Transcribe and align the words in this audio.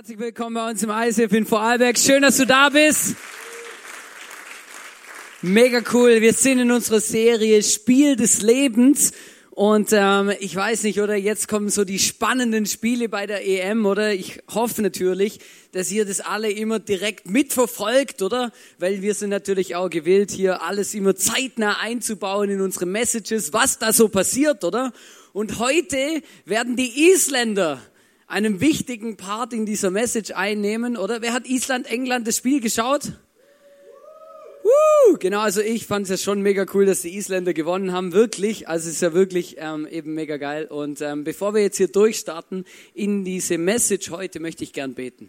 Herzlich 0.00 0.18
willkommen 0.18 0.54
bei 0.54 0.70
uns 0.70 0.82
im 0.82 0.88
ISF 0.88 1.30
in 1.34 1.44
Vorarlberg. 1.44 1.98
Schön, 1.98 2.22
dass 2.22 2.38
du 2.38 2.46
da 2.46 2.70
bist. 2.70 3.16
Mega 5.42 5.82
cool. 5.92 6.22
Wir 6.22 6.32
sind 6.32 6.58
in 6.58 6.70
unserer 6.70 7.00
Serie 7.00 7.62
Spiel 7.62 8.16
des 8.16 8.40
Lebens. 8.40 9.12
Und 9.50 9.90
ähm, 9.92 10.32
ich 10.40 10.56
weiß 10.56 10.84
nicht, 10.84 11.02
oder 11.02 11.16
jetzt 11.16 11.48
kommen 11.48 11.68
so 11.68 11.84
die 11.84 11.98
spannenden 11.98 12.64
Spiele 12.64 13.10
bei 13.10 13.26
der 13.26 13.46
EM, 13.46 13.84
oder? 13.84 14.14
Ich 14.14 14.40
hoffe 14.48 14.80
natürlich, 14.80 15.38
dass 15.72 15.92
ihr 15.92 16.06
das 16.06 16.20
alle 16.20 16.50
immer 16.50 16.78
direkt 16.78 17.28
mitverfolgt, 17.28 18.22
oder? 18.22 18.52
Weil 18.78 19.02
wir 19.02 19.12
sind 19.12 19.28
natürlich 19.28 19.76
auch 19.76 19.90
gewillt, 19.90 20.30
hier 20.30 20.62
alles 20.62 20.94
immer 20.94 21.14
zeitnah 21.14 21.78
einzubauen 21.78 22.48
in 22.48 22.62
unsere 22.62 22.86
Messages, 22.86 23.52
was 23.52 23.78
da 23.78 23.92
so 23.92 24.08
passiert, 24.08 24.64
oder? 24.64 24.94
Und 25.34 25.58
heute 25.58 26.22
werden 26.46 26.74
die 26.74 27.10
Isländer 27.10 27.82
einen 28.30 28.60
wichtigen 28.60 29.16
Part 29.16 29.52
in 29.52 29.66
dieser 29.66 29.90
Message 29.90 30.30
einnehmen, 30.30 30.96
oder? 30.96 31.20
Wer 31.20 31.32
hat 31.32 31.48
Island, 31.48 31.90
England 31.90 32.26
das 32.26 32.36
Spiel 32.36 32.60
geschaut? 32.60 33.12
Woo! 34.62 35.16
Genau, 35.18 35.40
also 35.40 35.60
ich 35.60 35.86
fand 35.86 36.04
es 36.04 36.10
ja 36.10 36.16
schon 36.16 36.40
mega 36.40 36.64
cool, 36.72 36.86
dass 36.86 37.02
die 37.02 37.16
Isländer 37.16 37.52
gewonnen 37.52 37.92
haben, 37.92 38.12
wirklich. 38.12 38.68
Also 38.68 38.88
es 38.88 38.96
ist 38.96 39.02
ja 39.02 39.12
wirklich 39.14 39.56
ähm, 39.58 39.86
eben 39.90 40.14
mega 40.14 40.36
geil. 40.36 40.66
Und 40.66 41.00
ähm, 41.00 41.24
bevor 41.24 41.54
wir 41.54 41.62
jetzt 41.62 41.78
hier 41.78 41.88
durchstarten 41.88 42.64
in 42.94 43.24
diese 43.24 43.58
Message 43.58 44.10
heute, 44.10 44.38
möchte 44.38 44.62
ich 44.62 44.72
gern 44.72 44.94
beten. 44.94 45.28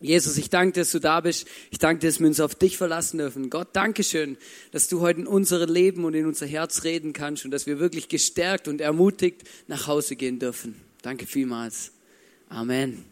Jesus, 0.00 0.36
ich 0.36 0.50
danke 0.50 0.78
dass 0.80 0.92
du 0.92 1.00
da 1.00 1.20
bist. 1.20 1.48
Ich 1.70 1.78
danke 1.78 2.06
dass 2.06 2.20
wir 2.20 2.26
uns 2.26 2.38
auf 2.38 2.54
dich 2.54 2.76
verlassen 2.76 3.18
dürfen. 3.18 3.50
Gott, 3.50 3.68
danke 3.72 4.04
schön, 4.04 4.36
dass 4.70 4.86
du 4.86 5.00
heute 5.00 5.20
in 5.20 5.26
unser 5.26 5.66
Leben 5.66 6.04
und 6.04 6.14
in 6.14 6.26
unser 6.26 6.46
Herz 6.46 6.84
reden 6.84 7.12
kannst 7.12 7.44
und 7.44 7.50
dass 7.50 7.66
wir 7.66 7.80
wirklich 7.80 8.08
gestärkt 8.08 8.68
und 8.68 8.80
ermutigt 8.80 9.42
nach 9.66 9.86
Hause 9.86 10.14
gehen 10.14 10.38
dürfen. 10.38 10.80
Danke 11.02 11.26
vielmals. 11.26 11.93
Amen. 12.54 13.04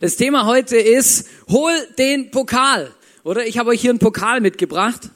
Das 0.00 0.16
Thema 0.16 0.44
heute 0.46 0.76
ist, 0.76 1.28
hol 1.48 1.70
den 1.98 2.32
Pokal. 2.32 2.92
Oder 3.22 3.46
ich 3.46 3.58
habe 3.58 3.70
euch 3.70 3.80
hier 3.80 3.90
einen 3.90 4.00
Pokal 4.00 4.40
mitgebracht. 4.40 5.10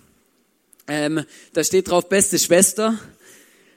Ähm, 0.86 1.25
da 1.53 1.64
steht 1.64 1.91
drauf, 1.91 2.08
beste 2.08 2.39
Schwester. 2.39 2.97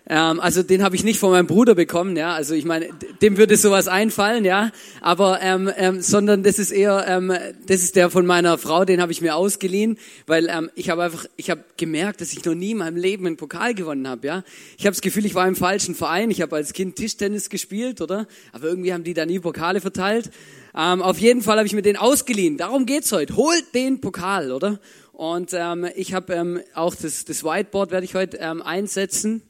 Ähm, 0.05 0.41
also 0.41 0.63
den 0.63 0.83
habe 0.83 0.95
ich 0.95 1.03
nicht 1.05 1.19
von 1.19 1.31
meinem 1.31 1.47
Bruder 1.47 1.75
bekommen, 1.75 2.17
ja. 2.17 2.33
Also 2.33 2.53
ich 2.55 2.65
meine, 2.65 2.89
dem 3.21 3.37
würde 3.37 3.55
sowas 3.55 3.87
einfallen, 3.87 4.43
ja. 4.43 4.71
Aber 4.99 5.41
ähm, 5.41 5.71
ähm, 5.77 6.01
sondern 6.01 6.43
das 6.43 6.59
ist 6.59 6.71
eher, 6.71 7.05
ähm, 7.07 7.33
das 7.67 7.81
ist 7.81 7.95
der 7.95 8.09
von 8.09 8.25
meiner 8.25 8.57
Frau, 8.57 8.83
den 8.83 9.01
habe 9.01 9.13
ich 9.13 9.21
mir 9.21 9.35
ausgeliehen, 9.35 9.97
weil 10.27 10.49
ähm, 10.49 10.69
ich 10.75 10.89
habe 10.89 11.03
einfach, 11.03 11.25
ich 11.37 11.49
habe 11.49 11.63
gemerkt, 11.77 12.19
dass 12.19 12.33
ich 12.33 12.43
noch 12.43 12.53
nie 12.53 12.71
in 12.71 12.79
meinem 12.79 12.97
Leben 12.97 13.25
einen 13.25 13.37
Pokal 13.37 13.73
gewonnen 13.73 14.07
habe, 14.07 14.27
ja. 14.27 14.43
Ich 14.77 14.85
habe 14.85 14.91
das 14.91 15.01
Gefühl, 15.01 15.25
ich 15.25 15.35
war 15.35 15.47
im 15.47 15.55
falschen 15.55 15.95
Verein. 15.95 16.31
Ich 16.31 16.41
habe 16.41 16.55
als 16.57 16.73
Kind 16.73 16.97
Tischtennis 16.97 17.49
gespielt, 17.49 18.01
oder? 18.01 18.27
Aber 18.51 18.67
irgendwie 18.67 18.93
haben 18.93 19.05
die 19.05 19.13
da 19.13 19.25
nie 19.25 19.39
Pokale 19.39 19.79
verteilt. 19.79 20.31
Ähm, 20.75 21.01
auf 21.01 21.17
jeden 21.19 21.41
Fall 21.41 21.57
habe 21.57 21.67
ich 21.67 21.73
mir 21.73 21.81
den 21.81 21.95
ausgeliehen. 21.97 22.57
Darum 22.57 22.85
geht's 22.85 23.11
heute. 23.11 23.37
Holt 23.37 23.73
den 23.73 24.01
Pokal, 24.01 24.51
oder? 24.51 24.79
Und 25.13 25.51
ähm, 25.53 25.87
ich 25.95 26.13
habe 26.13 26.33
ähm, 26.33 26.59
auch 26.73 26.95
das, 26.95 27.23
das 27.23 27.43
Whiteboard 27.43 27.91
werde 27.91 28.03
ich 28.03 28.15
heute 28.15 28.37
ähm, 28.37 28.61
einsetzen. 28.61 29.43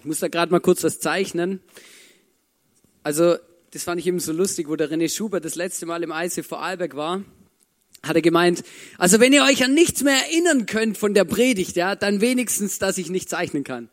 Ich 0.00 0.04
muss 0.04 0.20
da 0.20 0.28
gerade 0.28 0.52
mal 0.52 0.60
kurz 0.60 0.84
was 0.84 1.00
zeichnen. 1.00 1.60
Also, 3.02 3.36
das 3.72 3.82
fand 3.82 4.00
ich 4.00 4.06
eben 4.06 4.20
so 4.20 4.32
lustig, 4.32 4.68
wo 4.68 4.76
der 4.76 4.90
René 4.90 5.14
Schubert 5.14 5.44
das 5.44 5.56
letzte 5.56 5.86
Mal 5.86 6.02
im 6.02 6.12
ICF 6.14 6.46
Vorarlberg 6.46 6.94
war, 6.94 7.24
hat 8.02 8.14
er 8.14 8.22
gemeint, 8.22 8.62
also 8.96 9.18
wenn 9.18 9.32
ihr 9.32 9.42
euch 9.42 9.64
an 9.64 9.74
nichts 9.74 10.04
mehr 10.04 10.14
erinnern 10.14 10.66
könnt 10.66 10.96
von 10.96 11.14
der 11.14 11.24
Predigt, 11.24 11.74
ja, 11.76 11.96
dann 11.96 12.20
wenigstens, 12.20 12.78
dass 12.78 12.96
ich 12.96 13.10
nicht 13.10 13.28
zeichnen 13.28 13.64
kann. 13.64 13.88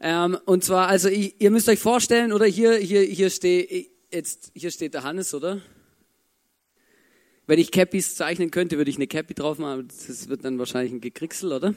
Ähm, 0.00 0.36
und 0.46 0.64
zwar, 0.64 0.88
also 0.88 1.08
ich, 1.08 1.40
ihr 1.40 1.50
müsst 1.50 1.68
euch 1.68 1.78
vorstellen, 1.78 2.32
oder 2.32 2.46
hier, 2.46 2.76
hier, 2.76 3.02
hier 3.02 3.30
steht, 3.30 3.90
jetzt, 4.12 4.50
hier 4.54 4.70
steht 4.70 4.94
der 4.94 5.04
Hannes, 5.04 5.32
oder? 5.32 5.60
Wenn 7.46 7.58
ich 7.58 7.70
Cappies 7.70 8.16
zeichnen 8.16 8.50
könnte, 8.50 8.78
würde 8.78 8.90
ich 8.90 8.96
eine 8.96 9.06
Cappy 9.06 9.34
drauf 9.34 9.58
machen, 9.58 9.88
das 9.88 10.28
wird 10.28 10.44
dann 10.44 10.58
wahrscheinlich 10.58 10.92
ein 10.92 11.00
Gekricksel, 11.00 11.52
oder? 11.52 11.74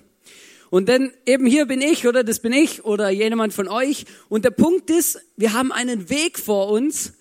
Und 0.73 0.89
dann 0.89 1.13
eben 1.27 1.45
hier 1.45 1.67
bin 1.67 1.81
ich 1.81 2.07
oder 2.07 2.23
das 2.23 2.39
bin 2.39 2.51
ich 2.51 2.83
oder 2.83 3.11
jemand 3.11 3.53
von 3.53 3.67
euch. 3.67 4.05
Und 4.27 4.43
der 4.43 4.49
Punkt 4.49 4.89
ist, 4.89 5.19
wir 5.37 5.53
haben 5.53 5.71
einen 5.71 6.09
Weg 6.09 6.39
vor 6.39 6.69
uns, 6.69 7.13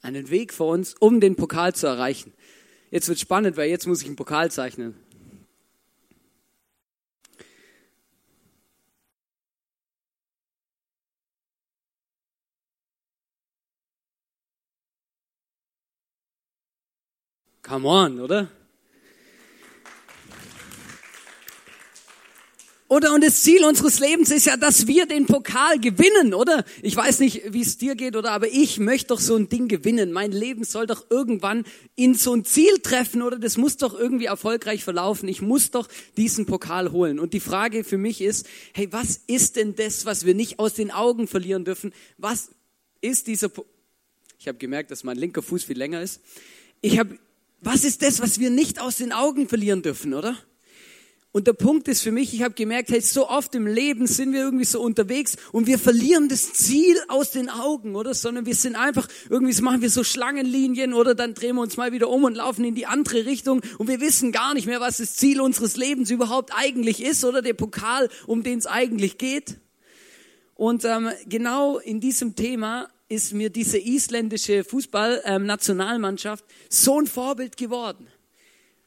einen 0.00 0.30
Weg 0.30 0.54
vor 0.54 0.68
uns, 0.68 0.94
um 1.00 1.20
den 1.20 1.36
Pokal 1.36 1.74
zu 1.74 1.86
erreichen. 1.86 2.32
Jetzt 2.90 3.10
wird 3.10 3.18
spannend, 3.18 3.58
weil 3.58 3.68
jetzt 3.68 3.86
muss 3.86 4.00
ich 4.00 4.06
einen 4.06 4.16
Pokal 4.16 4.50
zeichnen. 4.50 4.94
Come 17.62 17.86
on, 17.86 18.20
oder? 18.20 18.48
Oder 22.88 23.14
und 23.14 23.24
das 23.24 23.42
Ziel 23.42 23.64
unseres 23.64 23.98
Lebens 23.98 24.30
ist 24.30 24.44
ja, 24.44 24.58
dass 24.58 24.86
wir 24.86 25.06
den 25.06 25.24
Pokal 25.24 25.78
gewinnen, 25.78 26.34
oder? 26.34 26.64
Ich 26.82 26.94
weiß 26.94 27.20
nicht, 27.20 27.52
wie 27.52 27.62
es 27.62 27.78
dir 27.78 27.94
geht, 27.94 28.14
oder? 28.14 28.30
Aber 28.32 28.46
ich 28.46 28.78
möchte 28.78 29.08
doch 29.08 29.20
so 29.20 29.36
ein 29.36 29.48
Ding 29.48 29.68
gewinnen. 29.68 30.12
Mein 30.12 30.32
Leben 30.32 30.64
soll 30.64 30.86
doch 30.86 31.06
irgendwann 31.08 31.64
in 31.96 32.14
so 32.14 32.34
ein 32.34 32.44
Ziel 32.44 32.78
treffen, 32.82 33.22
oder? 33.22 33.38
Das 33.38 33.56
muss 33.56 33.78
doch 33.78 33.98
irgendwie 33.98 34.26
erfolgreich 34.26 34.84
verlaufen. 34.84 35.30
Ich 35.30 35.40
muss 35.40 35.70
doch 35.70 35.88
diesen 36.18 36.44
Pokal 36.44 36.92
holen. 36.92 37.18
Und 37.18 37.32
die 37.32 37.40
Frage 37.40 37.84
für 37.84 37.96
mich 37.96 38.20
ist, 38.20 38.46
hey, 38.74 38.92
was 38.92 39.18
ist 39.26 39.56
denn 39.56 39.74
das, 39.74 40.04
was 40.04 40.26
wir 40.26 40.34
nicht 40.34 40.58
aus 40.58 40.74
den 40.74 40.90
Augen 40.90 41.26
verlieren 41.26 41.64
dürfen? 41.64 41.94
Was 42.18 42.50
ist 43.00 43.26
dieser, 43.26 43.48
po 43.48 43.64
ich 44.38 44.46
habe 44.46 44.58
gemerkt, 44.58 44.90
dass 44.90 45.04
mein 45.04 45.16
linker 45.16 45.42
Fuß 45.42 45.64
viel 45.64 45.78
länger 45.78 46.02
ist. 46.02 46.20
Ich 46.82 46.98
habe, 46.98 47.18
was 47.62 47.84
ist 47.84 48.02
das, 48.02 48.20
was 48.20 48.38
wir 48.38 48.50
nicht 48.50 48.78
aus 48.78 48.96
den 48.96 49.12
Augen 49.12 49.48
verlieren 49.48 49.80
dürfen, 49.80 50.12
oder? 50.12 50.36
Und 51.34 51.48
der 51.48 51.52
Punkt 51.52 51.88
ist 51.88 52.02
für 52.02 52.12
mich, 52.12 52.32
ich 52.32 52.44
habe 52.44 52.54
gemerkt, 52.54 52.90
hey, 52.90 53.00
so 53.00 53.28
oft 53.28 53.56
im 53.56 53.66
Leben 53.66 54.06
sind 54.06 54.32
wir 54.32 54.42
irgendwie 54.42 54.64
so 54.64 54.80
unterwegs 54.80 55.34
und 55.50 55.66
wir 55.66 55.80
verlieren 55.80 56.28
das 56.28 56.52
Ziel 56.52 56.96
aus 57.08 57.32
den 57.32 57.50
Augen, 57.50 57.96
oder? 57.96 58.14
Sondern 58.14 58.46
wir 58.46 58.54
sind 58.54 58.76
einfach, 58.76 59.08
irgendwie 59.28 59.60
machen 59.60 59.82
wir 59.82 59.90
so 59.90 60.04
Schlangenlinien 60.04 60.94
oder 60.94 61.16
dann 61.16 61.34
drehen 61.34 61.56
wir 61.56 61.62
uns 61.62 61.76
mal 61.76 61.90
wieder 61.90 62.08
um 62.08 62.22
und 62.22 62.36
laufen 62.36 62.64
in 62.64 62.76
die 62.76 62.86
andere 62.86 63.26
Richtung 63.26 63.62
und 63.78 63.88
wir 63.88 64.00
wissen 64.00 64.30
gar 64.30 64.54
nicht 64.54 64.68
mehr, 64.68 64.78
was 64.78 64.98
das 64.98 65.16
Ziel 65.16 65.40
unseres 65.40 65.76
Lebens 65.76 66.08
überhaupt 66.12 66.52
eigentlich 66.54 67.02
ist 67.02 67.24
oder 67.24 67.42
der 67.42 67.54
Pokal, 67.54 68.10
um 68.28 68.44
den 68.44 68.60
es 68.60 68.66
eigentlich 68.66 69.18
geht. 69.18 69.58
Und 70.54 70.84
ähm, 70.84 71.10
genau 71.26 71.78
in 71.78 71.98
diesem 71.98 72.36
Thema 72.36 72.88
ist 73.08 73.32
mir 73.32 73.50
diese 73.50 73.78
isländische 73.78 74.62
Fußballnationalmannschaft 74.62 76.44
ähm, 76.48 76.66
so 76.70 77.00
ein 77.00 77.08
Vorbild 77.08 77.56
geworden. 77.56 78.06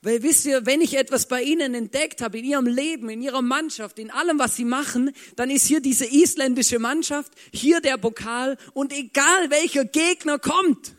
Weil 0.02 0.22
wisst 0.22 0.46
ihr, 0.46 0.66
wenn 0.66 0.82
ich 0.82 0.96
etwas 0.96 1.28
bei 1.28 1.42
ihnen 1.42 1.74
entdeckt 1.74 2.22
habe, 2.22 2.38
in 2.38 2.46
ihrem 2.46 2.68
Leben, 2.68 3.10
in 3.10 3.22
ihrer 3.22 3.42
Mannschaft, 3.42 3.98
in 3.98 4.12
allem, 4.12 4.38
was 4.38 4.56
sie 4.56 4.66
machen, 4.66 5.12
dann 5.36 5.50
ist 5.50 5.66
hier 5.66 5.80
diese 5.80 6.06
isländische 6.06 6.78
Mannschaft, 6.78 7.34
hier 7.52 7.82
der 7.82 7.98
Pokal 7.98 8.58
und 8.74 8.94
egal 8.94 9.50
welcher 9.50 9.86
Gegner 9.86 10.38
kommt, 10.38 10.96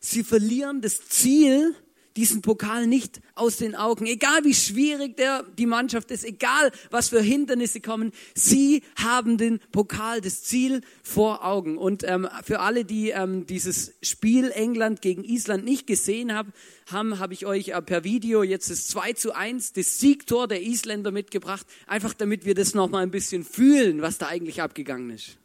sie 0.00 0.24
verlieren 0.24 0.80
das 0.80 1.06
Ziel, 1.08 1.74
diesen 2.18 2.42
Pokal 2.42 2.88
nicht 2.88 3.20
aus 3.36 3.58
den 3.58 3.76
Augen. 3.76 4.04
Egal 4.04 4.42
wie 4.42 4.52
schwierig 4.52 5.16
der, 5.16 5.44
die 5.56 5.66
Mannschaft 5.66 6.10
ist, 6.10 6.24
egal 6.24 6.72
was 6.90 7.10
für 7.10 7.22
Hindernisse 7.22 7.80
kommen, 7.80 8.10
sie 8.34 8.82
haben 8.96 9.38
den 9.38 9.60
Pokal, 9.70 10.20
das 10.20 10.42
Ziel 10.42 10.80
vor 11.04 11.44
Augen. 11.44 11.78
Und 11.78 12.02
ähm, 12.02 12.28
für 12.42 12.58
alle, 12.58 12.84
die 12.84 13.10
ähm, 13.10 13.46
dieses 13.46 13.92
Spiel 14.02 14.50
England 14.50 15.00
gegen 15.00 15.22
Island 15.22 15.64
nicht 15.64 15.86
gesehen 15.86 16.34
haben, 16.34 16.52
haben 16.86 17.20
habe 17.20 17.34
ich 17.34 17.46
euch 17.46 17.68
äh, 17.68 17.82
per 17.82 18.02
Video 18.02 18.42
jetzt 18.42 18.68
das 18.68 18.88
2 18.88 19.12
zu 19.12 19.32
1, 19.32 19.74
das 19.74 20.00
Siegtor 20.00 20.48
der 20.48 20.60
Isländer 20.60 21.12
mitgebracht, 21.12 21.68
einfach 21.86 22.14
damit 22.14 22.44
wir 22.44 22.56
das 22.56 22.74
nochmal 22.74 23.04
ein 23.04 23.12
bisschen 23.12 23.44
fühlen, 23.44 24.02
was 24.02 24.18
da 24.18 24.26
eigentlich 24.26 24.60
abgegangen 24.60 25.10
ist. 25.10 25.38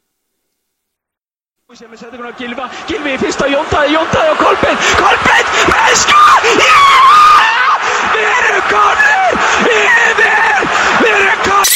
Siamo 1.74 1.96
seguono 1.96 2.32
Gilva, 2.38 2.70
Gilvi 2.86 3.18
fyrsta 3.18 3.48
Jonta, 3.48 3.84
Jonta 3.84 4.30
och 4.30 4.38
Kolpen, 4.38 4.76
Kolpen, 4.96 5.44
Berska! 5.66 6.22
Ja! 6.70 7.80
Vi 8.14 8.20
är 8.22 8.54
rekordler! 8.54 9.30
Vi 9.64 9.76
är 10.02 10.14
där! 10.22 10.60
Vi 11.02 11.08
är 11.08 11.20
rekord! 11.30 11.66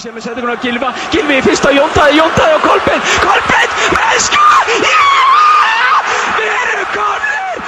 Siamo 0.00 0.20
seguono 0.20 0.56
Gilva, 0.62 0.94
Gilvi 1.12 1.42
fyrsta 1.42 1.72
Jonta, 1.72 2.10
Jonta 2.10 2.56
och 2.56 2.62
Kolpen, 2.62 3.00
Kolpen, 3.20 3.68
Berska! 3.90 4.46
Ja! 4.80 6.04
Är 6.38 6.78
rekordler! 6.78 7.62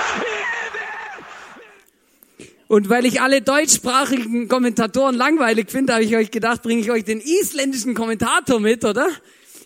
Und 2.69 2.89
weil 2.89 3.05
ich 3.05 3.21
alle 3.21 3.43
deutschsprachigen 3.43 4.47
Kommentatoren 4.47 5.17
langweilig 5.17 5.73
finde, 5.73 5.95
habe 5.95 6.05
ich 6.05 6.15
euch 6.15 6.31
gedacht, 6.31 6.63
bringe 6.63 6.83
ich 6.83 6.91
euch 6.93 7.05
den 7.05 7.21
isländischen 7.21 7.95
Kommentator 7.95 8.61
mit, 8.61 8.85
oder? 8.85 9.09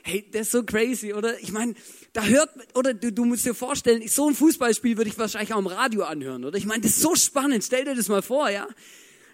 Hey, 0.07 0.29
das 0.31 0.43
ist 0.43 0.53
so 0.53 0.63
crazy, 0.63 1.15
oder? 1.15 1.41
Ich 1.41 1.51
meine, 1.51 1.75
da 2.13 2.25
hört, 2.25 2.51
oder 2.75 2.93
du, 2.93 3.11
du 3.11 3.25
musst 3.25 3.47
dir 3.47 3.55
vorstellen, 3.55 4.07
so 4.07 4.29
ein 4.29 4.35
Fußballspiel 4.35 4.99
würde 4.99 5.09
ich 5.09 5.17
wahrscheinlich 5.17 5.55
auch 5.55 5.59
im 5.59 5.67
Radio 5.67 6.03
anhören, 6.03 6.45
oder? 6.45 6.59
Ich 6.59 6.67
meine, 6.67 6.83
das 6.83 6.91
ist 6.91 7.01
so 7.01 7.15
spannend, 7.15 7.65
stell 7.65 7.87
dir 7.87 7.95
das 7.95 8.09
mal 8.09 8.21
vor, 8.21 8.51
ja? 8.51 8.69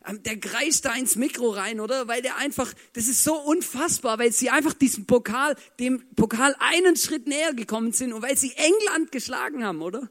ähm, 0.06 0.22
der 0.22 0.38
kreist 0.38 0.84
da 0.84 0.94
ins 0.94 1.17
Mikro 1.17 1.50
rein, 1.50 1.81
oder? 1.81 2.08
Weil 2.08 2.22
der 2.22 2.37
einfach, 2.37 2.72
das 2.93 3.08
ist 3.08 3.25
so 3.25 3.34
unfassbar, 3.34 4.19
weil 4.20 4.32
sie 4.32 4.50
einfach 4.50 4.72
diesen 4.72 5.06
Pokal, 5.06 5.56
dem 5.78 6.05
Pokal 6.14 6.55
einen 6.58 6.96
Schritt 6.96 7.26
näher 7.26 7.52
gekommen 7.52 7.93
sind 7.93 8.12
und 8.12 8.23
weil 8.23 8.37
sie 8.37 8.52
England 8.52 9.12
geschlagen 9.12 9.64
haben, 9.64 9.82
oder? 9.82 10.08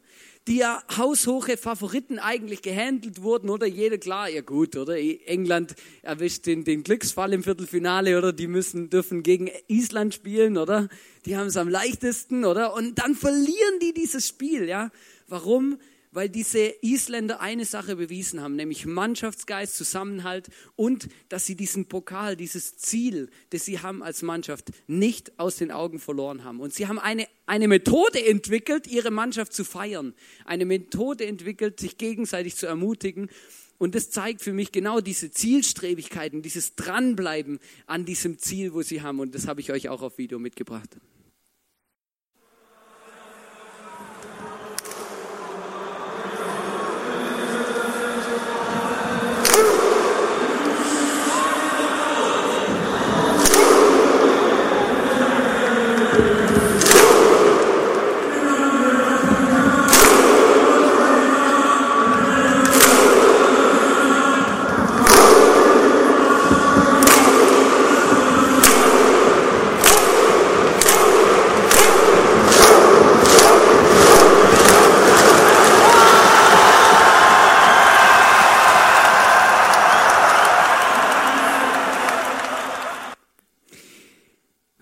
Die 0.50 0.58
ja 0.58 0.82
haushohe 0.98 1.58
Favoriten 1.58 2.18
eigentlich 2.18 2.64
gehandelt 2.64 3.22
wurden, 3.22 3.52
oder? 3.52 3.68
Jeder 3.68 4.00
klar, 4.00 4.28
ja 4.30 4.42
gut, 4.42 4.76
oder? 4.76 4.98
England 4.98 5.76
erwischt 6.02 6.48
den, 6.48 6.64
den 6.64 6.82
Glücksfall 6.82 7.34
im 7.34 7.44
Viertelfinale, 7.44 8.18
oder? 8.18 8.34
Die 8.34 8.48
müssen, 8.48 8.90
dürfen 8.90 9.22
gegen 9.22 9.52
Island 9.68 10.16
spielen, 10.16 10.58
oder? 10.58 10.90
Die 11.28 11.38
haben 11.38 11.46
es 11.46 11.56
am 11.56 11.70
leichtesten, 11.70 12.46
oder? 12.46 12.74
Und 12.74 12.98
dann 12.98 13.14
verlieren 13.14 13.80
die 13.80 13.94
dieses 13.94 14.28
Spiel, 14.28 14.68
ja? 14.68 14.90
Warum? 15.28 15.78
Weil 16.12 16.30
diese 16.30 16.74
Isländer 16.82 17.40
eine 17.40 17.66
Sache 17.66 17.96
bewiesen 17.96 18.42
haben, 18.42 18.56
nämlich 18.56 18.86
Mannschaftsgeist, 18.86 19.76
Zusammenhalt 19.76 20.50
und 20.76 21.08
dass 21.30 21.46
sie 21.46 21.56
diesen 21.56 21.86
Pokal, 21.86 22.36
dieses 22.36 22.78
Ziel, 22.78 23.30
das 23.52 23.66
sie 23.66 23.80
haben 23.80 24.02
als 24.02 24.22
Mannschaft, 24.22 24.72
nicht 24.88 25.40
aus 25.40 25.58
den 25.58 25.72
Augen 25.72 26.00
verloren 26.00 26.44
haben. 26.44 26.60
Und 26.60 26.74
sie 26.74 26.88
haben 26.88 27.00
eine, 27.00 27.28
eine 27.46 27.68
Methode 27.68 28.26
entwickelt, 28.26 28.88
ihre 28.88 29.12
Mannschaft 29.12 29.54
zu 29.54 29.64
feiern, 29.64 30.14
eine 30.46 30.66
Methode 30.66 31.26
entwickelt, 31.26 31.80
sich 31.80 31.98
gegenseitig 31.98 32.56
zu 32.56 32.66
ermutigen. 32.66 33.30
Und 33.78 33.96
das 33.96 34.10
zeigt 34.10 34.42
für 34.42 34.52
mich 34.52 34.72
genau 34.72 35.00
diese 35.00 35.32
Zielstrebigkeiten, 35.32 36.42
dieses 36.42 36.76
Dranbleiben 36.76 37.60
an 37.86 38.04
diesem 38.06 38.38
Ziel, 38.38 38.74
wo 38.74 38.82
sie 38.82 39.02
haben. 39.02 39.20
Und 39.20 39.36
das 39.36 39.48
habe 39.48 39.62
ich 39.62 39.72
euch 39.72 39.88
auch 39.90 40.02
auf 40.02 40.18
Video 40.18 40.38
mitgebracht. 40.38 40.98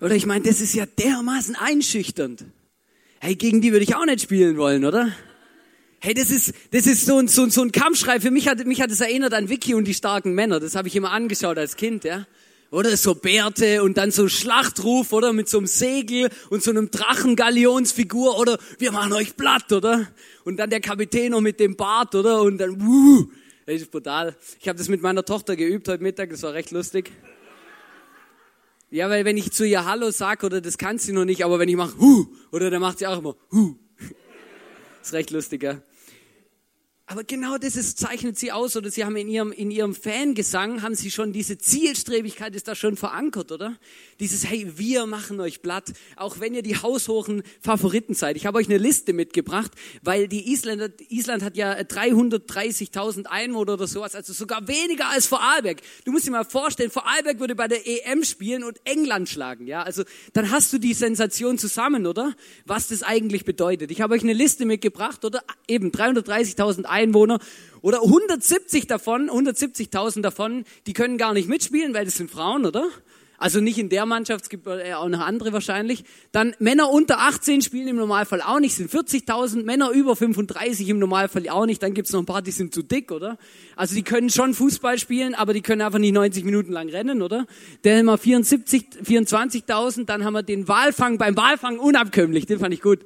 Oder 0.08 0.16
ich 0.16 0.24
meine, 0.24 0.42
das 0.42 0.62
ist 0.62 0.74
ja 0.74 0.86
dermaßen 0.86 1.54
einschüchternd. 1.54 2.46
Hey, 3.20 3.34
gegen 3.34 3.60
die 3.60 3.72
würde 3.72 3.84
ich 3.84 3.94
auch 3.94 4.06
nicht 4.06 4.22
spielen 4.22 4.56
wollen, 4.56 4.86
oder? 4.86 5.12
Hey, 6.00 6.14
das 6.14 6.30
ist, 6.30 6.54
das 6.70 6.86
ist 6.86 7.04
so 7.04 7.18
ein, 7.18 7.28
so, 7.28 7.42
ein, 7.42 7.50
so 7.50 7.60
ein 7.60 7.72
Kampfschrei. 7.72 8.18
Für 8.18 8.30
mich 8.30 8.48
hat, 8.48 8.64
mich 8.64 8.80
hat 8.80 8.90
es 8.90 9.02
erinnert 9.02 9.34
an 9.34 9.50
Vicky 9.50 9.74
und 9.74 9.84
die 9.84 9.92
starken 9.92 10.32
Männer. 10.32 10.60
Das 10.60 10.76
habe 10.76 10.88
ich 10.88 10.96
immer 10.96 11.10
angeschaut 11.10 11.58
als 11.58 11.76
Kind, 11.76 12.04
ja. 12.04 12.26
Oder 12.70 12.96
so 12.96 13.16
Bärte 13.16 13.82
und 13.82 13.98
dann 13.98 14.10
so 14.10 14.28
Schlachtruf, 14.28 15.12
oder? 15.12 15.34
Mit 15.34 15.50
so 15.50 15.58
einem 15.58 15.66
Segel 15.66 16.30
und 16.48 16.62
so 16.62 16.70
einem 16.70 16.90
Drachengalionsfigur, 16.90 18.38
oder? 18.38 18.58
Wir 18.78 18.92
machen 18.92 19.12
euch 19.12 19.36
platt, 19.36 19.70
oder? 19.72 20.08
Und 20.42 20.56
dann 20.56 20.70
der 20.70 20.80
Kapitän 20.80 21.32
noch 21.32 21.42
mit 21.42 21.60
dem 21.60 21.76
Bart, 21.76 22.14
oder? 22.14 22.40
Und 22.40 22.56
dann, 22.56 22.80
wuh. 22.80 23.26
Das 23.66 23.74
ist 23.74 23.90
brutal. 23.90 24.34
Ich 24.58 24.68
habe 24.68 24.78
das 24.78 24.88
mit 24.88 25.02
meiner 25.02 25.22
Tochter 25.22 25.54
geübt 25.54 25.86
heute 25.86 26.02
Mittag, 26.02 26.30
das 26.30 26.42
war 26.44 26.54
recht 26.54 26.70
lustig. 26.70 27.12
Ja, 28.90 29.10
weil 29.10 29.24
wenn 29.26 29.36
ich 29.36 29.52
zu 29.52 29.66
ihr 29.66 29.84
Hallo 29.84 30.10
sag 30.10 30.44
oder 30.44 30.62
das 30.62 30.78
kann 30.78 30.98
sie 30.98 31.12
noch 31.12 31.26
nicht, 31.26 31.44
aber 31.44 31.58
wenn 31.58 31.68
ich 31.68 31.76
mache 31.76 31.98
Hu 31.98 32.26
oder 32.52 32.70
dann 32.70 32.80
macht 32.80 32.98
sie 32.98 33.06
auch 33.06 33.18
immer 33.18 33.36
Hu. 33.50 33.74
ist 35.02 35.12
recht 35.12 35.30
lustig, 35.30 35.62
ja. 35.62 35.82
Aber 37.10 37.24
genau 37.24 37.56
das 37.56 37.74
ist, 37.74 37.98
zeichnet 37.98 38.38
sie 38.38 38.52
aus, 38.52 38.76
oder 38.76 38.90
sie 38.90 39.02
haben 39.02 39.16
in 39.16 39.28
ihrem, 39.28 39.50
in 39.50 39.70
ihrem 39.70 39.94
Fangesang, 39.94 40.82
haben 40.82 40.94
sie 40.94 41.10
schon 41.10 41.32
diese 41.32 41.56
Zielstrebigkeit, 41.56 42.54
ist 42.54 42.68
da 42.68 42.74
schon 42.74 42.98
verankert, 42.98 43.50
oder? 43.50 43.78
Dieses, 44.20 44.44
hey, 44.44 44.76
wir 44.76 45.06
machen 45.06 45.40
euch 45.40 45.62
platt, 45.62 45.94
auch 46.16 46.38
wenn 46.38 46.52
ihr 46.52 46.60
die 46.60 46.76
haushohen 46.76 47.44
Favoriten 47.62 48.12
seid. 48.12 48.36
Ich 48.36 48.44
habe 48.44 48.58
euch 48.58 48.66
eine 48.66 48.76
Liste 48.76 49.14
mitgebracht, 49.14 49.72
weil 50.02 50.28
die 50.28 50.52
Isländer, 50.52 50.90
Island 51.08 51.42
hat 51.42 51.56
ja 51.56 51.72
330.000 51.78 53.24
Einwohner 53.24 53.72
oder 53.72 53.86
sowas, 53.86 54.14
also 54.14 54.34
sogar 54.34 54.68
weniger 54.68 55.08
als 55.08 55.26
Vorarlberg. 55.26 55.80
Du 56.04 56.12
musst 56.12 56.26
dir 56.26 56.30
mal 56.30 56.44
vorstellen, 56.44 56.90
Vorarlberg 56.90 57.40
würde 57.40 57.54
bei 57.54 57.68
der 57.68 57.86
EM 57.86 58.22
spielen 58.22 58.64
und 58.64 58.82
England 58.84 59.30
schlagen, 59.30 59.66
ja? 59.66 59.82
Also, 59.82 60.04
dann 60.34 60.50
hast 60.50 60.74
du 60.74 60.78
die 60.78 60.92
Sensation 60.92 61.56
zusammen, 61.56 62.06
oder? 62.06 62.34
Was 62.66 62.88
das 62.88 63.02
eigentlich 63.02 63.46
bedeutet. 63.46 63.90
Ich 63.92 64.02
habe 64.02 64.12
euch 64.12 64.22
eine 64.22 64.34
Liste 64.34 64.66
mitgebracht, 64.66 65.24
oder? 65.24 65.42
Eben 65.66 65.90
330.000 65.90 66.84
Einwohner. 66.84 66.97
Einwohner 66.98 67.38
oder 67.80 68.02
170 68.02 68.86
davon, 68.86 69.30
170.000 69.30 70.20
davon, 70.20 70.64
die 70.86 70.92
können 70.92 71.16
gar 71.16 71.32
nicht 71.32 71.48
mitspielen, 71.48 71.94
weil 71.94 72.04
das 72.04 72.16
sind 72.16 72.30
Frauen, 72.30 72.66
oder? 72.66 72.88
Also 73.40 73.60
nicht 73.60 73.78
in 73.78 73.88
der 73.88 74.04
Mannschaft, 74.04 74.42
es 74.42 74.48
gibt 74.48 74.66
äh, 74.66 74.94
auch 74.94 75.08
noch 75.08 75.20
andere 75.20 75.52
wahrscheinlich. 75.52 76.02
Dann 76.32 76.56
Männer 76.58 76.90
unter 76.90 77.20
18 77.20 77.62
spielen 77.62 77.86
im 77.86 77.94
Normalfall 77.94 78.42
auch 78.42 78.58
nicht, 78.58 78.74
sind 78.74 78.90
40.000. 78.90 79.62
Männer 79.62 79.90
über 79.90 80.16
35 80.16 80.88
im 80.88 80.98
Normalfall 80.98 81.48
auch 81.48 81.64
nicht. 81.64 81.80
Dann 81.80 81.94
gibt's 81.94 82.12
noch 82.12 82.18
ein 82.18 82.26
paar, 82.26 82.42
die 82.42 82.50
sind 82.50 82.74
zu 82.74 82.82
dick, 82.82 83.12
oder? 83.12 83.38
Also 83.76 83.94
die 83.94 84.02
können 84.02 84.28
schon 84.28 84.54
Fußball 84.54 84.98
spielen, 84.98 85.36
aber 85.36 85.54
die 85.54 85.62
können 85.62 85.82
einfach 85.82 86.00
nicht 86.00 86.14
90 86.14 86.44
Minuten 86.44 86.72
lang 86.72 86.88
rennen, 86.88 87.22
oder? 87.22 87.46
Dann 87.82 87.98
haben 87.98 88.06
wir 88.06 88.18
74, 88.18 88.86
24.000. 89.04 90.04
Dann 90.04 90.24
haben 90.24 90.32
wir 90.32 90.42
den 90.42 90.66
Walfang, 90.66 91.16
beim 91.16 91.36
Walfang 91.36 91.78
unabkömmlich, 91.78 92.46
den 92.46 92.58
fand 92.58 92.74
ich 92.74 92.82
gut 92.82 93.04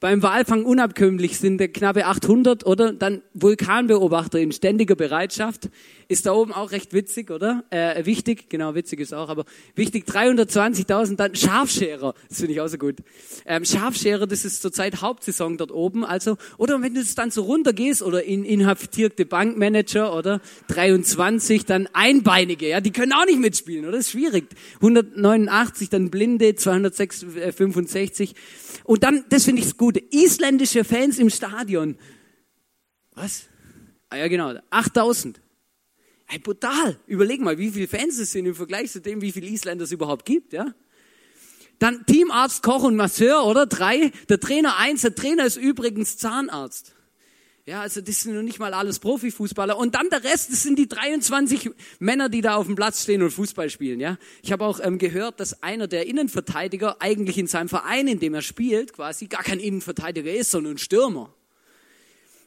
beim 0.00 0.22
Walfang 0.22 0.64
unabkömmlich 0.64 1.38
sind 1.38 1.58
knappe 1.74 2.06
800, 2.06 2.64
oder? 2.64 2.94
Dann 2.94 3.20
Vulkanbeobachter 3.34 4.40
in 4.40 4.50
ständiger 4.50 4.96
Bereitschaft. 4.96 5.68
Ist 6.08 6.24
da 6.26 6.32
oben 6.32 6.52
auch 6.52 6.72
recht 6.72 6.92
witzig, 6.94 7.30
oder? 7.30 7.64
Äh, 7.70 8.04
wichtig, 8.06 8.48
genau, 8.48 8.74
witzig 8.74 8.98
ist 8.98 9.12
auch, 9.12 9.28
aber 9.28 9.44
wichtig, 9.76 10.08
320.000, 10.08 11.14
dann 11.16 11.36
Schafscherer, 11.36 12.14
das 12.28 12.38
finde 12.38 12.54
ich 12.54 12.60
auch 12.60 12.66
so 12.66 12.78
gut. 12.78 12.96
Ähm, 13.46 13.64
Schafscherer, 13.64 14.26
das 14.26 14.44
ist 14.44 14.60
zurzeit 14.60 15.02
Hauptsaison 15.02 15.56
dort 15.56 15.70
oben, 15.70 16.04
also, 16.04 16.36
oder 16.56 16.82
wenn 16.82 16.94
du 16.94 17.00
es 17.00 17.14
dann 17.14 17.30
so 17.30 17.42
runtergehst, 17.42 18.02
oder 18.02 18.24
in 18.24 18.44
inhaftierte 18.44 19.24
Bankmanager, 19.24 20.16
oder 20.16 20.40
23, 20.68 21.64
dann 21.64 21.88
Einbeinige, 21.92 22.68
ja, 22.68 22.80
die 22.80 22.90
können 22.90 23.12
auch 23.12 23.26
nicht 23.26 23.38
mitspielen, 23.38 23.84
oder? 23.84 23.98
Das 23.98 24.06
ist 24.06 24.12
schwierig. 24.12 24.46
189, 24.76 25.90
dann 25.90 26.10
Blinde, 26.10 26.56
265, 26.56 28.34
und 28.84 29.02
dann, 29.02 29.24
das 29.28 29.44
finde 29.44 29.60
ich 29.60 29.68
das 29.68 29.76
Gute, 29.76 30.00
isländische 30.10 30.84
Fans 30.84 31.18
im 31.18 31.30
Stadion. 31.30 31.96
Was? 33.14 33.44
Ah 34.08 34.16
ja, 34.16 34.28
genau, 34.28 34.54
8000. 34.70 35.40
Hey, 36.26 36.38
brutal. 36.38 36.96
Überleg 37.06 37.40
mal, 37.40 37.58
wie 37.58 37.70
viele 37.70 37.88
Fans 37.88 38.18
es 38.18 38.32
sind 38.32 38.46
im 38.46 38.54
Vergleich 38.54 38.90
zu 38.92 39.00
dem, 39.00 39.20
wie 39.20 39.32
viele 39.32 39.48
Isländer 39.48 39.84
es 39.84 39.92
überhaupt 39.92 40.24
gibt, 40.24 40.52
ja? 40.52 40.74
Dann 41.80 42.04
Teamarzt, 42.06 42.62
Koch 42.62 42.82
und 42.84 42.94
Masseur, 42.94 43.44
oder? 43.46 43.66
Drei. 43.66 44.12
Der 44.28 44.38
Trainer 44.38 44.76
eins. 44.76 45.00
Der 45.00 45.14
Trainer 45.14 45.46
ist 45.46 45.56
übrigens 45.56 46.18
Zahnarzt. 46.18 46.94
Ja, 47.70 47.82
also 47.82 48.00
das 48.00 48.22
sind 48.22 48.34
noch 48.34 48.42
nicht 48.42 48.58
mal 48.58 48.74
alles 48.74 48.98
Profifußballer. 48.98 49.78
Und 49.78 49.94
dann 49.94 50.10
der 50.10 50.24
Rest, 50.24 50.50
das 50.50 50.64
sind 50.64 50.76
die 50.76 50.88
23 50.88 51.70
Männer, 52.00 52.28
die 52.28 52.40
da 52.40 52.56
auf 52.56 52.66
dem 52.66 52.74
Platz 52.74 53.04
stehen 53.04 53.22
und 53.22 53.30
Fußball 53.30 53.70
spielen. 53.70 54.00
Ja, 54.00 54.18
ich 54.42 54.50
habe 54.50 54.64
auch 54.64 54.80
ähm, 54.82 54.98
gehört, 54.98 55.38
dass 55.38 55.62
einer 55.62 55.86
der 55.86 56.08
Innenverteidiger 56.08 57.00
eigentlich 57.00 57.38
in 57.38 57.46
seinem 57.46 57.68
Verein, 57.68 58.08
in 58.08 58.18
dem 58.18 58.34
er 58.34 58.42
spielt, 58.42 58.92
quasi 58.92 59.28
gar 59.28 59.44
kein 59.44 59.60
Innenverteidiger 59.60 60.34
ist, 60.34 60.50
sondern 60.50 60.74
ein 60.74 60.78
Stürmer. 60.78 61.32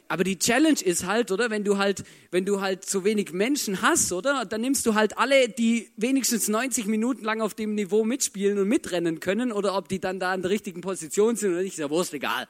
Aber 0.10 0.26
die 0.26 0.38
Challenge 0.38 0.82
ist 0.84 1.06
halt, 1.06 1.32
oder, 1.32 1.50
wenn 1.50 1.64
du 1.64 1.78
halt, 1.78 2.04
wenn 2.32 2.46
du 2.46 2.60
halt 2.60 2.84
so 2.84 3.06
wenig 3.06 3.32
Menschen 3.32 3.82
hast, 3.82 4.12
oder, 4.12 4.44
dann 4.44 4.60
nimmst 4.60 4.86
du 4.86 4.94
halt 4.94 5.18
alle, 5.18 5.48
die 5.48 5.90
wenigstens 5.96 6.50
90 6.50 6.86
Minuten 6.88 7.24
lang 7.24 7.40
auf 7.40 7.54
dem 7.54 7.76
Niveau 7.76 8.04
mitspielen 8.04 8.60
und 8.60 8.68
mitrennen 8.68 9.22
können, 9.22 9.54
oder 9.54 9.78
ob 9.78 9.88
die 9.88 10.02
dann 10.02 10.20
da 10.20 10.36
in 10.36 10.42
der 10.42 10.52
richtigen 10.52 10.82
Position 10.82 11.38
sind 11.38 11.54
oder 11.54 11.62
nicht, 11.62 11.76
ist 11.76 11.80
ja 11.80 11.90
wurscht 11.90 12.14
egal. 12.14 12.50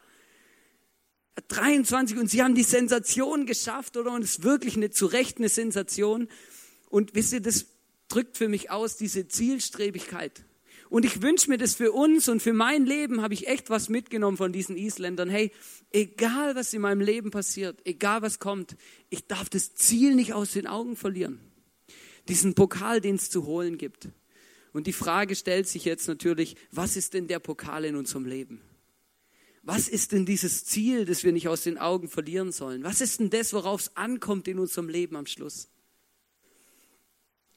23 1.47 2.17
und 2.17 2.29
sie 2.29 2.43
haben 2.43 2.55
die 2.55 2.63
Sensation 2.63 3.45
geschafft, 3.45 3.97
oder? 3.97 4.11
Und 4.11 4.23
es 4.23 4.37
ist 4.37 4.43
wirklich 4.43 4.75
eine 4.75 4.91
zu 4.91 5.05
Recht 5.05 5.37
eine 5.37 5.49
Sensation. 5.49 6.27
Und 6.89 7.15
wisst 7.15 7.33
ihr, 7.33 7.41
das 7.41 7.65
drückt 8.07 8.37
für 8.37 8.47
mich 8.47 8.69
aus, 8.69 8.97
diese 8.97 9.27
Zielstrebigkeit. 9.27 10.45
Und 10.89 11.05
ich 11.05 11.23
wünsche 11.23 11.49
mir 11.49 11.57
das 11.57 11.73
für 11.73 11.91
uns 11.91 12.29
und 12.29 12.39
für 12.39 12.53
mein 12.53 12.85
Leben 12.85 13.23
habe 13.23 13.33
ich 13.33 13.47
echt 13.47 13.71
was 13.71 13.89
mitgenommen 13.89 14.37
von 14.37 14.53
diesen 14.53 14.77
Isländern. 14.77 15.27
Hey, 15.27 15.51
egal 15.91 16.55
was 16.55 16.71
in 16.71 16.81
meinem 16.81 17.01
Leben 17.01 17.31
passiert, 17.31 17.81
egal 17.83 18.21
was 18.21 18.37
kommt, 18.37 18.75
ich 19.09 19.25
darf 19.25 19.49
das 19.49 19.73
Ziel 19.73 20.13
nicht 20.13 20.33
aus 20.33 20.51
den 20.51 20.67
Augen 20.67 20.95
verlieren. 20.95 21.39
Diesen 22.27 22.53
Pokal, 22.53 23.01
den 23.01 23.15
es 23.15 23.31
zu 23.31 23.47
holen 23.47 23.79
gibt. 23.79 24.09
Und 24.71 24.85
die 24.85 24.93
Frage 24.93 25.35
stellt 25.35 25.67
sich 25.67 25.83
jetzt 25.83 26.07
natürlich, 26.07 26.55
was 26.71 26.95
ist 26.95 27.15
denn 27.15 27.27
der 27.27 27.39
Pokal 27.39 27.85
in 27.85 27.95
unserem 27.95 28.25
Leben? 28.25 28.61
Was 29.63 29.87
ist 29.87 30.11
denn 30.11 30.25
dieses 30.25 30.65
Ziel, 30.65 31.05
das 31.05 31.23
wir 31.23 31.31
nicht 31.31 31.47
aus 31.47 31.63
den 31.63 31.77
Augen 31.77 32.09
verlieren 32.09 32.51
sollen? 32.51 32.83
Was 32.83 32.99
ist 32.99 33.21
denn 33.21 33.29
das, 33.29 33.53
worauf 33.53 33.81
es 33.81 33.95
ankommt 33.95 34.49
in 34.49 34.59
unserem 34.59 34.89
Leben 34.89 35.15
am 35.15 35.25
Schluss? 35.25 35.69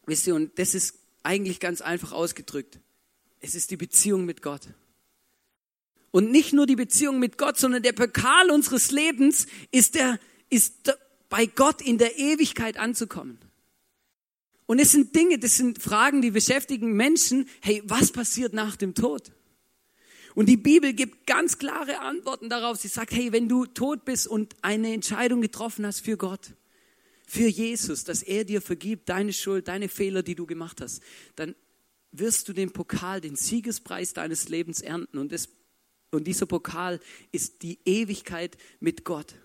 Wisst 0.06 0.28
ihr, 0.28 0.36
und 0.36 0.56
das 0.56 0.74
ist 0.74 0.94
eigentlich 1.24 1.58
ganz 1.58 1.80
einfach 1.80 2.12
ausgedrückt. 2.12 2.78
Es 3.40 3.56
ist 3.56 3.72
die 3.72 3.76
Beziehung 3.76 4.24
mit 4.24 4.40
Gott. 4.40 4.68
Und 6.12 6.30
nicht 6.30 6.52
nur 6.52 6.66
die 6.66 6.76
Beziehung 6.76 7.18
mit 7.18 7.38
Gott, 7.38 7.58
sondern 7.58 7.82
der 7.82 7.92
Pokal 7.92 8.50
unseres 8.50 8.92
Lebens 8.92 9.48
ist 9.72 9.96
der, 9.96 10.20
ist 10.48 10.96
bei 11.28 11.46
Gott 11.46 11.82
in 11.82 11.98
der 11.98 12.18
Ewigkeit 12.18 12.76
anzukommen. 12.76 13.38
Und 14.66 14.78
es 14.78 14.92
sind 14.92 15.14
Dinge, 15.14 15.38
das 15.40 15.56
sind 15.56 15.82
Fragen, 15.82 16.22
die 16.22 16.30
beschäftigen 16.30 16.92
Menschen. 16.94 17.48
Hey, 17.60 17.82
was 17.84 18.12
passiert 18.12 18.52
nach 18.52 18.76
dem 18.76 18.94
Tod? 18.94 19.32
Und 20.36 20.50
die 20.50 20.58
Bibel 20.58 20.92
gibt 20.92 21.26
ganz 21.26 21.56
klare 21.56 22.00
Antworten 22.00 22.50
darauf. 22.50 22.76
Sie 22.76 22.88
sagt, 22.88 23.12
hey, 23.12 23.32
wenn 23.32 23.48
du 23.48 23.64
tot 23.64 24.04
bist 24.04 24.28
und 24.28 24.54
eine 24.60 24.92
Entscheidung 24.92 25.40
getroffen 25.40 25.86
hast 25.86 26.00
für 26.00 26.18
Gott, 26.18 26.52
für 27.26 27.48
Jesus, 27.48 28.04
dass 28.04 28.22
er 28.22 28.44
dir 28.44 28.60
vergibt, 28.60 29.08
deine 29.08 29.32
Schuld, 29.32 29.66
deine 29.66 29.88
Fehler, 29.88 30.22
die 30.22 30.34
du 30.34 30.44
gemacht 30.44 30.82
hast, 30.82 31.02
dann 31.36 31.54
wirst 32.12 32.48
du 32.48 32.52
den 32.52 32.70
Pokal, 32.70 33.22
den 33.22 33.34
Siegespreis 33.34 34.12
deines 34.12 34.50
Lebens 34.50 34.82
ernten. 34.82 35.16
Und, 35.16 35.32
das, 35.32 35.48
und 36.10 36.26
dieser 36.26 36.44
Pokal 36.44 37.00
ist 37.32 37.62
die 37.62 37.78
Ewigkeit 37.86 38.58
mit 38.78 39.04
Gott. 39.04 39.36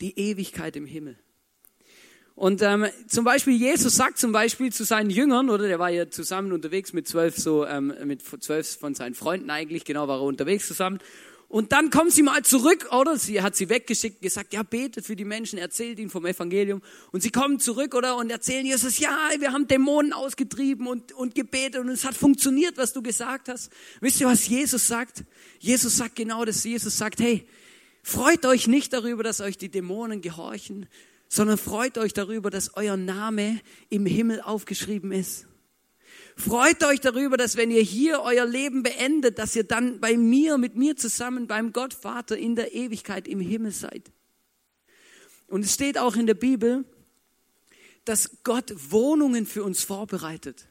Die 0.00 0.18
Ewigkeit 0.18 0.74
im 0.74 0.86
Himmel. 0.86 1.18
Und 2.36 2.62
ähm, 2.62 2.86
zum 3.06 3.24
Beispiel 3.24 3.54
Jesus 3.54 3.94
sagt 3.94 4.18
zum 4.18 4.32
Beispiel 4.32 4.72
zu 4.72 4.84
seinen 4.84 5.10
Jüngern, 5.10 5.50
oder 5.50 5.68
der 5.68 5.78
war 5.78 5.90
ja 5.90 6.10
zusammen 6.10 6.52
unterwegs 6.52 6.92
mit 6.92 7.06
zwölf 7.06 7.36
so 7.36 7.64
ähm, 7.64 7.94
mit 8.04 8.22
zwölf 8.22 8.76
von 8.76 8.94
seinen 8.94 9.14
Freunden 9.14 9.50
eigentlich, 9.50 9.84
genau 9.84 10.08
war 10.08 10.18
er 10.18 10.22
unterwegs 10.22 10.66
zusammen. 10.66 10.98
Und 11.54 11.70
dann 11.70 11.90
kommen 11.90 12.10
sie 12.10 12.24
mal 12.24 12.42
zurück, 12.42 12.88
oder? 12.90 13.16
Sie 13.16 13.40
hat 13.40 13.54
sie 13.54 13.68
weggeschickt, 13.68 14.20
gesagt, 14.20 14.52
ja, 14.52 14.64
betet 14.64 15.06
für 15.06 15.14
die 15.14 15.24
Menschen, 15.24 15.56
erzählt 15.56 16.00
ihnen 16.00 16.10
vom 16.10 16.26
Evangelium. 16.26 16.82
Und 17.12 17.22
sie 17.22 17.30
kommen 17.30 17.60
zurück, 17.60 17.94
oder? 17.94 18.16
Und 18.16 18.30
erzählen 18.30 18.66
Jesus, 18.66 18.98
ja, 18.98 19.16
wir 19.38 19.52
haben 19.52 19.68
Dämonen 19.68 20.12
ausgetrieben 20.12 20.88
und, 20.88 21.12
und 21.12 21.36
gebetet 21.36 21.76
und 21.76 21.90
es 21.90 22.04
hat 22.04 22.16
funktioniert, 22.16 22.76
was 22.76 22.92
du 22.92 23.02
gesagt 23.02 23.48
hast. 23.48 23.70
Wisst 24.00 24.20
ihr, 24.20 24.26
was 24.26 24.48
Jesus 24.48 24.88
sagt? 24.88 25.22
Jesus 25.60 25.96
sagt 25.96 26.16
genau 26.16 26.44
das. 26.44 26.64
Jesus 26.64 26.98
sagt, 26.98 27.20
hey, 27.20 27.46
freut 28.02 28.44
euch 28.46 28.66
nicht 28.66 28.92
darüber, 28.92 29.22
dass 29.22 29.40
euch 29.40 29.56
die 29.56 29.68
Dämonen 29.68 30.22
gehorchen, 30.22 30.88
sondern 31.28 31.58
freut 31.58 31.98
euch 31.98 32.12
darüber, 32.12 32.50
dass 32.50 32.76
euer 32.76 32.96
Name 32.96 33.60
im 33.88 34.06
Himmel 34.06 34.40
aufgeschrieben 34.40 35.12
ist. 35.12 35.46
Freut 36.36 36.82
euch 36.82 37.00
darüber, 37.00 37.36
dass 37.36 37.56
wenn 37.56 37.70
ihr 37.70 37.82
hier 37.82 38.20
euer 38.20 38.44
Leben 38.44 38.82
beendet, 38.82 39.38
dass 39.38 39.54
ihr 39.54 39.64
dann 39.64 40.00
bei 40.00 40.16
mir, 40.16 40.58
mit 40.58 40.74
mir 40.74 40.96
zusammen 40.96 41.46
beim 41.46 41.72
Gott 41.72 41.94
Vater 41.94 42.36
in 42.36 42.56
der 42.56 42.74
Ewigkeit 42.74 43.28
im 43.28 43.40
Himmel 43.40 43.70
seid. 43.70 44.10
Und 45.46 45.64
es 45.64 45.74
steht 45.74 45.96
auch 45.98 46.16
in 46.16 46.26
der 46.26 46.34
Bibel, 46.34 46.84
dass 48.04 48.42
Gott 48.42 48.74
Wohnungen 48.90 49.46
für 49.46 49.62
uns 49.62 49.82
vorbereitet. 49.82 50.66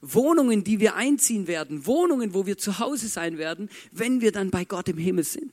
Wohnungen, 0.00 0.64
die 0.64 0.80
wir 0.80 0.96
einziehen 0.96 1.46
werden, 1.46 1.86
Wohnungen, 1.86 2.34
wo 2.34 2.46
wir 2.46 2.58
zu 2.58 2.78
Hause 2.78 3.08
sein 3.08 3.38
werden, 3.38 3.70
wenn 3.90 4.20
wir 4.20 4.32
dann 4.32 4.50
bei 4.50 4.64
Gott 4.64 4.88
im 4.88 4.98
Himmel 4.98 5.24
sind. 5.24 5.52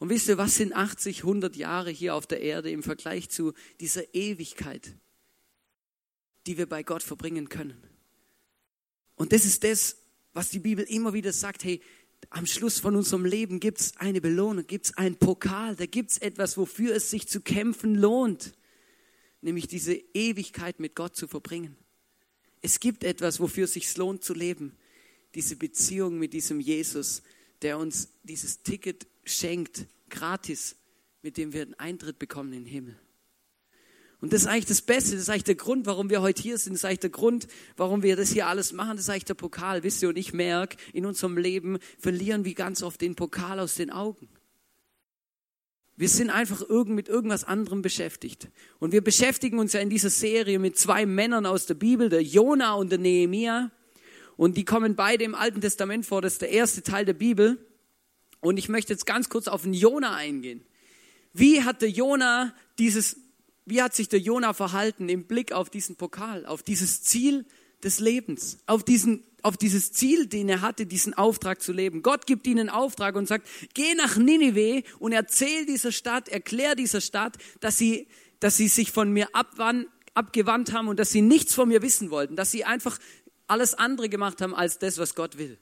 Und 0.00 0.08
wisst 0.08 0.28
ihr, 0.28 0.38
was 0.38 0.56
sind 0.56 0.72
80, 0.72 1.18
100 1.18 1.56
Jahre 1.56 1.90
hier 1.90 2.14
auf 2.14 2.26
der 2.26 2.40
Erde 2.40 2.70
im 2.70 2.82
Vergleich 2.82 3.28
zu 3.28 3.52
dieser 3.80 4.14
Ewigkeit, 4.14 4.94
die 6.46 6.56
wir 6.56 6.66
bei 6.66 6.82
Gott 6.82 7.02
verbringen 7.02 7.50
können? 7.50 7.76
Und 9.14 9.34
das 9.34 9.44
ist 9.44 9.62
das, 9.62 9.98
was 10.32 10.48
die 10.48 10.58
Bibel 10.58 10.86
immer 10.86 11.12
wieder 11.12 11.34
sagt, 11.34 11.64
hey, 11.64 11.82
am 12.30 12.46
Schluss 12.46 12.80
von 12.80 12.96
unserem 12.96 13.26
Leben 13.26 13.60
gibt 13.60 13.78
es 13.78 13.96
eine 13.98 14.22
Belohnung, 14.22 14.66
gibt 14.66 14.86
es 14.86 14.96
einen 14.96 15.16
Pokal, 15.16 15.76
da 15.76 15.84
gibt 15.84 16.12
es 16.12 16.18
etwas, 16.18 16.56
wofür 16.56 16.94
es 16.94 17.10
sich 17.10 17.28
zu 17.28 17.42
kämpfen 17.42 17.94
lohnt, 17.94 18.54
nämlich 19.42 19.66
diese 19.68 19.92
Ewigkeit 19.92 20.80
mit 20.80 20.94
Gott 20.94 21.14
zu 21.14 21.28
verbringen. 21.28 21.76
Es 22.62 22.80
gibt 22.80 23.04
etwas, 23.04 23.38
wofür 23.38 23.64
es 23.64 23.74
sich 23.74 23.94
lohnt 23.98 24.24
zu 24.24 24.32
leben, 24.32 24.78
diese 25.34 25.56
Beziehung 25.56 26.18
mit 26.18 26.32
diesem 26.32 26.58
Jesus, 26.58 27.22
der 27.62 27.78
uns 27.78 28.08
dieses 28.22 28.62
Ticket 28.62 29.06
schenkt, 29.24 29.86
gratis, 30.08 30.76
mit 31.22 31.36
dem 31.36 31.52
wir 31.52 31.62
einen 31.62 31.74
Eintritt 31.74 32.18
bekommen 32.18 32.52
in 32.52 32.64
den 32.64 32.72
Himmel. 32.72 32.98
Und 34.20 34.34
das 34.34 34.42
ist 34.42 34.48
eigentlich 34.48 34.66
das 34.66 34.82
Beste, 34.82 35.12
das 35.12 35.22
ist 35.22 35.30
eigentlich 35.30 35.44
der 35.44 35.54
Grund, 35.54 35.86
warum 35.86 36.10
wir 36.10 36.20
heute 36.20 36.42
hier 36.42 36.58
sind, 36.58 36.74
das 36.74 36.80
ist 36.80 36.84
eigentlich 36.84 37.00
der 37.00 37.10
Grund, 37.10 37.48
warum 37.76 38.02
wir 38.02 38.16
das 38.16 38.30
hier 38.30 38.46
alles 38.46 38.72
machen, 38.72 38.96
das 38.96 39.06
ist 39.06 39.10
eigentlich 39.10 39.24
der 39.24 39.34
Pokal, 39.34 39.82
wisst 39.82 40.02
ihr, 40.02 40.10
und 40.10 40.18
ich 40.18 40.34
merke, 40.34 40.76
in 40.92 41.06
unserem 41.06 41.38
Leben 41.38 41.78
verlieren 41.98 42.44
wir 42.44 42.54
ganz 42.54 42.82
oft 42.82 43.00
den 43.00 43.14
Pokal 43.14 43.60
aus 43.60 43.76
den 43.76 43.90
Augen. 43.90 44.28
Wir 45.96 46.08
sind 46.08 46.30
einfach 46.30 46.62
irgend, 46.62 46.94
mit 46.96 47.08
irgendwas 47.08 47.44
anderem 47.44 47.82
beschäftigt. 47.82 48.48
Und 48.78 48.92
wir 48.92 49.04
beschäftigen 49.04 49.58
uns 49.58 49.74
ja 49.74 49.80
in 49.80 49.90
dieser 49.90 50.08
Serie 50.08 50.58
mit 50.58 50.78
zwei 50.78 51.04
Männern 51.04 51.44
aus 51.44 51.66
der 51.66 51.74
Bibel, 51.74 52.08
der 52.08 52.22
Jona 52.22 52.72
und 52.72 52.90
der 52.90 52.98
Nehemia. 52.98 53.70
Und 54.40 54.56
die 54.56 54.64
kommen 54.64 54.96
beide 54.96 55.22
im 55.24 55.34
Alten 55.34 55.60
Testament 55.60 56.06
vor, 56.06 56.22
das 56.22 56.32
ist 56.32 56.40
der 56.40 56.48
erste 56.48 56.82
Teil 56.82 57.04
der 57.04 57.12
Bibel. 57.12 57.58
Und 58.40 58.56
ich 58.56 58.70
möchte 58.70 58.90
jetzt 58.90 59.04
ganz 59.04 59.28
kurz 59.28 59.48
auf 59.48 59.64
den 59.64 59.74
Jona 59.74 60.14
eingehen. 60.16 60.64
Wie 61.34 61.62
hat 61.62 61.82
der 61.82 61.90
Jona 61.90 62.54
dieses, 62.78 63.18
wie 63.66 63.82
hat 63.82 63.94
sich 63.94 64.08
der 64.08 64.18
Jona 64.18 64.54
verhalten 64.54 65.10
im 65.10 65.24
Blick 65.24 65.52
auf 65.52 65.68
diesen 65.68 65.96
Pokal, 65.96 66.46
auf 66.46 66.62
dieses 66.62 67.02
Ziel 67.02 67.44
des 67.84 68.00
Lebens, 68.00 68.60
auf 68.64 68.82
diesen, 68.82 69.24
auf 69.42 69.58
dieses 69.58 69.92
Ziel, 69.92 70.26
den 70.26 70.48
er 70.48 70.62
hatte, 70.62 70.86
diesen 70.86 71.12
Auftrag 71.12 71.60
zu 71.60 71.74
leben. 71.74 72.00
Gott 72.00 72.26
gibt 72.26 72.46
ihnen 72.46 72.60
einen 72.60 72.70
Auftrag 72.70 73.16
und 73.16 73.28
sagt, 73.28 73.46
geh 73.74 73.92
nach 73.92 74.16
Ninive 74.16 74.84
und 75.00 75.12
erzähl 75.12 75.66
dieser 75.66 75.92
Stadt, 75.92 76.30
erklär 76.30 76.76
dieser 76.76 77.02
Stadt, 77.02 77.36
dass 77.60 77.76
sie, 77.76 78.08
dass 78.38 78.56
sie 78.56 78.68
sich 78.68 78.90
von 78.90 79.12
mir 79.12 79.28
abwann, 79.34 79.86
abgewandt 80.14 80.72
haben 80.72 80.88
und 80.88 80.98
dass 80.98 81.10
sie 81.10 81.22
nichts 81.22 81.54
von 81.54 81.68
mir 81.68 81.82
wissen 81.82 82.10
wollten, 82.10 82.36
dass 82.36 82.50
sie 82.50 82.64
einfach 82.64 82.98
alles 83.50 83.74
andere 83.74 84.08
gemacht 84.08 84.40
haben 84.40 84.54
als 84.54 84.78
das, 84.78 84.98
was 84.98 85.14
Gott 85.14 85.36
will 85.38 85.58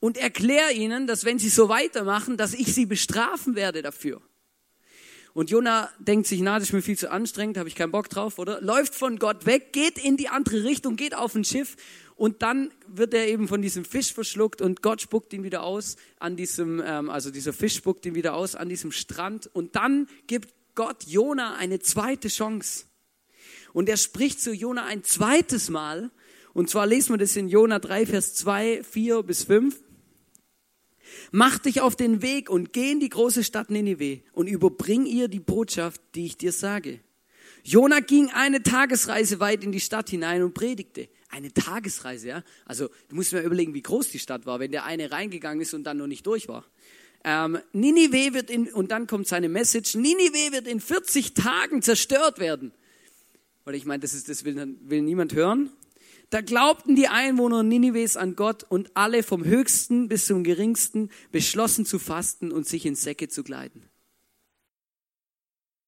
und 0.00 0.16
erkläre 0.16 0.72
ihnen, 0.72 1.06
dass 1.06 1.24
wenn 1.24 1.38
sie 1.38 1.50
so 1.50 1.68
weitermachen, 1.68 2.36
dass 2.36 2.54
ich 2.54 2.74
sie 2.74 2.86
bestrafen 2.86 3.54
werde 3.54 3.82
dafür. 3.82 4.20
Und 5.32 5.50
Jona 5.50 5.90
denkt 6.00 6.26
sich, 6.26 6.40
na, 6.40 6.58
das 6.58 6.68
ist 6.68 6.72
mir 6.72 6.82
viel 6.82 6.98
zu 6.98 7.10
anstrengend, 7.10 7.56
habe 7.56 7.68
ich 7.68 7.76
keinen 7.76 7.92
Bock 7.92 8.08
drauf, 8.08 8.38
oder? 8.40 8.60
Läuft 8.60 8.96
von 8.96 9.18
Gott 9.20 9.46
weg, 9.46 9.72
geht 9.72 9.96
in 9.96 10.16
die 10.16 10.28
andere 10.28 10.64
Richtung, 10.64 10.96
geht 10.96 11.14
auf 11.14 11.36
ein 11.36 11.44
Schiff 11.44 11.76
und 12.16 12.42
dann 12.42 12.72
wird 12.88 13.14
er 13.14 13.28
eben 13.28 13.46
von 13.46 13.62
diesem 13.62 13.84
Fisch 13.84 14.12
verschluckt 14.12 14.60
und 14.60 14.82
Gott 14.82 15.00
spuckt 15.00 15.32
ihn 15.32 15.44
wieder 15.44 15.62
aus 15.62 15.96
an 16.18 16.34
diesem, 16.34 16.82
ähm, 16.84 17.10
also 17.10 17.30
dieser 17.30 17.52
Fisch 17.52 17.76
spuckt 17.76 18.04
ihn 18.06 18.16
wieder 18.16 18.34
aus 18.34 18.56
an 18.56 18.68
diesem 18.68 18.90
Strand 18.90 19.48
und 19.52 19.76
dann 19.76 20.08
gibt 20.26 20.52
Gott 20.74 21.04
Jona 21.06 21.54
eine 21.54 21.78
zweite 21.78 22.28
Chance. 22.28 22.86
Und 23.72 23.88
er 23.88 23.98
spricht 23.98 24.40
zu 24.40 24.52
Jona 24.52 24.84
ein 24.86 25.04
zweites 25.04 25.68
Mal 25.68 26.10
und 26.52 26.68
zwar 26.68 26.86
lesen 26.86 27.14
wir 27.14 27.18
das 27.18 27.36
in 27.36 27.48
Jona 27.48 27.78
3, 27.78 28.06
Vers 28.06 28.34
2, 28.34 28.82
4 28.82 29.22
bis 29.22 29.44
5. 29.44 29.80
Mach 31.32 31.58
dich 31.58 31.80
auf 31.80 31.96
den 31.96 32.22
Weg 32.22 32.50
und 32.50 32.72
geh 32.72 32.92
in 32.92 33.00
die 33.00 33.08
große 33.08 33.44
Stadt 33.44 33.70
Ninive 33.70 34.20
und 34.32 34.46
überbring 34.46 35.06
ihr 35.06 35.28
die 35.28 35.40
Botschaft, 35.40 36.00
die 36.14 36.26
ich 36.26 36.36
dir 36.36 36.52
sage. 36.52 37.00
Jona 37.62 38.00
ging 38.00 38.30
eine 38.30 38.62
Tagesreise 38.62 39.38
weit 39.38 39.64
in 39.64 39.72
die 39.72 39.80
Stadt 39.80 40.10
hinein 40.10 40.42
und 40.42 40.54
predigte. 40.54 41.08
Eine 41.28 41.52
Tagesreise, 41.52 42.28
ja. 42.28 42.44
Also, 42.64 42.88
du 43.08 43.16
musst 43.16 43.32
mir 43.32 43.42
überlegen, 43.42 43.74
wie 43.74 43.82
groß 43.82 44.10
die 44.10 44.18
Stadt 44.18 44.46
war, 44.46 44.58
wenn 44.58 44.72
der 44.72 44.84
eine 44.84 45.12
reingegangen 45.12 45.60
ist 45.60 45.74
und 45.74 45.84
dann 45.84 45.98
noch 45.98 46.06
nicht 46.06 46.26
durch 46.26 46.48
war. 46.48 46.64
Ähm, 47.22 47.58
Ninive 47.72 48.34
wird 48.34 48.50
in, 48.50 48.72
und 48.72 48.90
dann 48.90 49.06
kommt 49.06 49.28
seine 49.28 49.48
Message, 49.48 49.94
Ninive 49.94 50.52
wird 50.52 50.66
in 50.66 50.80
40 50.80 51.34
Tagen 51.34 51.82
zerstört 51.82 52.38
werden. 52.38 52.72
Weil 53.64 53.74
ich 53.74 53.84
meine, 53.84 54.00
das, 54.00 54.14
ist, 54.14 54.28
das 54.28 54.44
will, 54.44 54.76
will 54.80 55.02
niemand 55.02 55.34
hören. 55.34 55.70
Da 56.30 56.40
glaubten 56.42 56.94
die 56.94 57.08
Einwohner 57.08 57.64
Ninives 57.64 58.16
an 58.16 58.36
Gott 58.36 58.62
und 58.62 58.92
alle 58.94 59.24
vom 59.24 59.44
höchsten 59.44 60.08
bis 60.08 60.26
zum 60.26 60.44
geringsten 60.44 61.10
beschlossen 61.32 61.84
zu 61.84 61.98
fasten 61.98 62.52
und 62.52 62.68
sich 62.68 62.86
in 62.86 62.94
Säcke 62.94 63.28
zu 63.28 63.42
kleiden. 63.42 63.90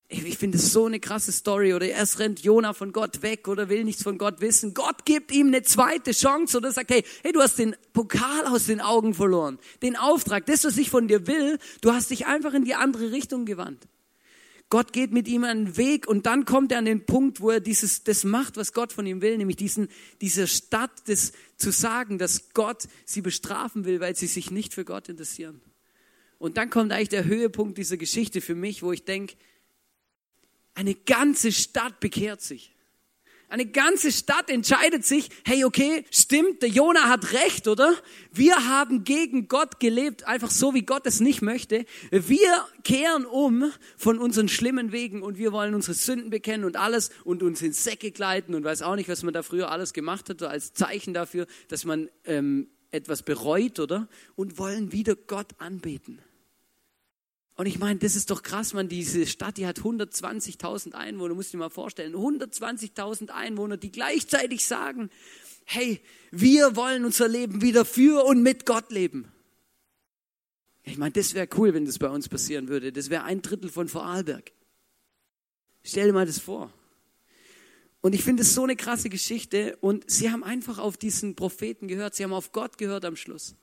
Ich 0.09 0.37
finde 0.37 0.59
es 0.59 0.73
so 0.73 0.85
eine 0.85 1.01
krasse 1.01 1.33
Story. 1.33 1.73
Oder 1.73 1.87
erst 1.87 2.19
rennt 2.19 2.41
Jona 2.41 2.75
von 2.75 2.93
Gott 2.93 3.23
weg 3.23 3.49
oder 3.49 3.71
will 3.71 3.85
nichts 3.85 4.03
von 4.03 4.19
Gott 4.19 4.41
wissen. 4.41 4.75
Gott 4.75 5.07
gibt 5.07 5.33
ihm 5.33 5.47
eine 5.47 5.63
zweite 5.63 6.13
Chance 6.13 6.59
oder 6.59 6.71
sagt, 6.71 6.91
hey, 6.91 7.03
hey, 7.23 7.33
du 7.33 7.41
hast 7.41 7.59
den 7.59 7.75
Pokal 7.95 8.47
aus 8.47 8.67
den 8.67 8.81
Augen 8.81 9.15
verloren. 9.15 9.59
Den 9.81 9.97
Auftrag, 9.97 10.45
das, 10.47 10.65
was 10.65 10.77
ich 10.77 10.91
von 10.91 11.09
dir 11.09 11.27
will, 11.27 11.59
du 11.81 11.93
hast 11.93 12.11
dich 12.11 12.27
einfach 12.27 12.53
in 12.53 12.65
die 12.65 12.75
andere 12.75 13.11
Richtung 13.11 13.47
gewandt. 13.47 13.89
Gott 14.73 14.95
geht 14.95 15.13
mit 15.13 15.29
ihm 15.29 15.45
einen 15.45 15.77
Weg 15.77 16.09
und 16.09 16.25
dann 16.25 16.47
kommt 16.47 16.73
er 16.73 16.79
an 16.79 16.87
den 16.87 17.05
Punkt, 17.05 17.43
wo 17.43 17.51
er 17.51 17.61
dieses, 17.61 18.05
das 18.05 18.25
macht, 18.25 18.57
was 18.57 18.73
Gott 18.73 18.91
von 18.91 19.05
ihm 19.05 19.21
will, 19.21 19.37
nämlich 19.37 19.59
diesen, 19.59 19.89
dieser 20.23 20.47
Stadt 20.47 20.91
das 21.09 21.33
zu 21.59 21.71
sagen, 21.71 22.17
dass 22.17 22.55
Gott 22.55 22.89
sie 23.05 23.21
bestrafen 23.21 23.85
will, 23.85 24.01
weil 24.01 24.17
sie 24.17 24.27
sich 24.27 24.51
nicht 24.51 24.73
für 24.73 24.87
Gott 24.87 25.11
interessieren. 25.11 25.61
Und 26.39 26.57
dann 26.57 26.71
kommt 26.71 26.91
eigentlich 26.91 27.11
der 27.11 27.27
Höhepunkt 27.27 27.77
dieser 27.77 27.99
Geschichte 27.99 28.41
für 28.41 28.55
mich, 28.55 28.83
wo 28.83 28.93
ich 28.93 29.05
denke, 29.05 29.37
eine 30.73 30.95
ganze 30.95 31.53
Stadt 31.53 32.01
bekehrt 32.01 32.41
sich. 32.41 32.72
Eine 33.53 33.67
ganze 33.67 34.11
Stadt 34.13 34.49
entscheidet 34.49 35.05
sich, 35.05 35.29
hey, 35.45 35.67
okay, 35.67 36.07
stimmt, 36.11 36.63
der 36.63 36.71
Jona 36.71 37.11
hat 37.11 37.35
recht, 37.35 37.69
oder? 37.69 37.93
Wir 38.33 38.67
haben 38.67 39.05
gegen 39.05 39.47
Gott 39.47 39.79
gelebt, 39.79 40.27
einfach 40.27 40.51
so, 40.51 40.73
wie 40.73 40.87
Gott 40.87 41.07
es 41.07 41.21
nicht 41.21 41.43
möchte. 41.43 41.85
Wir 42.11 42.65
kehren 42.83 43.27
um 43.27 43.71
von 43.99 44.19
unseren 44.19 44.49
schlimmen 44.49 44.91
Wegen 44.91 45.21
und 45.21 45.37
wir 45.37 45.53
wollen 45.53 45.75
unsere 45.75 45.93
Sünden 45.93 46.31
bekennen 46.31 46.65
und 46.65 46.79
alles 46.79 47.11
und 47.25 47.43
uns 47.43 47.61
in 47.61 47.75
Säcke 47.75 48.11
gleiten 48.11 48.55
und 48.55 48.65
weiß 48.65 48.81
auch 48.81 48.97
nicht, 48.97 49.11
was 49.11 49.23
man 49.23 49.35
da 49.35 49.43
früher 49.43 49.71
alles 49.71 49.93
gemacht 49.93 50.31
hat, 50.31 50.43
als 50.43 50.73
Zeichen 50.73 51.13
dafür, 51.13 51.47
dass 51.69 51.85
man 51.85 52.09
ähm, 52.25 52.69
etwas 52.91 53.23
bereut, 53.23 53.81
oder? 53.81 54.09
Und 54.35 54.57
wollen 54.57 54.93
wieder 54.93 55.15
Gott 55.15 55.49
anbeten. 55.59 56.23
Und 57.55 57.67
ich 57.67 57.79
meine, 57.79 57.99
das 57.99 58.17
ist 58.17 58.31
doch 58.31 58.43
krass, 58.43 58.73
man, 58.73 58.89
diese 58.89 59.27
Stadt, 59.27 59.59
die 59.59 59.67
hat 59.67 59.81
120.000 59.81 60.93
Einwohner, 60.93 61.35
muss 61.35 61.47
ich 61.47 61.51
dir 61.53 61.59
mal 61.59 61.69
vorstellen. 61.69 62.15
120.000 62.15 63.29
Einwohner, 63.29 63.77
die 63.77 63.93
gleichzeitig 63.93 64.65
sagen, 64.65 65.11
hey, 65.65 66.01
wir 66.31 66.77
wollen 66.77 67.05
unser 67.05 67.29
Leben 67.29 67.61
wieder 67.61 67.85
für 67.85 68.25
und 68.25 68.43
mit 68.43 68.65
Gott 68.65 68.91
leben. 68.91 69.31
Ich 70.85 70.99
meine, 70.99 71.13
das 71.13 71.35
wäre 71.35 71.49
cool, 71.57 71.75
wenn 71.75 71.85
das 71.85 71.99
bei 71.99 72.09
uns 72.09 72.29
passieren 72.29 72.69
würde. 72.69 72.93
Das 72.93 73.11
wäre 73.11 73.25
ein 73.25 73.43
Drittel 73.43 73.71
von 73.71 73.89
Vorarlberg. 73.89 74.51
Stell 75.85 76.07
dir 76.07 76.13
mal 76.13 76.27
das 76.27 76.39
vor. 76.39 76.73
Und 78.01 78.15
ich 78.15 78.25
finde 78.25 78.43
es 78.43 78.55
so 78.55 78.65
eine 78.65 78.77
krasse 78.77 79.09
Geschichte. 79.09 79.77
Und 79.81 80.11
sie 80.11 80.31
haben 80.31 80.43
einfach 80.43 80.79
auf 80.79 80.97
diesen 80.97 81.37
Propheten 81.37 81.87
gehört. 81.87 82.15
Sie 82.15 82.25
haben 82.25 82.33
auf 82.33 82.51
Gott 82.51 82.79
gehört 82.79 83.05
am 83.05 83.15
Schluss. 83.15 83.55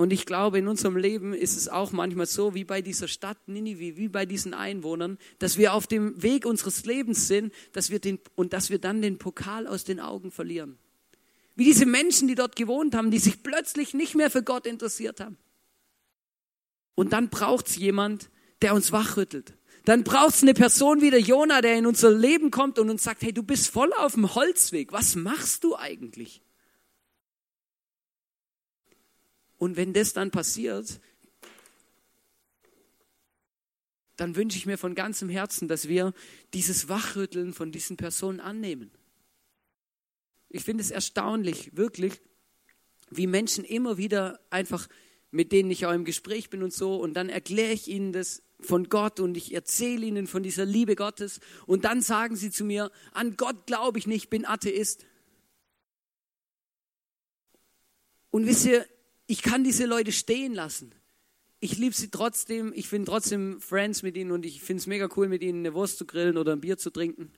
Und 0.00 0.14
ich 0.14 0.24
glaube, 0.24 0.58
in 0.58 0.66
unserem 0.66 0.96
Leben 0.96 1.34
ist 1.34 1.58
es 1.58 1.68
auch 1.68 1.92
manchmal 1.92 2.24
so, 2.24 2.54
wie 2.54 2.64
bei 2.64 2.80
dieser 2.80 3.06
Stadt 3.06 3.36
Ninive, 3.48 3.98
wie 3.98 4.08
bei 4.08 4.24
diesen 4.24 4.54
Einwohnern, 4.54 5.18
dass 5.40 5.58
wir 5.58 5.74
auf 5.74 5.86
dem 5.86 6.22
Weg 6.22 6.46
unseres 6.46 6.86
Lebens 6.86 7.28
sind 7.28 7.52
dass 7.72 7.90
wir 7.90 7.98
den, 7.98 8.18
und 8.34 8.54
dass 8.54 8.70
wir 8.70 8.78
dann 8.78 9.02
den 9.02 9.18
Pokal 9.18 9.66
aus 9.66 9.84
den 9.84 10.00
Augen 10.00 10.30
verlieren. 10.30 10.78
Wie 11.54 11.64
diese 11.64 11.84
Menschen, 11.84 12.28
die 12.28 12.34
dort 12.34 12.56
gewohnt 12.56 12.94
haben, 12.94 13.10
die 13.10 13.18
sich 13.18 13.42
plötzlich 13.42 13.92
nicht 13.92 14.14
mehr 14.14 14.30
für 14.30 14.42
Gott 14.42 14.66
interessiert 14.66 15.20
haben. 15.20 15.36
Und 16.94 17.12
dann 17.12 17.28
braucht 17.28 17.68
es 17.68 17.76
jemand, 17.76 18.30
der 18.62 18.72
uns 18.72 18.92
wachrüttelt. 18.92 19.52
Dann 19.84 20.02
braucht 20.02 20.34
es 20.36 20.40
eine 20.40 20.54
Person 20.54 21.02
wie 21.02 21.10
der 21.10 21.20
Jona, 21.20 21.60
der 21.60 21.76
in 21.76 21.84
unser 21.84 22.10
Leben 22.10 22.50
kommt 22.50 22.78
und 22.78 22.88
uns 22.88 23.02
sagt, 23.02 23.20
hey, 23.20 23.34
du 23.34 23.42
bist 23.42 23.68
voll 23.68 23.92
auf 23.98 24.14
dem 24.14 24.34
Holzweg. 24.34 24.92
Was 24.94 25.14
machst 25.14 25.62
du 25.62 25.76
eigentlich? 25.76 26.40
Und 29.60 29.76
wenn 29.76 29.92
das 29.92 30.14
dann 30.14 30.30
passiert, 30.30 31.00
dann 34.16 34.34
wünsche 34.34 34.56
ich 34.56 34.64
mir 34.64 34.78
von 34.78 34.94
ganzem 34.94 35.28
Herzen, 35.28 35.68
dass 35.68 35.86
wir 35.86 36.14
dieses 36.54 36.88
Wachrütteln 36.88 37.52
von 37.52 37.70
diesen 37.70 37.98
Personen 37.98 38.40
annehmen. 38.40 38.90
Ich 40.48 40.64
finde 40.64 40.82
es 40.82 40.90
erstaunlich, 40.90 41.76
wirklich, 41.76 42.22
wie 43.10 43.26
Menschen 43.26 43.62
immer 43.62 43.98
wieder 43.98 44.40
einfach, 44.48 44.88
mit 45.30 45.52
denen 45.52 45.70
ich 45.70 45.84
auch 45.84 45.92
im 45.92 46.06
Gespräch 46.06 46.48
bin 46.48 46.62
und 46.62 46.72
so, 46.72 46.96
und 46.96 47.12
dann 47.12 47.28
erkläre 47.28 47.72
ich 47.72 47.86
ihnen 47.86 48.14
das 48.14 48.42
von 48.60 48.88
Gott 48.88 49.20
und 49.20 49.36
ich 49.36 49.52
erzähle 49.52 50.06
ihnen 50.06 50.26
von 50.26 50.42
dieser 50.42 50.64
Liebe 50.64 50.96
Gottes 50.96 51.38
und 51.66 51.84
dann 51.84 52.00
sagen 52.00 52.34
sie 52.34 52.50
zu 52.50 52.64
mir, 52.64 52.90
an 53.12 53.36
Gott 53.36 53.66
glaube 53.66 53.98
ich 53.98 54.06
nicht, 54.06 54.30
bin 54.30 54.46
Atheist. 54.46 55.04
Und 58.30 58.46
wisst 58.46 58.64
ihr, 58.64 58.86
ich 59.30 59.42
kann 59.42 59.62
diese 59.62 59.86
Leute 59.86 60.10
stehen 60.10 60.54
lassen. 60.54 60.92
Ich 61.60 61.78
liebe 61.78 61.94
sie 61.94 62.08
trotzdem. 62.08 62.72
Ich 62.74 62.88
finde 62.88 63.08
trotzdem 63.08 63.60
Friends 63.60 64.02
mit 64.02 64.16
ihnen 64.16 64.32
und 64.32 64.44
ich 64.44 64.60
finde 64.60 64.80
es 64.80 64.88
mega 64.88 65.08
cool, 65.16 65.28
mit 65.28 65.40
ihnen 65.44 65.60
eine 65.60 65.72
Wurst 65.72 65.98
zu 65.98 66.04
grillen 66.04 66.36
oder 66.36 66.50
ein 66.50 66.60
Bier 66.60 66.78
zu 66.78 66.90
trinken. 66.90 67.30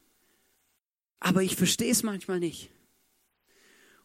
Aber 1.21 1.43
ich 1.43 1.55
verstehe 1.55 1.91
es 1.91 2.03
manchmal 2.03 2.41
nicht. 2.41 2.71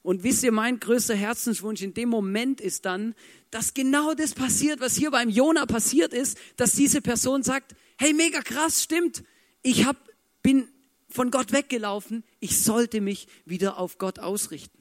Und 0.01 0.23
wisst 0.23 0.43
ihr, 0.43 0.51
mein 0.51 0.81
größter 0.81 1.15
Herzenswunsch 1.15 1.81
in 1.81 1.93
dem 1.93 2.09
Moment 2.09 2.59
ist 2.59 2.83
dann, 2.83 3.15
dass 3.51 3.73
genau 3.73 4.13
das 4.13 4.33
passiert, 4.33 4.81
was 4.81 4.97
hier 4.97 5.11
beim 5.11 5.29
Jona 5.29 5.65
passiert 5.65 6.13
ist, 6.13 6.37
dass 6.57 6.73
diese 6.73 7.01
Person 7.01 7.41
sagt, 7.41 7.73
hey, 7.97 8.13
mega 8.13 8.41
krass, 8.41 8.83
stimmt. 8.83 9.23
Ich 9.61 9.85
hab, 9.85 9.95
bin 10.43 10.67
von 11.07 11.31
Gott 11.31 11.53
weggelaufen. 11.53 12.25
Ich 12.41 12.59
sollte 12.59 12.99
mich 12.99 13.29
wieder 13.45 13.77
auf 13.77 13.97
Gott 13.97 14.19
ausrichten. 14.19 14.76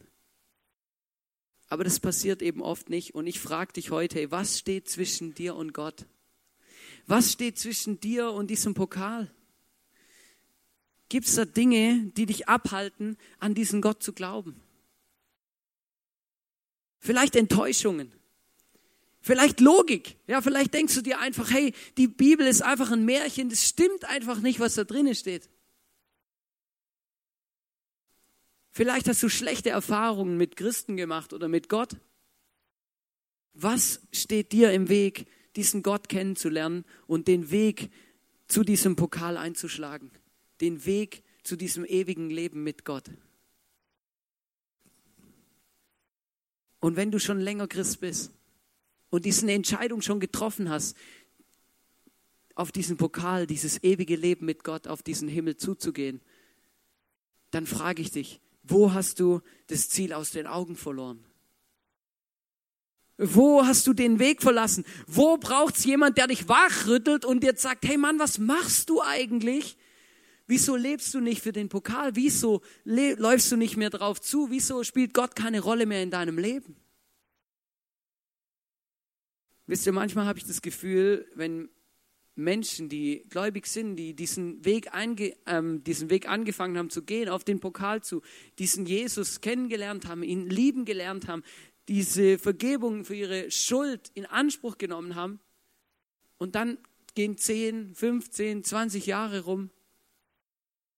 Aber 1.68 1.84
das 1.84 2.00
passiert 2.00 2.42
eben 2.42 2.62
oft 2.62 2.90
nicht. 2.90 3.14
Und 3.14 3.26
ich 3.26 3.40
frage 3.40 3.72
dich 3.72 3.90
heute, 3.90 4.18
hey, 4.18 4.30
was 4.30 4.58
steht 4.58 4.88
zwischen 4.88 5.34
dir 5.34 5.56
und 5.56 5.72
Gott? 5.72 6.06
Was 7.06 7.32
steht 7.32 7.58
zwischen 7.58 8.00
dir 8.00 8.32
und 8.32 8.48
diesem 8.48 8.74
Pokal? 8.74 9.30
Gibt 11.08 11.26
es 11.26 11.36
da 11.36 11.44
Dinge, 11.44 12.10
die 12.16 12.26
dich 12.26 12.48
abhalten, 12.48 13.16
an 13.38 13.54
diesen 13.54 13.80
Gott 13.80 14.02
zu 14.02 14.12
glauben? 14.12 14.60
Vielleicht 16.98 17.36
Enttäuschungen. 17.36 18.12
Vielleicht 19.20 19.60
Logik. 19.60 20.16
Ja, 20.26 20.40
vielleicht 20.40 20.74
denkst 20.74 20.94
du 20.94 21.02
dir 21.02 21.18
einfach, 21.18 21.50
hey, 21.50 21.72
die 21.96 22.08
Bibel 22.08 22.46
ist 22.46 22.62
einfach 22.62 22.90
ein 22.90 23.04
Märchen, 23.04 23.48
das 23.48 23.68
stimmt 23.68 24.04
einfach 24.04 24.40
nicht, 24.40 24.60
was 24.60 24.74
da 24.74 24.84
drinnen 24.84 25.14
steht. 25.14 25.48
Vielleicht 28.76 29.08
hast 29.08 29.22
du 29.22 29.30
schlechte 29.30 29.70
Erfahrungen 29.70 30.36
mit 30.36 30.54
Christen 30.58 30.98
gemacht 30.98 31.32
oder 31.32 31.48
mit 31.48 31.70
Gott. 31.70 31.96
Was 33.54 34.02
steht 34.12 34.52
dir 34.52 34.70
im 34.70 34.90
Weg, 34.90 35.24
diesen 35.56 35.82
Gott 35.82 36.10
kennenzulernen 36.10 36.84
und 37.06 37.26
den 37.26 37.50
Weg 37.50 37.90
zu 38.48 38.64
diesem 38.64 38.94
Pokal 38.94 39.38
einzuschlagen? 39.38 40.10
Den 40.60 40.84
Weg 40.84 41.22
zu 41.42 41.56
diesem 41.56 41.86
ewigen 41.86 42.28
Leben 42.28 42.64
mit 42.64 42.84
Gott? 42.84 43.10
Und 46.78 46.96
wenn 46.96 47.10
du 47.10 47.18
schon 47.18 47.40
länger 47.40 47.68
Christ 47.68 48.00
bist 48.00 48.30
und 49.08 49.24
diese 49.24 49.50
Entscheidung 49.50 50.02
schon 50.02 50.20
getroffen 50.20 50.68
hast, 50.68 50.98
auf 52.54 52.72
diesen 52.72 52.98
Pokal, 52.98 53.46
dieses 53.46 53.82
ewige 53.82 54.16
Leben 54.16 54.44
mit 54.44 54.64
Gott, 54.64 54.86
auf 54.86 55.02
diesen 55.02 55.28
Himmel 55.28 55.56
zuzugehen, 55.56 56.20
dann 57.52 57.64
frage 57.64 58.02
ich 58.02 58.10
dich, 58.10 58.42
wo 58.68 58.92
hast 58.92 59.20
du 59.20 59.40
das 59.68 59.88
Ziel 59.88 60.12
aus 60.12 60.30
den 60.30 60.46
Augen 60.46 60.76
verloren? 60.76 61.24
Wo 63.18 63.64
hast 63.64 63.86
du 63.86 63.94
den 63.94 64.18
Weg 64.18 64.42
verlassen? 64.42 64.84
Wo 65.06 65.38
braucht 65.38 65.78
es 65.78 65.84
jemand, 65.84 66.18
der 66.18 66.26
dich 66.26 66.48
wachrüttelt 66.48 67.24
und 67.24 67.42
dir 67.42 67.54
sagt, 67.56 67.86
hey 67.86 67.96
Mann, 67.96 68.18
was 68.18 68.38
machst 68.38 68.90
du 68.90 69.00
eigentlich? 69.02 69.78
Wieso 70.46 70.76
lebst 70.76 71.14
du 71.14 71.20
nicht 71.20 71.42
für 71.42 71.52
den 71.52 71.68
Pokal? 71.68 72.14
Wieso 72.14 72.62
läufst 72.84 73.50
du 73.50 73.56
nicht 73.56 73.76
mehr 73.76 73.90
drauf 73.90 74.20
zu? 74.20 74.50
Wieso 74.50 74.84
spielt 74.84 75.14
Gott 75.14 75.34
keine 75.34 75.60
Rolle 75.60 75.86
mehr 75.86 76.02
in 76.02 76.10
deinem 76.10 76.38
Leben? 76.38 76.76
Wisst 79.66 79.86
ihr, 79.86 79.92
manchmal 79.92 80.26
habe 80.26 80.38
ich 80.38 80.44
das 80.44 80.62
Gefühl, 80.62 81.26
wenn 81.34 81.68
Menschen, 82.36 82.88
die 82.88 83.24
gläubig 83.30 83.66
sind, 83.66 83.96
die 83.96 84.14
diesen 84.14 84.64
Weg, 84.64 84.94
einge, 84.94 85.34
ähm, 85.46 85.82
diesen 85.82 86.10
Weg 86.10 86.28
angefangen 86.28 86.76
haben 86.78 86.90
zu 86.90 87.02
gehen, 87.02 87.28
auf 87.28 87.44
den 87.44 87.60
Pokal 87.60 88.02
zu, 88.02 88.22
diesen 88.58 88.86
Jesus 88.86 89.40
kennengelernt 89.40 90.06
haben, 90.06 90.22
ihn 90.22 90.48
lieben 90.48 90.84
gelernt 90.84 91.28
haben, 91.28 91.42
diese 91.88 92.38
Vergebung 92.38 93.04
für 93.04 93.14
ihre 93.14 93.50
Schuld 93.50 94.10
in 94.14 94.26
Anspruch 94.26 94.76
genommen 94.76 95.14
haben. 95.14 95.40
Und 96.36 96.54
dann 96.54 96.78
gehen 97.14 97.38
10, 97.38 97.94
15, 97.94 98.64
20 98.64 99.06
Jahre 99.06 99.40
rum 99.40 99.70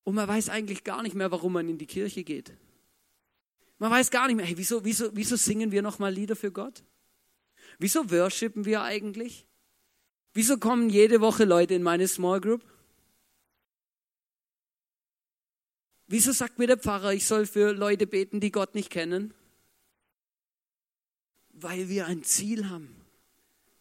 und 0.03 0.15
man 0.15 0.27
weiß 0.27 0.49
eigentlich 0.49 0.85
gar 0.85 1.03
nicht 1.03 1.15
mehr, 1.15 1.31
warum 1.31 1.53
man 1.53 1.69
in 1.69 1.79
die 1.79 1.87
Kirche 1.87 2.25
geht. 2.25 2.53
Man 3.79 3.91
weiß 3.91 4.11
gar 4.11 4.27
nicht 4.27 4.37
mehr, 4.37 4.47
hey, 4.47 4.59
wieso, 4.59 4.85
wieso, 4.85 5.15
wieso 5.15 5.37
singen 5.37 5.71
wir 5.71 5.83
nochmal 5.83 6.13
Lieder 6.13 6.35
für 6.35 6.51
Gott? 6.51 6.83
Wieso 7.79 8.11
worshipen 8.11 8.65
wir 8.65 8.83
eigentlich? 8.83 9.48
Wieso 10.39 10.57
kommen 10.57 10.89
jede 10.89 11.21
Woche 11.21 11.45
Leute 11.45 11.75
in 11.75 11.83
meine 11.83 12.07
Small 12.07 12.41
Group? 12.41 12.63
Wieso 16.07 16.31
sagt 16.31 16.61
mir 16.61 16.69
der 16.69 16.79
Pfarrer, 16.79 17.13
ich 17.13 17.27
soll 17.27 17.45
für 17.45 17.73
Leute 17.73 18.07
beten, 18.07 18.39
die 18.39 18.53
Gott 18.53 18.77
nicht 18.77 18.89
kennen? 18.89 19.35
Weil 21.51 21.89
wir 21.89 22.07
ein 22.07 22.23
Ziel 22.23 22.69
haben 22.69 22.95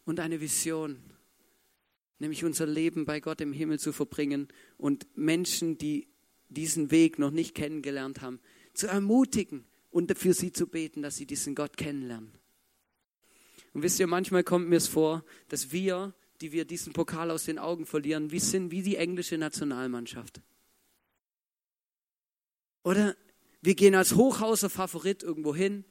und 0.04 0.18
eine 0.18 0.40
Vision, 0.40 0.98
nämlich 2.18 2.44
unser 2.44 2.66
Leben 2.66 3.06
bei 3.06 3.20
Gott 3.20 3.40
im 3.40 3.52
Himmel 3.52 3.78
zu 3.78 3.92
verbringen 3.92 4.48
und 4.78 5.06
Menschen, 5.16 5.78
die 5.78 6.08
diesen 6.48 6.90
Weg 6.90 7.20
noch 7.20 7.30
nicht 7.30 7.54
kennengelernt 7.54 8.20
haben, 8.20 8.40
zu 8.74 8.88
ermutigen 8.88 9.64
und 9.92 10.18
für 10.18 10.34
sie 10.34 10.50
zu 10.50 10.66
beten, 10.66 11.02
dass 11.02 11.14
sie 11.14 11.26
diesen 11.26 11.54
Gott 11.54 11.76
kennenlernen. 11.76 12.32
Und 13.74 13.84
wisst 13.84 14.00
ihr, 14.00 14.08
manchmal 14.08 14.42
kommt 14.42 14.68
mir 14.68 14.78
es 14.78 14.88
vor, 14.88 15.24
dass 15.46 15.70
wir 15.70 16.14
die 16.40 16.52
wir 16.52 16.64
diesen 16.64 16.92
Pokal 16.92 17.30
aus 17.30 17.44
den 17.44 17.58
Augen 17.58 17.86
verlieren, 17.86 18.30
wie 18.30 18.38
sind 18.38 18.70
wie 18.70 18.82
die 18.82 18.96
englische 18.96 19.38
Nationalmannschaft. 19.38 20.40
Oder 22.84 23.16
wir 23.60 23.74
gehen 23.74 23.94
als 23.94 24.14
Hochhauser 24.14 24.70
Favorit 24.70 25.22
irgendwo 25.22 25.54
hin. 25.54 25.84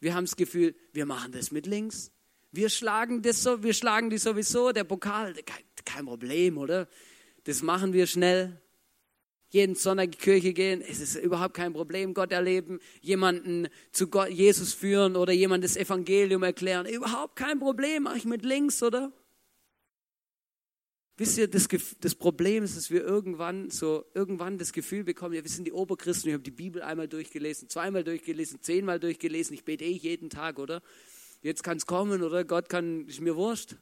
Wir 0.00 0.14
haben 0.14 0.24
das 0.24 0.36
Gefühl, 0.36 0.74
wir 0.92 1.06
machen 1.06 1.32
das 1.32 1.50
mit 1.50 1.66
links. 1.66 2.10
Wir 2.50 2.70
schlagen 2.70 3.22
das 3.22 3.42
so, 3.42 3.62
wir 3.62 3.74
schlagen 3.74 4.10
die 4.10 4.18
sowieso. 4.18 4.72
Der 4.72 4.84
Pokal, 4.84 5.34
kein, 5.34 5.62
kein 5.84 6.06
Problem, 6.06 6.58
oder? 6.58 6.88
Das 7.44 7.62
machen 7.62 7.92
wir 7.92 8.06
schnell. 8.06 8.60
jeden 9.50 9.74
Sonntag 9.74 10.04
in 10.04 10.10
die 10.12 10.18
Kirche 10.18 10.52
gehen, 10.52 10.80
es 10.80 11.00
ist 11.00 11.16
überhaupt 11.16 11.54
kein 11.54 11.72
Problem. 11.72 12.14
Gott 12.14 12.32
erleben, 12.32 12.78
jemanden 13.00 13.68
zu 13.92 14.08
Gott, 14.08 14.30
Jesus 14.30 14.72
führen 14.72 15.16
oder 15.16 15.32
jemand 15.32 15.64
das 15.64 15.76
Evangelium 15.76 16.42
erklären, 16.42 16.86
überhaupt 16.86 17.36
kein 17.36 17.58
Problem. 17.58 18.04
Mach 18.04 18.16
ich 18.16 18.24
mit 18.24 18.44
links, 18.44 18.82
oder? 18.82 19.12
Wisst 21.20 21.36
ihr, 21.36 21.48
das, 21.48 21.68
das, 22.00 22.14
Problem 22.14 22.64
ist, 22.64 22.78
dass 22.78 22.90
wir 22.90 23.04
irgendwann 23.04 23.68
so 23.68 24.06
irgendwann 24.14 24.56
das 24.56 24.72
Gefühl 24.72 25.04
bekommen, 25.04 25.34
ja, 25.34 25.44
wir 25.44 25.50
sind 25.50 25.66
die 25.66 25.72
Oberchristen, 25.72 26.30
ich 26.30 26.32
habe 26.32 26.42
die 26.42 26.50
Bibel 26.50 26.80
einmal 26.80 27.08
durchgelesen, 27.08 27.68
zweimal 27.68 28.02
durchgelesen, 28.04 28.62
zehnmal 28.62 28.98
durchgelesen, 28.98 29.52
ich 29.52 29.62
bete 29.62 29.84
eh 29.84 29.92
jeden 29.92 30.30
Tag, 30.30 30.58
oder? 30.58 30.80
Jetzt 31.42 31.62
kann 31.62 31.76
es 31.76 31.84
kommen, 31.84 32.22
oder? 32.22 32.42
Gott 32.44 32.70
kann, 32.70 33.06
ist 33.06 33.20
mir 33.20 33.36
wurscht. 33.36 33.76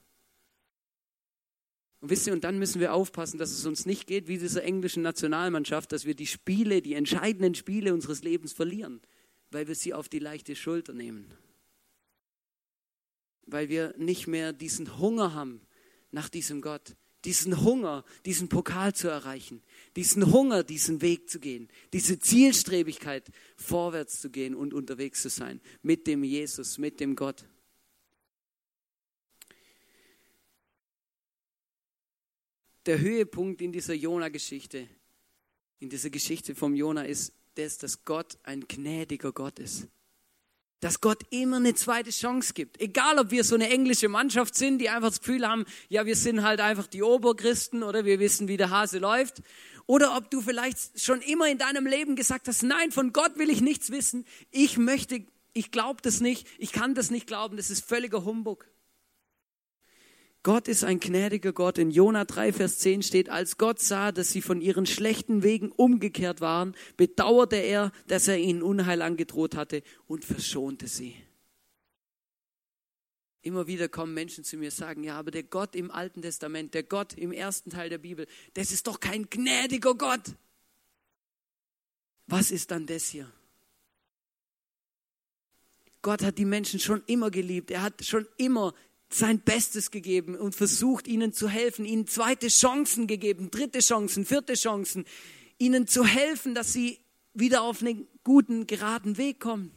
Und 2.01 2.11
wisst 2.11 2.27
ihr, 2.27 2.33
und 2.33 2.43
dann 2.43 2.59
müssen 2.59 2.81
wir 2.81 2.93
aufpassen, 2.93 3.39
dass 3.39 3.53
es 3.53 3.65
uns 3.67 3.87
nicht 3.87 4.09
geht 4.09 4.27
wie 4.27 4.39
dieser 4.39 4.65
englischen 4.65 5.05
Nationalmannschaft, 5.05 5.93
dass 5.93 6.07
wir 6.07 6.17
die 6.17 6.27
Spiele, 6.27 6.83
die 6.83 6.95
entscheidenden 6.95 7.55
Spiele 7.55 7.95
unseres 7.95 8.25
Lebens 8.25 8.53
verlieren, 8.53 9.01
weil 9.53 9.69
wir 9.69 9.77
sie 9.77 9.95
auf 9.95 10.09
die 10.09 10.19
leichte 10.19 10.57
Schulter 10.57 10.93
nehmen. 10.93 11.33
Weil 13.47 13.69
wir 13.69 13.95
nicht 13.97 14.27
mehr 14.27 14.53
diesen 14.53 14.99
Hunger 14.99 15.35
haben 15.35 15.61
nach 16.11 16.29
diesem 16.29 16.63
Gott 16.63 16.97
diesen 17.25 17.63
Hunger, 17.63 18.05
diesen 18.25 18.49
Pokal 18.49 18.95
zu 18.95 19.09
erreichen, 19.09 19.63
diesen 19.97 20.33
Hunger, 20.33 20.63
diesen 20.63 21.03
Weg 21.03 21.29
zu 21.29 21.41
gehen, 21.41 21.69
diese 21.93 22.19
Zielstrebigkeit, 22.19 23.31
vorwärts 23.57 24.21
zu 24.21 24.31
gehen 24.31 24.55
und 24.55 24.73
unterwegs 24.73 25.23
zu 25.23 25.29
sein 25.29 25.61
mit 25.83 26.07
dem 26.07 26.23
Jesus, 26.23 26.79
mit 26.79 27.01
dem 27.01 27.17
Gott. 27.17 27.45
Der 32.87 33.01
Höhepunkt 33.01 33.61
in 33.61 33.73
dieser 33.73 33.95
Jona-Geschichte, 33.95 34.89
in 35.81 35.91
dieser 35.91 36.11
Geschichte 36.11 36.55
vom 36.55 36.75
Jona 36.75 37.03
ist, 37.03 37.35
dass 37.55 38.05
Gott 38.05 38.39
ein 38.45 38.67
gnädiger 38.69 39.33
Gott 39.33 39.59
ist 39.59 39.89
dass 40.81 41.01
Gott 41.01 41.23
immer 41.31 41.57
eine 41.57 41.75
zweite 41.75 42.11
Chance 42.11 42.55
gibt. 42.55 42.81
Egal, 42.81 43.19
ob 43.19 43.31
wir 43.31 43.45
so 43.45 43.55
eine 43.55 43.69
englische 43.69 44.09
Mannschaft 44.09 44.55
sind, 44.55 44.79
die 44.79 44.89
einfach 44.89 45.09
das 45.09 45.21
Gefühl 45.21 45.47
haben, 45.47 45.65
ja, 45.89 46.07
wir 46.07 46.17
sind 46.17 46.43
halt 46.43 46.61
einfach 46.61 46.87
die 46.87 47.03
Oberchristen 47.03 47.83
oder 47.83 48.05
wir 48.05 48.21
wissen, 48.21 48.49
wie 48.49 48.57
der 48.57 48.71
Hase 48.71 48.99
läuft. 48.99 49.43
Oder 49.87 50.17
ob 50.17 50.31
du 50.31 50.41
vielleicht 50.41 51.01
schon 51.01 51.21
immer 51.23 51.49
in 51.49 51.59
deinem 51.59 51.87
Leben 51.87 52.15
gesagt 52.15 52.47
hast, 52.47 52.63
nein, 52.63 52.93
von 52.93 53.13
Gott 53.13 53.39
will 53.39 53.51
ich 53.51 53.61
nichts 53.61 53.91
wissen. 53.91 54.27
Ich 54.51 54.77
möchte, 54.77 55.25
ich 55.53 55.71
glaube 55.71 56.03
das 56.03 56.21
nicht, 56.21 56.47
ich 56.59 56.73
kann 56.73 56.95
das 56.95 57.11
nicht 57.11 57.27
glauben, 57.27 57.57
das 57.57 57.71
ist 57.71 57.85
völliger 57.85 58.25
Humbug. 58.25 58.67
Gott 60.43 60.69
ist 60.69 60.85
ein 60.85 61.01
gnädiger 61.01 61.53
Gott. 61.53 61.79
In 61.79 61.91
Jona 61.91 62.25
3, 62.25 62.53
Vers 62.53 62.79
10 62.79 63.03
steht, 63.03 63.29
als 63.29 63.59
Gott 63.59 63.81
sah, 63.81 64.13
dass 64.13 64.31
sie 64.31 64.41
von 64.41 64.61
ihren 64.61 64.87
schlechten 64.87 65.43
Wegen 65.43 65.73
umgekehrt 65.73 66.41
waren, 66.41 66.75
bedauerte 66.97 67.57
er, 67.57 67.93
dass 68.07 68.29
er 68.29 68.39
ihnen 68.39 68.63
Unheil 68.63 69.03
angedroht 69.03 69.57
hatte 69.57 69.83
und 70.07 70.25
verschonte 70.25 70.87
sie. 70.87 71.15
Immer 73.43 73.67
wieder 73.67 73.89
kommen 73.89 74.15
Menschen 74.15 74.45
zu 74.45 74.57
mir 74.57 74.67
und 74.67 74.75
sagen, 74.75 75.05
ja, 75.05 75.19
aber 75.19 75.31
der 75.31 75.43
Gott 75.43 75.75
im 75.75 75.91
Alten 75.91 76.23
Testament, 76.23 76.75
der 76.75 76.83
Gott 76.83 77.15
im 77.15 77.33
ersten 77.33 77.71
Teil 77.71 77.89
der 77.89 77.99
Bibel, 77.99 78.27
das 78.55 78.73
ist 78.73 78.87
doch 78.87 79.01
kein 79.01 79.29
gnädiger 79.31 79.95
Gott. 79.95 80.35
Was 82.27 82.51
ist 82.51 82.71
dann 82.71 82.87
das 82.87 83.09
hier? 83.09 83.33
Gott 86.03 86.23
hat 86.23 86.39
die 86.39 86.45
Menschen 86.45 86.79
schon 86.79 87.03
immer 87.07 87.31
geliebt. 87.31 87.71
Er 87.71 87.83
hat 87.83 88.05
schon 88.05 88.27
immer 88.37 88.75
sein 89.11 89.41
Bestes 89.41 89.91
gegeben 89.91 90.37
und 90.37 90.55
versucht 90.55 91.09
ihnen 91.09 91.33
zu 91.33 91.49
helfen, 91.49 91.85
ihnen 91.85 92.07
zweite 92.07 92.49
Chancen 92.49 93.07
gegeben, 93.07 93.51
dritte 93.51 93.81
Chancen, 93.81 94.25
vierte 94.25 94.55
Chancen, 94.55 95.05
ihnen 95.59 95.87
zu 95.87 96.05
helfen, 96.05 96.55
dass 96.55 96.73
sie 96.73 96.99
wieder 97.35 97.63
auf 97.63 97.81
einen 97.81 98.07
guten, 98.25 98.67
geraden 98.67 99.17
Weg 99.17 99.41
kommen. 99.41 99.73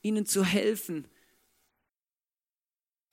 Ihnen 0.00 0.26
zu 0.26 0.44
helfen, 0.44 1.06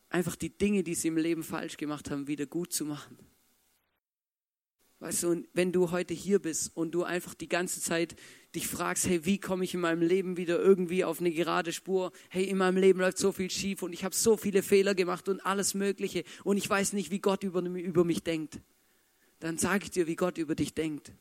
einfach 0.10 0.36
die 0.36 0.56
Dinge, 0.56 0.84
die 0.84 0.96
sie 0.96 1.10
im 1.10 1.18
Leben 1.18 1.44
falsch 1.44 1.78
gemacht 1.78 2.10
haben, 2.10 2.28
wieder 2.28 2.46
gut 2.46 2.72
zu 2.72 2.86
machen. 2.86 3.18
Weißt 5.00 5.24
du, 5.24 5.44
wenn 5.54 5.72
du 5.72 5.92
heute 5.92 6.14
hier 6.14 6.40
bist 6.40 6.76
und 6.76 6.92
du 6.92 7.04
einfach 7.04 7.34
die 7.34 7.50
ganze 7.50 7.82
Zeit 7.82 8.16
dich 8.56 8.68
fragst, 8.68 9.08
hey, 9.08 9.26
wie 9.26 9.40
komme 9.40 9.66
ich 9.66 9.74
in 9.74 9.82
meinem 9.82 10.02
Leben 10.02 10.38
wieder 10.38 10.58
irgendwie 10.58 11.04
auf 11.04 11.20
eine 11.20 11.32
gerade 11.32 11.74
Spur? 11.74 12.12
Hey, 12.30 12.46
in 12.46 12.58
meinem 12.58 12.78
Leben 12.78 13.02
läuft 13.02 13.18
so 13.18 13.34
viel 13.34 13.52
schief 13.52 13.84
und 13.84 13.92
ich 13.92 14.06
habe 14.06 14.16
so 14.16 14.38
viele 14.38 14.64
Fehler 14.64 14.96
gemacht 14.96 15.28
und 15.28 15.46
alles 15.46 15.74
Mögliche 15.74 16.24
und 16.46 16.58
ich 16.58 16.70
weiß 16.70 16.94
nicht, 16.94 17.12
wie 17.12 17.20
Gott 17.20 17.44
über, 17.44 17.62
über 17.62 18.06
mich 18.06 18.24
denkt. 18.24 18.60
Dann 19.40 19.58
sage 19.58 19.84
ich 19.84 19.92
dir, 19.92 20.08
wie 20.08 20.16
Gott 20.16 20.38
über 20.38 20.56
dich 20.56 20.74
denkt. 20.74 21.12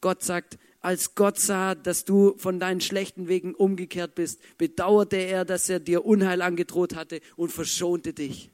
Gott 0.00 0.22
sagt, 0.22 0.58
als 0.80 1.14
Gott 1.14 1.38
sah, 1.38 1.74
dass 1.74 2.04
du 2.04 2.36
von 2.38 2.58
deinen 2.58 2.80
schlechten 2.80 3.28
Wegen 3.28 3.54
umgekehrt 3.54 4.14
bist, 4.14 4.40
bedauerte 4.58 5.16
er, 5.16 5.44
dass 5.44 5.68
er 5.68 5.78
dir 5.78 6.04
Unheil 6.04 6.42
angedroht 6.42 6.96
hatte 6.96 7.20
und 7.36 7.52
verschonte 7.52 8.12
dich. 8.14 8.50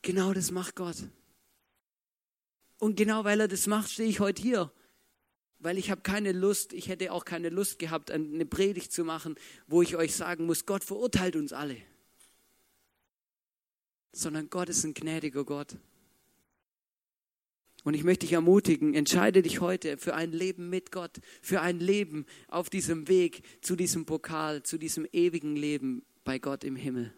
Genau 0.00 0.32
das 0.32 0.50
macht 0.50 0.76
Gott. 0.76 0.96
Und 2.82 2.96
genau 2.96 3.22
weil 3.22 3.38
er 3.38 3.46
das 3.46 3.68
macht, 3.68 3.92
stehe 3.92 4.08
ich 4.08 4.18
heute 4.18 4.42
hier. 4.42 4.72
Weil 5.60 5.78
ich 5.78 5.92
habe 5.92 6.00
keine 6.00 6.32
Lust, 6.32 6.72
ich 6.72 6.88
hätte 6.88 7.12
auch 7.12 7.24
keine 7.24 7.48
Lust 7.48 7.78
gehabt, 7.78 8.10
eine 8.10 8.44
Predigt 8.44 8.90
zu 8.90 9.04
machen, 9.04 9.36
wo 9.68 9.82
ich 9.82 9.94
euch 9.94 10.16
sagen 10.16 10.46
muss, 10.46 10.66
Gott 10.66 10.82
verurteilt 10.82 11.36
uns 11.36 11.52
alle. 11.52 11.76
Sondern 14.10 14.50
Gott 14.50 14.68
ist 14.68 14.82
ein 14.82 14.94
gnädiger 14.94 15.44
Gott. 15.44 15.76
Und 17.84 17.94
ich 17.94 18.02
möchte 18.02 18.26
dich 18.26 18.32
ermutigen, 18.32 18.94
entscheide 18.94 19.42
dich 19.42 19.60
heute 19.60 19.96
für 19.96 20.14
ein 20.16 20.32
Leben 20.32 20.68
mit 20.68 20.90
Gott, 20.90 21.20
für 21.40 21.60
ein 21.60 21.78
Leben 21.78 22.26
auf 22.48 22.68
diesem 22.68 23.06
Weg 23.06 23.44
zu 23.60 23.76
diesem 23.76 24.06
Pokal, 24.06 24.64
zu 24.64 24.76
diesem 24.76 25.06
ewigen 25.12 25.54
Leben 25.54 26.04
bei 26.24 26.40
Gott 26.40 26.64
im 26.64 26.74
Himmel. 26.74 27.14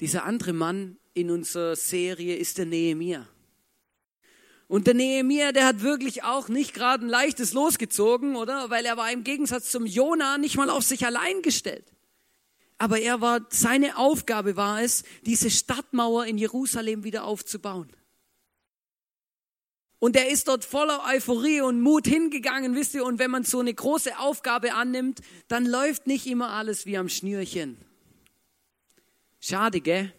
Dieser 0.00 0.24
andere 0.24 0.52
Mann 0.52 0.98
in 1.14 1.30
unserer 1.30 1.76
Serie 1.76 2.36
ist 2.36 2.58
der 2.58 2.66
Nehemia. 2.66 3.28
Und 4.66 4.86
der 4.86 4.94
Nehemia, 4.94 5.52
der 5.52 5.66
hat 5.66 5.82
wirklich 5.82 6.22
auch 6.22 6.48
nicht 6.48 6.74
gerade 6.74 7.04
ein 7.04 7.08
leichtes 7.08 7.52
losgezogen, 7.52 8.36
oder? 8.36 8.70
Weil 8.70 8.86
er 8.86 8.96
war 8.96 9.10
im 9.10 9.24
Gegensatz 9.24 9.70
zum 9.70 9.84
Jona 9.84 10.38
nicht 10.38 10.56
mal 10.56 10.70
auf 10.70 10.84
sich 10.84 11.04
allein 11.04 11.42
gestellt. 11.42 11.84
Aber 12.78 12.98
er 12.98 13.20
war, 13.20 13.40
seine 13.50 13.98
Aufgabe 13.98 14.56
war 14.56 14.80
es, 14.80 15.02
diese 15.26 15.50
Stadtmauer 15.50 16.26
in 16.26 16.38
Jerusalem 16.38 17.04
wieder 17.04 17.24
aufzubauen. 17.24 17.90
Und 19.98 20.16
er 20.16 20.30
ist 20.30 20.48
dort 20.48 20.64
voller 20.64 21.04
Euphorie 21.12 21.60
und 21.60 21.82
Mut 21.82 22.06
hingegangen, 22.06 22.74
wisst 22.74 22.94
ihr, 22.94 23.04
und 23.04 23.18
wenn 23.18 23.30
man 23.30 23.44
so 23.44 23.58
eine 23.58 23.74
große 23.74 24.18
Aufgabe 24.18 24.72
annimmt, 24.72 25.20
dann 25.48 25.66
läuft 25.66 26.06
nicht 26.06 26.26
immer 26.26 26.50
alles 26.52 26.86
wie 26.86 26.96
am 26.96 27.10
Schnürchen. 27.10 27.76
Schade, 29.40 29.80
gell? 29.80 30.12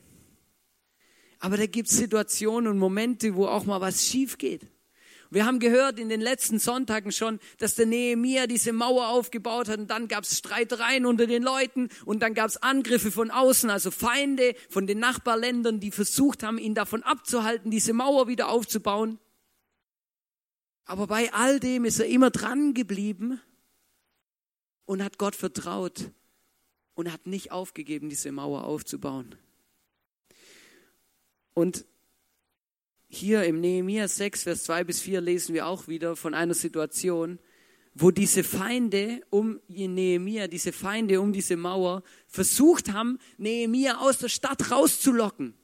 Aber 1.39 1.57
da 1.57 1.67
gibt 1.67 1.89
es 1.89 1.97
Situationen 1.97 2.69
und 2.71 2.79
Momente, 2.79 3.35
wo 3.35 3.47
auch 3.47 3.65
mal 3.65 3.79
was 3.81 4.05
schief 4.05 4.37
geht. 4.37 4.67
Wir 5.29 5.45
haben 5.45 5.59
gehört 5.59 5.97
in 5.97 6.09
den 6.09 6.19
letzten 6.19 6.59
Sonntagen 6.59 7.13
schon, 7.13 7.39
dass 7.57 7.75
der 7.75 7.85
Nehemia 7.85 8.47
diese 8.47 8.73
Mauer 8.73 9.07
aufgebaut 9.07 9.69
hat 9.69 9.79
und 9.79 9.89
dann 9.89 10.09
gab 10.09 10.25
es 10.25 10.37
Streitereien 10.37 11.05
unter 11.05 11.25
den 11.25 11.41
Leuten 11.41 11.87
und 12.03 12.21
dann 12.21 12.33
gab 12.33 12.49
es 12.49 12.57
Angriffe 12.57 13.11
von 13.11 13.31
außen, 13.31 13.69
also 13.69 13.91
Feinde 13.91 14.55
von 14.69 14.87
den 14.87 14.99
Nachbarländern, 14.99 15.79
die 15.79 15.91
versucht 15.91 16.43
haben, 16.43 16.57
ihn 16.57 16.75
davon 16.75 17.01
abzuhalten, 17.03 17.71
diese 17.71 17.93
Mauer 17.93 18.27
wieder 18.27 18.49
aufzubauen. 18.49 19.19
Aber 20.83 21.07
bei 21.07 21.31
all 21.31 21.61
dem 21.61 21.85
ist 21.85 21.99
er 21.99 22.07
immer 22.07 22.29
dran 22.29 22.73
geblieben 22.73 23.39
und 24.83 25.01
hat 25.01 25.17
Gott 25.17 25.35
vertraut 25.35 26.11
und 27.01 27.11
hat 27.11 27.25
nicht 27.27 27.51
aufgegeben, 27.51 28.09
diese 28.09 28.31
Mauer 28.31 28.63
aufzubauen. 28.63 29.35
Und 31.53 31.85
hier 33.07 33.43
im 33.43 33.59
Nehemiah 33.59 34.07
6, 34.07 34.43
Vers 34.43 34.63
2 34.63 34.83
bis 34.85 35.01
4 35.01 35.19
lesen 35.19 35.53
wir 35.53 35.67
auch 35.67 35.87
wieder 35.87 36.15
von 36.15 36.33
einer 36.33 36.53
Situation, 36.53 37.39
wo 37.93 38.11
diese 38.11 38.43
Feinde 38.43 39.21
um 39.31 39.59
Nehemia, 39.67 40.47
diese 40.47 40.71
Feinde 40.71 41.19
um 41.19 41.33
diese 41.33 41.57
Mauer 41.57 42.03
versucht 42.27 42.93
haben, 42.93 43.17
Nehemia 43.37 43.97
aus 43.97 44.19
der 44.19 44.29
Stadt 44.29 44.71
rauszulocken. 44.71 45.55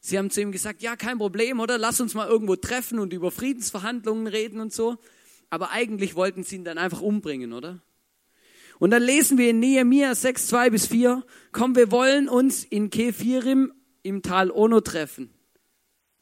Sie 0.00 0.18
haben 0.18 0.30
zu 0.30 0.42
ihm 0.42 0.52
gesagt, 0.52 0.82
ja, 0.82 0.94
kein 0.94 1.18
Problem, 1.18 1.58
oder? 1.58 1.78
Lass 1.78 2.00
uns 2.00 2.14
mal 2.14 2.28
irgendwo 2.28 2.54
treffen 2.54 3.00
und 3.00 3.12
über 3.12 3.32
Friedensverhandlungen 3.32 4.28
reden 4.28 4.60
und 4.60 4.72
so. 4.72 4.98
Aber 5.48 5.70
eigentlich 5.70 6.14
wollten 6.14 6.44
sie 6.44 6.56
ihn 6.56 6.64
dann 6.64 6.78
einfach 6.78 7.00
umbringen, 7.00 7.52
oder? 7.52 7.80
Und 8.78 8.90
dann 8.90 9.02
lesen 9.02 9.38
wir 9.38 9.50
in 9.50 9.60
Nehemiah 9.60 10.14
6, 10.14 10.48
2 10.48 10.70
bis 10.70 10.86
4, 10.86 11.24
komm, 11.52 11.76
wir 11.76 11.90
wollen 11.90 12.28
uns 12.28 12.64
in 12.64 12.90
Kephirim 12.90 13.72
im 14.02 14.22
Tal 14.22 14.50
Ono 14.50 14.80
treffen. 14.80 15.30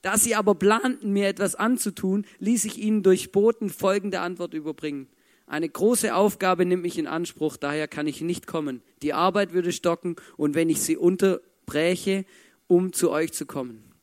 Da 0.03 0.19
sie 0.19 0.35
aber 0.35 0.55
planten, 0.55 1.13
mir 1.13 1.29
etwas 1.29 1.55
anzutun, 1.55 2.27
ließ 2.39 2.67
ich 2.67 2.79
ihnen 2.79 3.03
durch 3.03 3.33
Boten 3.33 3.71
folgende 3.71 4.21
Antwort 4.21 4.55
überbringen. 4.55 5.09
Eine 5.47 5.69
große 5.69 6.15
Aufgabe 6.15 6.65
nimmt 6.65 6.83
mich 6.83 6.99
in 6.99 7.07
Anspruch, 7.07 7.57
daher 7.57 7.89
kann 7.89 8.07
ich 8.07 8.21
nicht 8.21 8.47
kommen. 8.47 8.83
Die 9.03 9.13
Arbeit 9.13 9.53
würde 9.53 9.73
stocken 9.73 10.17
und 10.37 10.55
wenn 10.55 10.71
ich 10.71 10.81
sie 10.81 10.97
unterbräche, 10.97 12.25
um 12.67 12.93
zu 12.93 13.11
euch 13.11 13.33
zu 13.33 13.47
kommen. 13.47 13.95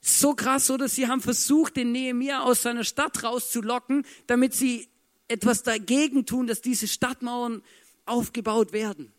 So 0.00 0.34
krass, 0.34 0.68
oder? 0.68 0.88
Sie 0.88 1.06
haben 1.06 1.20
versucht, 1.20 1.76
den 1.76 1.92
Nehemiah 1.92 2.42
aus 2.42 2.62
seiner 2.62 2.82
Stadt 2.82 3.22
rauszulocken, 3.22 4.04
damit 4.26 4.52
sie 4.52 4.88
etwas 5.32 5.62
dagegen 5.62 6.26
tun, 6.26 6.46
dass 6.46 6.60
diese 6.60 6.86
Stadtmauern 6.86 7.62
aufgebaut 8.06 8.72
werden. 8.72 9.12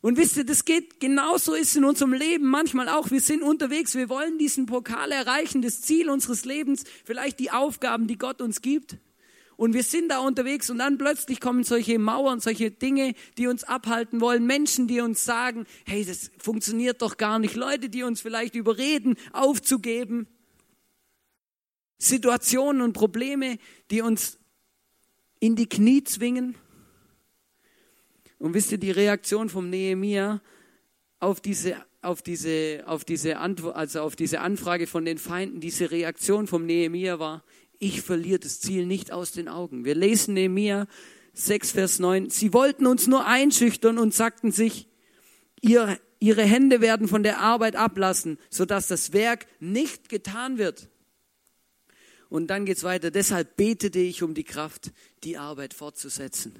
Und 0.00 0.16
wisst 0.16 0.36
ihr, 0.36 0.44
das 0.44 0.64
geht 0.64 1.00
genauso 1.00 1.54
ist 1.54 1.76
in 1.76 1.84
unserem 1.84 2.12
Leben 2.12 2.46
manchmal 2.46 2.88
auch. 2.88 3.10
Wir 3.10 3.20
sind 3.20 3.42
unterwegs, 3.42 3.96
wir 3.96 4.08
wollen 4.08 4.38
diesen 4.38 4.66
Pokal 4.66 5.10
erreichen, 5.10 5.60
das 5.60 5.80
Ziel 5.80 6.08
unseres 6.08 6.44
Lebens, 6.44 6.84
vielleicht 7.04 7.40
die 7.40 7.50
Aufgaben, 7.50 8.06
die 8.06 8.16
Gott 8.16 8.40
uns 8.40 8.62
gibt. 8.62 8.98
Und 9.56 9.74
wir 9.74 9.82
sind 9.82 10.10
da 10.10 10.20
unterwegs 10.20 10.70
und 10.70 10.78
dann 10.78 10.98
plötzlich 10.98 11.40
kommen 11.40 11.64
solche 11.64 11.98
Mauern, 11.98 12.38
solche 12.38 12.70
Dinge, 12.70 13.14
die 13.38 13.48
uns 13.48 13.64
abhalten 13.64 14.20
wollen, 14.20 14.46
Menschen, 14.46 14.86
die 14.86 15.00
uns 15.00 15.24
sagen, 15.24 15.66
hey, 15.84 16.04
das 16.04 16.30
funktioniert 16.38 17.02
doch 17.02 17.16
gar 17.16 17.40
nicht, 17.40 17.56
Leute, 17.56 17.88
die 17.88 18.04
uns 18.04 18.20
vielleicht 18.20 18.54
überreden, 18.54 19.16
aufzugeben. 19.32 20.28
Situationen 21.98 22.82
und 22.82 22.92
Probleme, 22.92 23.58
die 23.90 24.00
uns 24.00 24.38
in 25.40 25.56
die 25.56 25.68
Knie 25.68 26.04
zwingen. 26.04 26.56
Und 28.38 28.54
wisst 28.54 28.72
ihr, 28.72 28.78
die 28.78 28.90
Reaktion 28.90 29.48
vom 29.48 29.68
Nehemia 29.68 30.40
auf 31.20 31.40
diese, 31.40 31.76
auf 32.02 32.22
diese, 32.22 32.84
auf 32.86 33.04
diese 33.04 33.38
Antwort, 33.38 33.76
also 33.76 34.00
auf 34.02 34.16
diese 34.16 34.40
Anfrage 34.40 34.86
von 34.86 35.04
den 35.04 35.18
Feinden, 35.18 35.60
diese 35.60 35.90
Reaktion 35.90 36.46
vom 36.46 36.64
Nehemia 36.64 37.18
war, 37.18 37.42
ich 37.80 38.02
verliere 38.02 38.40
das 38.40 38.60
Ziel 38.60 38.86
nicht 38.86 39.12
aus 39.12 39.32
den 39.32 39.48
Augen. 39.48 39.84
Wir 39.84 39.94
lesen 39.94 40.34
Nehemia 40.34 40.86
6, 41.34 41.72
Vers 41.72 41.98
9. 41.98 42.30
Sie 42.30 42.52
wollten 42.52 42.86
uns 42.86 43.06
nur 43.06 43.26
einschüchtern 43.26 43.98
und 43.98 44.14
sagten 44.14 44.50
sich, 44.50 44.88
ihr, 45.60 45.98
ihre 46.18 46.42
Hände 46.42 46.80
werden 46.80 47.06
von 47.06 47.22
der 47.22 47.38
Arbeit 47.38 47.76
ablassen, 47.76 48.38
sodass 48.50 48.88
das 48.88 49.12
Werk 49.12 49.46
nicht 49.60 50.08
getan 50.08 50.58
wird. 50.58 50.88
Und 52.28 52.48
dann 52.48 52.66
geht's 52.66 52.84
weiter. 52.84 53.10
Deshalb 53.10 53.56
betete 53.56 53.98
ich 53.98 54.22
um 54.22 54.34
die 54.34 54.44
Kraft, 54.44 54.92
die 55.24 55.38
Arbeit 55.38 55.74
fortzusetzen. 55.74 56.54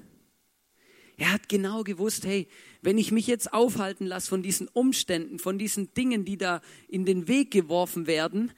Er 1.17 1.33
hat 1.33 1.49
genau 1.49 1.83
gewusst, 1.83 2.25
hey, 2.25 2.47
wenn 2.81 2.97
ich 2.97 3.11
mich 3.11 3.27
jetzt 3.27 3.53
aufhalten 3.53 4.05
lasse 4.05 4.29
von 4.29 4.41
diesen 4.41 4.69
Umständen, 4.69 5.37
von 5.37 5.59
diesen 5.59 5.93
Dingen, 5.93 6.23
die 6.23 6.37
da 6.37 6.61
in 6.87 7.05
den 7.05 7.27
Weg 7.27 7.51
geworfen 7.51 8.07
werden, 8.07 8.53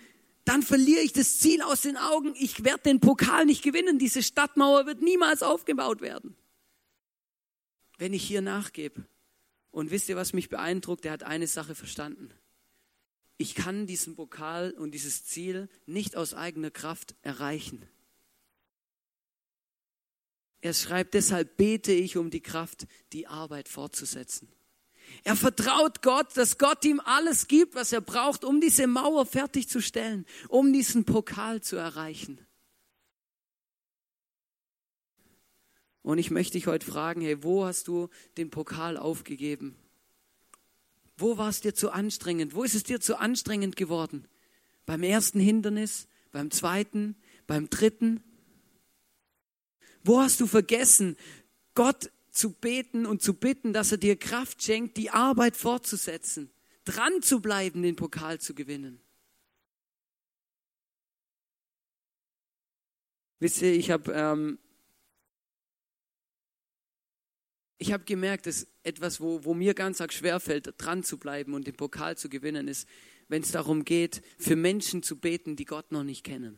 dann 0.46 0.62
verliere 0.62 1.02
ich 1.02 1.12
das 1.12 1.40
Ziel 1.40 1.62
aus 1.62 1.82
den 1.82 1.98
Augen. 1.98 2.34
Ich 2.38 2.64
werde 2.64 2.84
den 2.84 3.00
Pokal 3.00 3.46
nicht 3.46 3.64
gewinnen. 3.64 4.00
Diese 4.00 4.22
Stadtmauer 4.22 4.86
wird 4.86 5.02
niemals 5.02 5.44
aufgebaut 5.44 6.02
werden. 6.02 6.36
Wenn 7.98 8.14
ich 8.14 8.24
hier 8.24 8.42
nachgebe. 8.42 9.06
Und 9.72 9.90
wisst 9.90 10.10
ihr, 10.10 10.16
was 10.16 10.34
mich 10.34 10.50
beeindruckt? 10.50 11.06
Er 11.06 11.14
hat 11.14 11.24
eine 11.24 11.48
Sache 11.48 11.76
verstanden. 11.76 12.32
Ich 13.42 13.56
kann 13.56 13.88
diesen 13.88 14.16
Pokal 14.16 14.70
und 14.78 14.92
dieses 14.92 15.26
Ziel 15.26 15.68
nicht 15.88 16.16
aus 16.16 16.36
eigener 16.36 16.70
Kraft 16.70 17.16
erreichen. 17.24 17.84
Er 20.62 20.76
schreibt, 20.76 21.16
deshalb 21.16 21.58
bete 21.58 21.92
ich 21.92 22.18
um 22.18 22.30
die 22.30 22.44
Kraft, 22.44 22.86
die 23.14 23.26
Arbeit 23.26 23.68
fortzusetzen. 23.68 24.48
Er 25.24 25.36
vertraut 25.36 26.04
Gott, 26.04 26.38
dass 26.38 26.60
Gott 26.60 26.86
ihm 26.86 27.00
alles 27.00 27.48
gibt, 27.48 27.74
was 27.74 27.92
er 27.92 28.02
braucht, 28.02 28.44
um 28.44 28.62
diese 28.62 28.86
Mauer 28.86 29.26
fertigzustellen, 29.26 30.28
um 30.48 30.72
diesen 30.72 31.04
Pokal 31.06 31.62
zu 31.62 31.78
erreichen. 31.78 32.46
Und 36.04 36.20
ich 36.20 36.30
möchte 36.30 36.54
dich 36.54 36.68
heute 36.68 36.86
fragen, 36.86 37.22
hey, 37.22 37.42
wo 37.42 37.66
hast 37.66 37.88
du 37.88 38.10
den 38.38 38.52
Pokal 38.52 38.98
aufgegeben? 38.98 39.81
Wo 41.22 41.38
war 41.38 41.50
es 41.50 41.62
dir 41.62 41.76
zu 41.76 41.92
anstrengend? 41.92 42.56
Wo 42.56 42.64
ist 42.64 42.74
es 42.74 42.84
dir 42.84 43.00
zu 43.00 43.18
anstrengend 43.18 43.76
geworden? 43.76 44.28
Beim 44.88 45.04
ersten 45.04 45.40
Hindernis, 45.40 46.08
beim 46.32 46.50
zweiten, 46.50 47.16
beim 47.46 47.70
dritten? 47.70 48.24
Wo 50.04 50.20
hast 50.20 50.40
du 50.42 50.48
vergessen, 50.48 51.16
Gott 51.76 52.12
zu 52.32 52.54
beten 52.54 53.06
und 53.06 53.22
zu 53.22 53.36
bitten, 53.36 53.72
dass 53.72 53.92
er 53.92 54.00
dir 54.00 54.18
Kraft 54.18 54.64
schenkt, 54.64 54.98
die 54.98 55.12
Arbeit 55.12 55.56
fortzusetzen, 55.56 56.52
dran 56.86 57.22
zu 57.22 57.40
bleiben, 57.40 57.84
den 57.84 57.96
Pokal 57.96 58.40
zu 58.40 58.56
gewinnen? 58.56 59.00
Wisst 63.38 63.62
ihr, 63.62 63.74
ich 63.74 63.92
habe 63.92 64.12
ähm, 64.12 64.60
habe 67.92 68.04
gemerkt, 68.06 68.48
dass 68.48 68.71
etwas, 68.84 69.22
wo, 69.22 69.44
wo 69.46 69.54
mir 69.54 69.74
ganz 69.74 70.02
arg 70.02 70.14
schwerfällt, 70.14 70.74
dran 70.78 71.04
zu 71.04 71.18
bleiben 71.18 71.54
und 71.54 71.68
den 71.68 71.76
Pokal 71.76 72.18
zu 72.18 72.30
gewinnen, 72.30 72.68
ist, 72.68 72.88
wenn 73.28 73.44
es 73.44 73.52
darum 73.52 73.86
geht, 73.86 74.22
für 74.38 74.56
Menschen 74.56 75.04
zu 75.04 75.18
beten, 75.18 75.56
die 75.56 75.66
Gott 75.66 75.92
noch 75.92 76.04
nicht 76.04 76.24
kennen. 76.24 76.58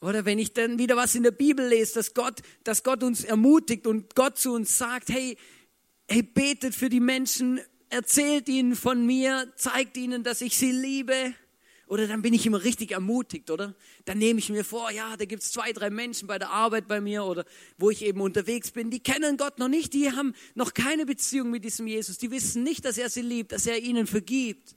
Oder 0.00 0.26
wenn 0.26 0.38
ich 0.38 0.52
dann 0.52 0.78
wieder 0.78 0.96
was 0.96 1.14
in 1.14 1.22
der 1.22 1.30
Bibel 1.30 1.66
lese, 1.66 1.94
dass 1.94 2.12
Gott, 2.12 2.42
dass 2.62 2.82
Gott 2.82 3.02
uns 3.02 3.24
ermutigt 3.24 3.86
und 3.86 4.14
Gott 4.14 4.38
zu 4.38 4.52
uns 4.52 4.76
sagt, 4.76 5.08
hey, 5.08 5.38
hey, 6.08 6.22
betet 6.22 6.74
für 6.74 6.90
die 6.90 7.00
Menschen, 7.00 7.58
erzählt 7.88 8.48
ihnen 8.48 8.76
von 8.76 9.06
mir, 9.06 9.50
zeigt 9.56 9.96
ihnen, 9.96 10.22
dass 10.22 10.42
ich 10.42 10.58
sie 10.58 10.72
liebe. 10.72 11.34
Oder 11.86 12.06
dann 12.06 12.22
bin 12.22 12.32
ich 12.34 12.46
immer 12.46 12.62
richtig 12.64 12.92
ermutigt, 12.92 13.50
oder? 13.50 13.74
Dann 14.04 14.18
nehme 14.18 14.38
ich 14.38 14.48
mir 14.48 14.64
vor, 14.64 14.90
ja, 14.90 15.16
da 15.16 15.24
gibt 15.24 15.42
es 15.42 15.52
zwei, 15.52 15.72
drei 15.72 15.90
Menschen 15.90 16.26
bei 16.26 16.38
der 16.38 16.50
Arbeit 16.50 16.88
bei 16.88 17.00
mir 17.00 17.24
oder 17.24 17.44
wo 17.76 17.90
ich 17.90 18.02
eben 18.02 18.20
unterwegs 18.20 18.70
bin, 18.70 18.90
die 18.90 19.00
kennen 19.00 19.36
Gott 19.36 19.58
noch 19.58 19.68
nicht, 19.68 19.92
die 19.92 20.10
haben 20.10 20.34
noch 20.54 20.74
keine 20.74 21.06
Beziehung 21.06 21.50
mit 21.50 21.64
diesem 21.64 21.86
Jesus, 21.86 22.18
die 22.18 22.30
wissen 22.30 22.62
nicht, 22.62 22.84
dass 22.84 22.96
er 22.96 23.10
sie 23.10 23.22
liebt, 23.22 23.52
dass 23.52 23.66
er 23.66 23.78
ihnen 23.78 24.06
vergibt. 24.06 24.76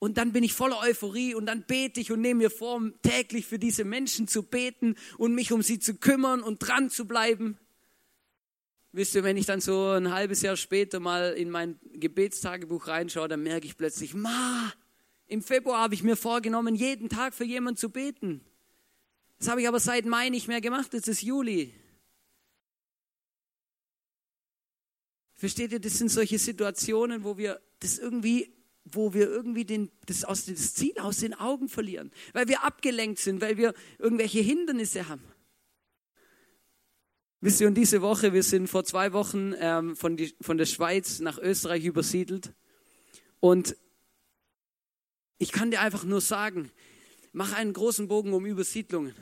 Und 0.00 0.18
dann 0.18 0.32
bin 0.32 0.42
ich 0.42 0.52
voller 0.52 0.80
Euphorie 0.80 1.32
und 1.36 1.46
dann 1.46 1.62
bete 1.62 2.00
ich 2.00 2.10
und 2.10 2.20
nehme 2.20 2.38
mir 2.38 2.50
vor, 2.50 2.82
täglich 3.02 3.46
für 3.46 3.60
diese 3.60 3.84
Menschen 3.84 4.26
zu 4.26 4.42
beten 4.42 4.96
und 5.16 5.32
mich 5.32 5.52
um 5.52 5.62
sie 5.62 5.78
zu 5.78 5.94
kümmern 5.94 6.42
und 6.42 6.58
dran 6.58 6.90
zu 6.90 7.06
bleiben. 7.06 7.56
Wisst 8.90 9.14
ihr, 9.14 9.22
wenn 9.22 9.36
ich 9.36 9.46
dann 9.46 9.60
so 9.60 9.90
ein 9.90 10.12
halbes 10.12 10.42
Jahr 10.42 10.56
später 10.56 10.98
mal 10.98 11.34
in 11.34 11.50
mein 11.50 11.78
Gebetstagebuch 11.92 12.88
reinschaue, 12.88 13.28
dann 13.28 13.44
merke 13.44 13.66
ich 13.66 13.76
plötzlich, 13.76 14.12
ma, 14.12 14.72
im 15.32 15.42
Februar 15.42 15.80
habe 15.80 15.94
ich 15.94 16.02
mir 16.02 16.16
vorgenommen, 16.16 16.74
jeden 16.74 17.08
Tag 17.08 17.32
für 17.34 17.44
jemanden 17.44 17.78
zu 17.78 17.88
beten. 17.88 18.44
Das 19.38 19.48
habe 19.48 19.62
ich 19.62 19.68
aber 19.68 19.80
seit 19.80 20.04
Mai 20.04 20.28
nicht 20.28 20.46
mehr 20.46 20.60
gemacht, 20.60 20.92
jetzt 20.92 21.08
ist 21.08 21.22
Juli. 21.22 21.72
Versteht 25.34 25.72
ihr, 25.72 25.80
das 25.80 25.98
sind 25.98 26.10
solche 26.10 26.38
Situationen, 26.38 27.24
wo 27.24 27.38
wir 27.38 27.60
das 27.80 27.98
irgendwie 27.98 28.54
wo 28.84 29.14
wir 29.14 29.28
irgendwie 29.28 29.64
den, 29.64 29.92
das, 30.06 30.24
aus, 30.24 30.46
das 30.46 30.74
Ziel 30.74 30.98
aus 30.98 31.18
den 31.18 31.34
Augen 31.34 31.68
verlieren, 31.68 32.10
weil 32.32 32.48
wir 32.48 32.64
abgelenkt 32.64 33.20
sind, 33.20 33.40
weil 33.40 33.56
wir 33.56 33.74
irgendwelche 33.98 34.40
Hindernisse 34.40 35.08
haben. 35.08 35.22
Wisst 37.40 37.60
ihr, 37.60 37.68
und 37.68 37.74
diese 37.74 38.02
Woche, 38.02 38.32
wir 38.32 38.42
sind 38.42 38.66
vor 38.66 38.84
zwei 38.84 39.12
Wochen 39.12 39.54
ähm, 39.56 39.94
von, 39.94 40.16
die, 40.16 40.34
von 40.40 40.58
der 40.58 40.66
Schweiz 40.66 41.20
nach 41.20 41.38
Österreich 41.38 41.84
übersiedelt 41.84 42.54
und 43.38 43.76
ich 45.42 45.52
kann 45.52 45.70
dir 45.70 45.80
einfach 45.80 46.04
nur 46.04 46.20
sagen, 46.20 46.70
mach 47.32 47.52
einen 47.52 47.72
großen 47.72 48.08
Bogen 48.08 48.32
um 48.32 48.46
Übersiedlungen. 48.46 49.14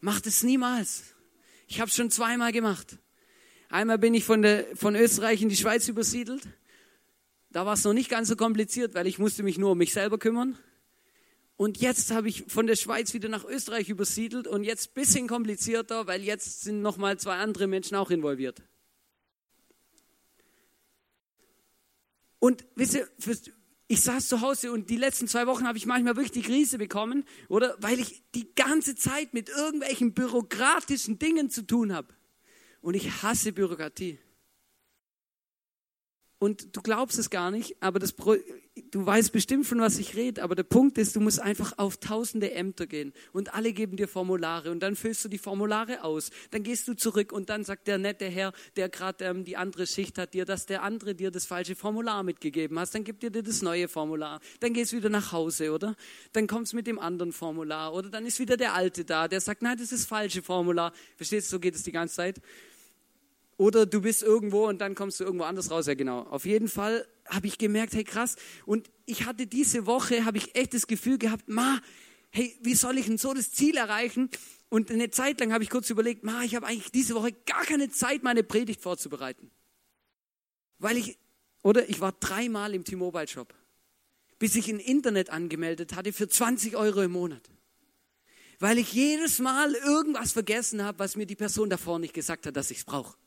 Mach 0.00 0.20
das 0.20 0.42
niemals. 0.42 1.02
Ich 1.66 1.80
habe 1.80 1.88
es 1.88 1.96
schon 1.96 2.10
zweimal 2.10 2.52
gemacht. 2.52 2.98
Einmal 3.68 3.98
bin 3.98 4.14
ich 4.14 4.24
von, 4.24 4.42
der, 4.42 4.64
von 4.76 4.96
Österreich 4.96 5.42
in 5.42 5.48
die 5.48 5.56
Schweiz 5.56 5.86
übersiedelt 5.88 6.46
da 7.50 7.66
war 7.66 7.74
es 7.74 7.84
noch 7.84 7.92
nicht 7.92 8.08
ganz 8.08 8.28
so 8.28 8.36
kompliziert, 8.36 8.94
weil 8.94 9.06
ich 9.06 9.18
musste 9.18 9.42
mich 9.42 9.58
nur 9.58 9.72
um 9.72 9.78
mich 9.78 9.92
selber 9.92 10.18
kümmern. 10.18 10.56
Und 11.56 11.78
jetzt 11.80 12.10
habe 12.10 12.28
ich 12.28 12.44
von 12.46 12.66
der 12.66 12.76
Schweiz 12.76 13.12
wieder 13.12 13.28
nach 13.28 13.44
Österreich 13.44 13.88
übersiedelt 13.88 14.46
und 14.46 14.64
jetzt 14.64 14.90
ein 14.90 14.94
bisschen 14.94 15.28
komplizierter, 15.28 16.06
weil 16.06 16.22
jetzt 16.22 16.62
sind 16.62 16.80
noch 16.80 16.96
mal 16.96 17.18
zwei 17.18 17.36
andere 17.36 17.66
Menschen 17.66 17.96
auch 17.96 18.10
involviert. 18.10 18.62
Und 22.38 22.64
wisst 22.76 22.94
ihr, 22.94 23.08
ich 23.90 24.02
saß 24.02 24.28
zu 24.28 24.40
Hause 24.40 24.70
und 24.70 24.88
die 24.88 24.96
letzten 24.96 25.26
zwei 25.26 25.48
Wochen 25.48 25.66
habe 25.66 25.76
ich 25.76 25.84
manchmal 25.84 26.14
wirklich 26.14 26.30
die 26.30 26.42
Krise 26.42 26.78
bekommen, 26.78 27.24
oder? 27.48 27.74
Weil 27.80 27.98
ich 27.98 28.22
die 28.36 28.54
ganze 28.54 28.94
Zeit 28.94 29.34
mit 29.34 29.48
irgendwelchen 29.48 30.14
bürokratischen 30.14 31.18
Dingen 31.18 31.50
zu 31.50 31.66
tun 31.66 31.92
habe. 31.92 32.14
Und 32.82 32.94
ich 32.94 33.24
hasse 33.24 33.52
Bürokratie. 33.52 34.20
Und 36.40 36.74
du 36.74 36.80
glaubst 36.80 37.18
es 37.18 37.28
gar 37.28 37.50
nicht, 37.50 37.76
aber 37.80 37.98
das, 37.98 38.14
du 38.14 39.06
weißt 39.06 39.30
bestimmt, 39.30 39.66
von 39.66 39.78
was 39.78 39.98
ich 39.98 40.16
rede, 40.16 40.42
aber 40.42 40.54
der 40.54 40.62
Punkt 40.62 40.96
ist, 40.96 41.14
du 41.14 41.20
musst 41.20 41.38
einfach 41.38 41.76
auf 41.76 41.98
tausende 41.98 42.52
Ämter 42.52 42.86
gehen 42.86 43.12
und 43.32 43.52
alle 43.52 43.74
geben 43.74 43.98
dir 43.98 44.08
Formulare 44.08 44.70
und 44.70 44.80
dann 44.80 44.96
füllst 44.96 45.22
du 45.22 45.28
die 45.28 45.36
Formulare 45.36 46.02
aus. 46.02 46.30
Dann 46.50 46.62
gehst 46.62 46.88
du 46.88 46.94
zurück 46.94 47.30
und 47.30 47.50
dann 47.50 47.62
sagt 47.62 47.88
der 47.88 47.98
nette 47.98 48.24
Herr, 48.24 48.54
der 48.76 48.88
gerade 48.88 49.26
ähm, 49.26 49.44
die 49.44 49.58
andere 49.58 49.86
Schicht 49.86 50.16
hat, 50.16 50.32
dir, 50.32 50.46
dass 50.46 50.64
der 50.64 50.82
andere 50.82 51.14
dir 51.14 51.30
das 51.30 51.44
falsche 51.44 51.76
Formular 51.76 52.22
mitgegeben 52.22 52.78
hat. 52.80 52.94
Dann 52.94 53.04
gibt 53.04 53.22
er 53.22 53.28
dir 53.28 53.42
das 53.42 53.60
neue 53.60 53.86
Formular. 53.86 54.40
Dann 54.60 54.72
gehst 54.72 54.94
wieder 54.94 55.10
nach 55.10 55.32
Hause, 55.32 55.72
oder? 55.72 55.94
Dann 56.32 56.46
kommst 56.46 56.72
mit 56.72 56.86
dem 56.86 56.98
anderen 56.98 57.32
Formular 57.32 57.92
oder 57.92 58.08
dann 58.08 58.24
ist 58.24 58.38
wieder 58.38 58.56
der 58.56 58.72
alte 58.72 59.04
da, 59.04 59.28
der 59.28 59.42
sagt, 59.42 59.60
nein, 59.60 59.76
das 59.76 59.92
ist 59.92 60.04
das 60.04 60.06
falsche 60.06 60.40
Formular. 60.40 60.94
Verstehst 61.16 61.48
du, 61.48 61.56
so 61.56 61.60
geht 61.60 61.74
es 61.74 61.82
die 61.82 61.92
ganze 61.92 62.14
Zeit. 62.14 62.40
Oder 63.60 63.84
du 63.84 64.00
bist 64.00 64.22
irgendwo 64.22 64.66
und 64.68 64.80
dann 64.80 64.94
kommst 64.94 65.20
du 65.20 65.24
irgendwo 65.24 65.44
anders 65.44 65.70
raus. 65.70 65.86
Ja, 65.86 65.92
genau. 65.92 66.20
Auf 66.22 66.46
jeden 66.46 66.66
Fall 66.66 67.06
habe 67.28 67.46
ich 67.46 67.58
gemerkt, 67.58 67.92
hey 67.92 68.04
krass. 68.04 68.36
Und 68.64 68.90
ich 69.04 69.26
hatte 69.26 69.46
diese 69.46 69.84
Woche, 69.84 70.24
habe 70.24 70.38
ich 70.38 70.56
echt 70.56 70.72
das 70.72 70.86
Gefühl 70.86 71.18
gehabt, 71.18 71.46
ma, 71.46 71.78
hey, 72.30 72.56
wie 72.62 72.74
soll 72.74 72.96
ich 72.96 73.04
denn 73.04 73.18
so 73.18 73.34
das 73.34 73.52
Ziel 73.52 73.76
erreichen? 73.76 74.30
Und 74.70 74.90
eine 74.90 75.10
Zeit 75.10 75.40
lang 75.40 75.52
habe 75.52 75.62
ich 75.62 75.68
kurz 75.68 75.90
überlegt, 75.90 76.24
ma, 76.24 76.42
ich 76.42 76.54
habe 76.54 76.66
eigentlich 76.66 76.90
diese 76.90 77.14
Woche 77.14 77.32
gar 77.44 77.66
keine 77.66 77.90
Zeit, 77.90 78.22
meine 78.22 78.42
Predigt 78.42 78.80
vorzubereiten. 78.80 79.50
Weil 80.78 80.96
ich, 80.96 81.18
oder 81.60 81.86
ich 81.86 82.00
war 82.00 82.12
dreimal 82.12 82.72
im 82.72 82.84
T-Mobile 82.84 83.28
Shop, 83.28 83.52
bis 84.38 84.54
ich 84.54 84.70
ein 84.70 84.80
Internet 84.80 85.28
angemeldet 85.28 85.94
hatte 85.94 86.14
für 86.14 86.30
20 86.30 86.76
Euro 86.76 87.02
im 87.02 87.12
Monat. 87.12 87.42
Weil 88.58 88.78
ich 88.78 88.94
jedes 88.94 89.38
Mal 89.38 89.74
irgendwas 89.74 90.32
vergessen 90.32 90.82
habe, 90.82 90.98
was 90.98 91.14
mir 91.14 91.26
die 91.26 91.36
Person 91.36 91.68
davor 91.68 91.98
nicht 91.98 92.14
gesagt 92.14 92.46
hat, 92.46 92.56
dass 92.56 92.70
ich 92.70 92.78
es 92.78 92.84
brauche. 92.86 93.18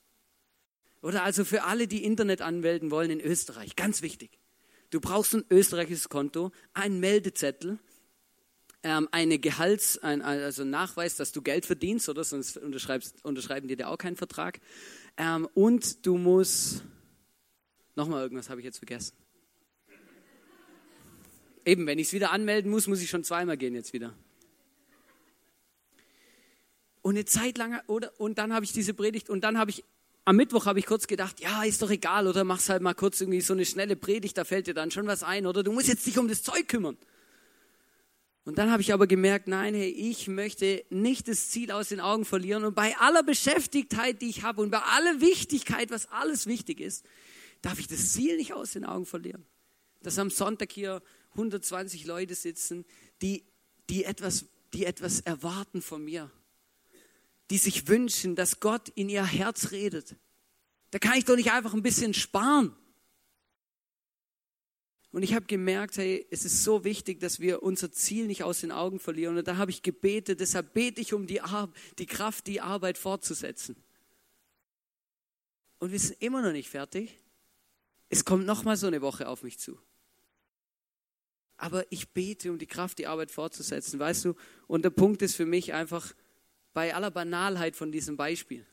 Oder 1.04 1.24
also 1.24 1.44
für 1.44 1.64
alle, 1.64 1.88
die 1.88 2.06
Internet 2.06 2.42
anmelden 2.42 2.90
wollen 2.90 3.12
in 3.12 3.20
Österreich, 3.20 3.76
ganz 3.76 4.02
wichtig. 4.02 4.40
Du 4.90 5.02
brauchst 5.02 5.36
ein 5.36 5.44
österreichisches 5.50 6.08
Konto, 6.08 6.54
einen 6.74 7.02
Meldezettel, 7.02 7.78
ähm, 8.84 9.10
eine 9.12 9.38
Gehalts, 9.38 9.98
ein, 9.98 10.22
also 10.22 10.64
Nachweis, 10.64 11.18
dass 11.18 11.34
du 11.34 11.42
Geld 11.42 11.66
verdienst, 11.66 12.08
oder 12.08 12.24
sonst 12.24 12.58
unterschreiben 12.58 13.68
die 13.68 13.76
dir 13.76 13.90
auch 13.90 13.98
keinen 13.98 14.16
Vertrag. 14.16 14.62
Ähm, 15.18 15.50
und 15.54 16.06
du 16.06 16.18
musst, 16.18 16.86
nochmal 17.96 18.24
irgendwas 18.24 18.50
habe 18.50 18.62
ich 18.62 18.66
jetzt 18.66 18.78
vergessen. 18.78 19.18
Eben, 21.66 21.86
wenn 21.86 22.00
ich 22.00 22.08
es 22.08 22.14
wieder 22.14 22.32
anmelden 22.32 22.72
muss, 22.72 22.88
muss 22.88 23.02
ich 23.02 23.10
schon 23.10 23.26
zweimal 23.26 23.58
gehen 23.58 23.76
jetzt 23.76 23.92
wieder. 23.92 24.14
Und 27.02 27.16
eine 27.16 27.26
Zeit 27.26 27.58
lang, 27.58 27.82
oder, 27.88 28.18
und 28.22 28.38
dann 28.38 28.54
habe 28.54 28.64
ich 28.64 28.72
diese 28.72 28.94
Predigt, 28.94 29.30
und 29.30 29.44
dann 29.44 29.58
habe 29.58 29.70
ich 29.70 29.84
am 30.26 30.36
Mittwoch 30.38 30.66
habe 30.66 30.80
ich 30.80 30.86
kurz 30.86 31.08
gedacht, 31.08 31.40
ja, 31.42 31.64
ist 31.64 31.82
doch 31.82 31.90
egal, 31.90 32.28
oder 32.28 32.44
machst 32.44 32.70
halt 32.70 32.82
mal 32.82 32.94
kurz 32.94 33.20
irgendwie 33.20 33.42
so 33.42 33.54
eine 33.54 33.66
schnelle 33.66 33.96
Predigt, 33.96 34.38
da 34.38 34.46
fällt 34.46 34.68
dir 34.68 34.74
dann 34.74 34.92
schon 34.92 35.08
was 35.08 35.24
ein, 35.24 35.46
oder 35.46 35.64
du 35.64 35.72
musst 35.72 35.88
jetzt 35.88 36.06
dich 36.06 36.18
um 36.18 36.28
das 36.28 36.44
Zeug 36.44 36.68
kümmern. 36.68 36.98
Und 38.46 38.58
dann 38.58 38.72
habe 38.72 38.82
ich 38.82 38.94
aber 38.94 39.08
gemerkt, 39.08 39.48
nein, 39.48 39.74
hey, 39.74 39.90
ich 39.90 40.28
möchte 40.28 40.84
nicht 40.90 41.28
das 41.30 41.50
Ziel 41.50 41.72
aus 41.72 41.90
den 41.90 42.02
Augen 42.02 42.26
verlieren 42.26 42.66
und 42.66 42.76
bei 42.76 42.96
aller 42.98 43.24
Beschäftigtheit, 43.24 44.22
die 44.22 44.30
ich 44.30 44.44
habe 44.44 44.62
und 44.62 44.70
bei 44.70 44.82
aller 44.82 45.22
Wichtigkeit, 45.22 45.92
was 45.92 46.08
alles 46.12 46.46
wichtig 46.46 46.82
ist, 46.82 47.06
darf 47.62 47.80
ich 47.80 47.88
das 47.88 48.12
Ziel 48.12 48.36
nicht 48.36 48.54
aus 48.54 48.72
den 48.72 48.84
Augen 48.84 49.06
verlieren. 49.06 49.46
Dass 50.02 50.20
am 50.20 50.30
Sonntag 50.30 50.74
hier 50.74 51.02
120 51.32 52.06
Leute 52.06 52.36
sitzen, 52.36 52.86
die, 53.22 53.46
die, 53.90 54.04
etwas, 54.04 54.46
die 54.74 54.86
etwas 54.86 55.22
erwarten 55.22 55.82
von 55.82 56.04
mir 56.04 56.30
die 57.50 57.58
sich 57.58 57.88
wünschen, 57.88 58.36
dass 58.36 58.60
Gott 58.60 58.90
in 58.90 59.10
ihr 59.10 59.26
Herz 59.26 59.72
redet. 59.72 60.16
Da 60.92 61.00
kann 61.00 61.18
ich 61.18 61.26
doch 61.26 61.36
nicht 61.36 61.52
einfach 61.52 61.74
ein 61.74 61.84
bisschen 61.84 62.14
sparen. 62.14 62.76
Und 65.12 65.22
ich 65.22 65.36
habe 65.36 65.46
gemerkt, 65.46 65.98
hey, 65.98 66.26
es 66.32 66.44
ist 66.44 66.64
so 66.64 66.84
wichtig, 66.84 67.20
dass 67.20 67.40
wir 67.40 67.62
unser 67.62 67.92
Ziel 67.92 68.26
nicht 68.26 68.44
aus 68.44 68.62
den 68.62 68.72
Augen 68.72 69.00
verlieren. 69.00 69.38
Und 69.38 69.48
da 69.48 69.58
habe 69.58 69.70
ich 69.70 69.84
gebetet, 69.84 70.40
deshalb 70.40 70.74
bete 70.74 71.02
ich 71.02 71.14
um 71.14 71.28
die, 71.28 71.40
Ar 71.42 71.72
die 72.00 72.08
Kraft, 72.08 72.48
die 72.48 72.62
Arbeit 72.62 72.98
fortzusetzen. 72.98 73.76
Und 75.78 75.92
wir 75.92 76.00
sind 76.00 76.20
immer 76.20 76.42
noch 76.42 76.52
nicht 76.52 76.70
fertig. 76.70 77.16
Es 78.10 78.26
kommt 78.26 78.46
noch 78.46 78.64
mal 78.64 78.76
so 78.76 78.88
eine 78.88 79.02
Woche 79.02 79.28
auf 79.28 79.44
mich 79.44 79.60
zu. 79.60 79.78
Aber 81.58 81.86
ich 81.92 82.10
bete 82.10 82.52
um 82.52 82.58
die 82.58 82.66
Kraft, 82.66 82.98
die 82.98 83.06
Arbeit 83.06 83.30
fortzusetzen, 83.30 84.00
weißt 84.00 84.26
du? 84.26 84.36
Und 84.66 84.84
der 84.84 84.90
Punkt 84.90 85.22
ist 85.22 85.36
für 85.36 85.46
mich 85.46 85.74
einfach, 85.74 86.14
bei 86.74 86.94
aller 86.94 87.12
Banalheit 87.12 87.76
von 87.76 87.92
diesem 87.92 88.18
Beispiel. 88.18 88.66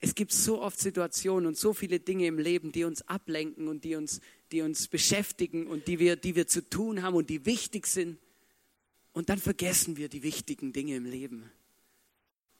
Es 0.00 0.14
gibt 0.14 0.32
so 0.32 0.60
oft 0.60 0.78
Situationen 0.78 1.46
und 1.46 1.56
so 1.56 1.72
viele 1.72 2.00
Dinge 2.00 2.26
im 2.26 2.38
Leben, 2.38 2.70
die 2.70 2.84
uns 2.84 3.02
ablenken 3.08 3.68
und 3.68 3.84
die 3.84 3.96
uns, 3.96 4.20
die 4.52 4.62
uns 4.62 4.88
beschäftigen 4.88 5.66
und 5.66 5.88
die 5.88 5.98
wir, 5.98 6.16
die 6.16 6.36
wir 6.36 6.46
zu 6.46 6.68
tun 6.68 7.02
haben 7.02 7.14
und 7.14 7.30
die 7.30 7.46
wichtig 7.46 7.86
sind. 7.86 8.18
Und 9.12 9.30
dann 9.30 9.38
vergessen 9.38 9.96
wir 9.96 10.08
die 10.08 10.22
wichtigen 10.22 10.72
Dinge 10.72 10.96
im 10.96 11.06
Leben. 11.06 11.50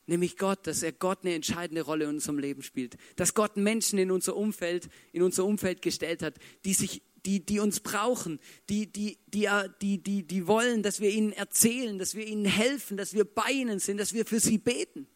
Nämlich 0.07 0.39
Gott, 0.39 0.67
dass 0.67 0.83
er 0.83 0.93
Gott 0.93 1.21
eine 1.23 1.35
entscheidende 1.35 1.83
Rolle 1.83 2.05
in 2.05 2.11
unserem 2.11 2.39
Leben 2.39 2.63
spielt. 2.63 2.97
Dass 3.17 3.35
Gott 3.35 3.57
Menschen 3.57 3.99
in 3.99 4.11
unser 4.11 4.37
Umfeld, 4.37 4.89
in 5.13 5.23
unser 5.23 5.45
Umfeld 5.45 5.83
gestellt 5.83 6.23
hat, 6.23 6.39
die 6.65 6.75
sich 6.75 7.03
die, 7.27 7.45
die 7.45 7.59
uns 7.59 7.81
brauchen, 7.81 8.39
die, 8.69 8.87
die, 8.87 9.19
die, 9.27 9.49
die, 9.83 9.99
die, 9.99 10.23
die 10.23 10.47
wollen, 10.47 10.83
dass 10.83 11.01
wir 11.01 11.11
ihnen 11.11 11.33
erzählen, 11.33 11.99
dass 11.99 12.15
wir 12.15 12.25
ihnen 12.25 12.45
helfen, 12.45 12.97
dass 12.97 13.15
wir 13.15 13.25
bei 13.25 13.51
ihnen 13.51 13.81
sind, 13.81 13.99
dass 13.99 14.15
wir 14.15 14.25
für 14.25 14.41
sie 14.41 14.59
beten. 14.59 15.09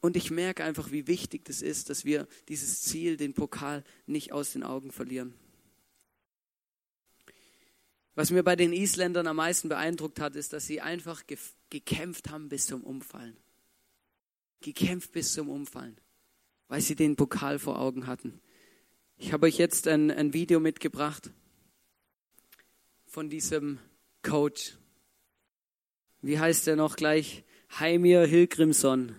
Und 0.00 0.16
ich 0.16 0.30
merke 0.30 0.64
einfach, 0.64 0.90
wie 0.90 1.06
wichtig 1.06 1.44
das 1.44 1.62
ist, 1.62 1.88
dass 1.88 2.04
wir 2.04 2.26
dieses 2.48 2.82
Ziel, 2.82 3.16
den 3.16 3.34
Pokal, 3.34 3.84
nicht 4.06 4.32
aus 4.32 4.52
den 4.52 4.64
Augen 4.64 4.90
verlieren. 4.90 5.34
Was 8.14 8.30
mir 8.30 8.42
bei 8.42 8.56
den 8.56 8.72
Isländern 8.72 9.26
am 9.28 9.36
meisten 9.36 9.68
beeindruckt 9.68 10.18
hat, 10.20 10.34
ist, 10.36 10.52
dass 10.52 10.66
sie 10.66 10.80
einfach 10.80 11.22
gekämpft 11.70 12.30
haben 12.30 12.48
bis 12.48 12.66
zum 12.66 12.82
Umfallen. 12.82 13.36
Gekämpft 14.62 15.12
bis 15.12 15.32
zum 15.32 15.48
Umfallen 15.48 16.00
weil 16.70 16.80
sie 16.80 16.94
den 16.94 17.16
Pokal 17.16 17.58
vor 17.58 17.80
Augen 17.80 18.06
hatten. 18.06 18.40
Ich 19.18 19.32
habe 19.32 19.46
euch 19.46 19.58
jetzt 19.58 19.88
ein, 19.88 20.10
ein 20.12 20.32
Video 20.32 20.60
mitgebracht 20.60 21.30
von 23.06 23.28
diesem 23.28 23.80
Coach. 24.22 24.78
Wie 26.22 26.38
heißt 26.38 26.68
er 26.68 26.76
noch 26.76 26.94
gleich? 26.94 27.42
Heimir 27.80 28.24
Hilgrimsson. 28.24 29.16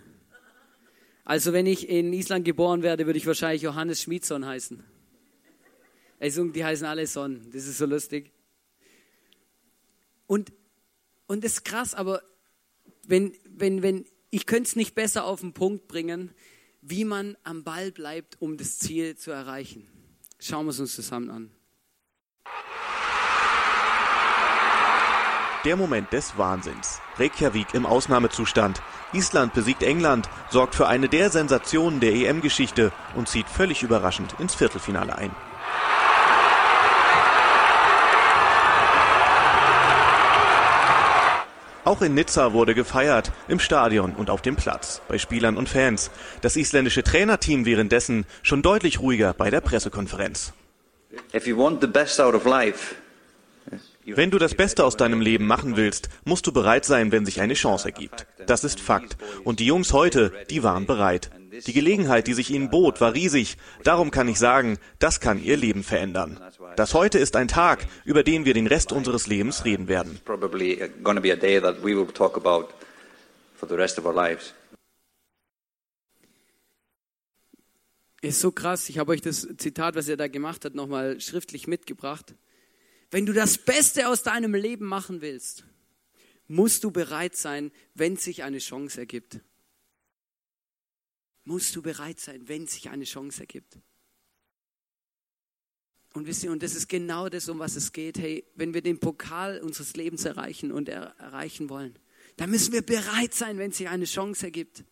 Also 1.25 1.51
wenn 1.51 1.65
ich 1.65 1.89
in 1.89 2.13
Island 2.13 2.45
geboren 2.45 2.83
werde, 2.83 3.05
würde 3.05 3.17
ich 3.17 3.27
wahrscheinlich 3.27 3.63
Johannes 3.63 4.01
Schmidson 4.01 4.45
heißen. 4.45 4.81
Also 6.21 6.45
die 6.45 6.63
heißen 6.63 6.87
alle 6.87 7.05
Son. 7.05 7.51
Das 7.51 7.67
ist 7.67 7.77
so 7.77 7.85
lustig. 7.85 8.31
Und, 10.25 10.53
und 11.27 11.43
das 11.43 11.53
ist 11.53 11.65
krass, 11.65 11.95
aber 11.95 12.21
wenn, 13.05 13.33
wenn, 13.49 13.81
wenn, 13.81 14.05
ich 14.29 14.45
könnte 14.45 14.69
es 14.69 14.77
nicht 14.77 14.95
besser 14.95 15.25
auf 15.25 15.41
den 15.41 15.51
Punkt 15.51 15.89
bringen, 15.89 16.33
wie 16.81 17.05
man 17.05 17.37
am 17.43 17.63
Ball 17.63 17.91
bleibt, 17.91 18.41
um 18.41 18.57
das 18.57 18.79
Ziel 18.79 19.15
zu 19.15 19.31
erreichen. 19.31 19.87
Schauen 20.39 20.65
wir 20.65 20.71
es 20.71 20.79
uns 20.79 20.95
zusammen 20.95 21.29
an. 21.29 21.51
Der 25.63 25.77
Moment 25.77 26.11
des 26.11 26.39
Wahnsinns. 26.39 26.99
Reykjavik 27.17 27.75
im 27.75 27.85
Ausnahmezustand. 27.85 28.81
Island 29.13 29.53
besiegt 29.53 29.83
England, 29.83 30.27
sorgt 30.49 30.73
für 30.73 30.87
eine 30.87 31.07
der 31.07 31.29
Sensationen 31.29 31.99
der 31.99 32.13
EM-Geschichte 32.13 32.91
und 33.15 33.27
zieht 33.27 33.47
völlig 33.47 33.83
überraschend 33.83 34.33
ins 34.39 34.55
Viertelfinale 34.55 35.15
ein. 35.15 35.31
Auch 41.83 42.01
in 42.03 42.13
Nizza 42.13 42.53
wurde 42.53 42.75
gefeiert, 42.75 43.31
im 43.47 43.59
Stadion 43.59 44.13
und 44.13 44.29
auf 44.29 44.43
dem 44.43 44.55
Platz, 44.55 45.01
bei 45.07 45.17
Spielern 45.17 45.57
und 45.57 45.67
Fans. 45.67 46.11
Das 46.41 46.55
isländische 46.55 47.01
Trainerteam 47.01 47.65
währenddessen 47.65 48.25
schon 48.43 48.61
deutlich 48.61 48.99
ruhiger 48.99 49.33
bei 49.33 49.49
der 49.49 49.61
Pressekonferenz. 49.61 50.53
Wenn 54.05 54.31
du 54.31 54.37
das 54.37 54.55
Beste 54.55 54.85
aus 54.85 54.97
deinem 54.97 55.21
Leben 55.21 55.47
machen 55.47 55.75
willst, 55.75 56.09
musst 56.23 56.45
du 56.45 56.51
bereit 56.51 56.85
sein, 56.85 57.11
wenn 57.11 57.25
sich 57.25 57.41
eine 57.41 57.55
Chance 57.55 57.85
ergibt. 57.85 58.27
Das 58.45 58.63
ist 58.63 58.79
Fakt. 58.79 59.17
Und 59.43 59.59
die 59.59 59.65
Jungs 59.65 59.93
heute, 59.93 60.31
die 60.49 60.63
waren 60.63 60.85
bereit. 60.85 61.31
Die 61.51 61.73
Gelegenheit, 61.73 62.27
die 62.27 62.33
sich 62.33 62.49
ihnen 62.49 62.69
bot, 62.69 63.01
war 63.01 63.13
riesig. 63.13 63.57
Darum 63.83 64.09
kann 64.09 64.29
ich 64.29 64.39
sagen, 64.39 64.77
das 64.99 65.19
kann 65.19 65.43
ihr 65.43 65.57
Leben 65.57 65.83
verändern. 65.83 66.39
Das 66.77 66.93
heute 66.93 67.19
ist 67.19 67.35
ein 67.35 67.49
Tag, 67.49 67.85
über 68.05 68.23
den 68.23 68.45
wir 68.45 68.53
den 68.53 68.67
Rest 68.67 68.93
unseres 68.93 69.27
Lebens 69.27 69.65
reden 69.65 69.89
werden. 69.89 70.19
Ist 78.21 78.39
so 78.39 78.51
krass. 78.51 78.87
Ich 78.87 78.97
habe 78.97 79.11
euch 79.11 79.21
das 79.21 79.47
Zitat, 79.57 79.95
was 79.95 80.07
er 80.07 80.15
da 80.15 80.27
gemacht 80.27 80.63
hat, 80.63 80.73
nochmal 80.73 81.19
schriftlich 81.19 81.67
mitgebracht. 81.67 82.35
Wenn 83.09 83.25
du 83.25 83.33
das 83.33 83.57
Beste 83.57 84.07
aus 84.07 84.23
deinem 84.23 84.53
Leben 84.53 84.85
machen 84.85 85.21
willst, 85.21 85.65
musst 86.47 86.83
du 86.83 86.91
bereit 86.91 87.35
sein, 87.35 87.71
wenn 87.93 88.15
sich 88.15 88.43
eine 88.43 88.59
Chance 88.59 89.01
ergibt. 89.01 89.41
Musst 91.51 91.75
du 91.75 91.81
bereit 91.81 92.19
sein, 92.19 92.47
wenn 92.47 92.65
sich 92.65 92.89
eine 92.89 93.03
Chance 93.03 93.41
ergibt. 93.41 93.77
Und 96.13 96.25
wisst 96.25 96.43
ihr, 96.43 96.51
und 96.51 96.63
das 96.63 96.75
ist 96.75 96.87
genau 96.87 97.27
das, 97.27 97.49
um 97.49 97.59
was 97.59 97.75
es 97.75 97.91
geht. 97.91 98.17
Hey, 98.17 98.45
wenn 98.55 98.73
wir 98.73 98.81
den 98.81 98.99
Pokal 98.99 99.59
unseres 99.59 99.95
Lebens 99.95 100.25
erreichen 100.25 100.71
und 100.71 100.87
er 100.87 101.15
erreichen 101.19 101.69
wollen, 101.69 101.97
dann 102.37 102.49
müssen 102.49 102.73
wir 102.73 102.81
bereit 102.81 103.33
sein, 103.33 103.57
wenn 103.57 103.71
sich 103.71 103.89
eine 103.89 104.05
Chance 104.05 104.45
ergibt. 104.45 104.85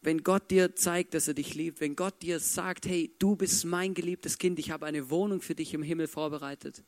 Wenn 0.00 0.22
Gott 0.22 0.50
dir 0.50 0.74
zeigt, 0.74 1.12
dass 1.12 1.28
er 1.28 1.34
dich 1.34 1.54
liebt, 1.54 1.80
wenn 1.80 1.94
Gott 1.94 2.22
dir 2.22 2.40
sagt, 2.40 2.86
hey, 2.86 3.14
du 3.18 3.36
bist 3.36 3.66
mein 3.66 3.92
geliebtes 3.92 4.38
Kind, 4.38 4.58
ich 4.58 4.70
habe 4.70 4.86
eine 4.86 5.10
Wohnung 5.10 5.42
für 5.42 5.54
dich 5.54 5.74
im 5.74 5.82
Himmel 5.82 6.08
vorbereitet, 6.08 6.84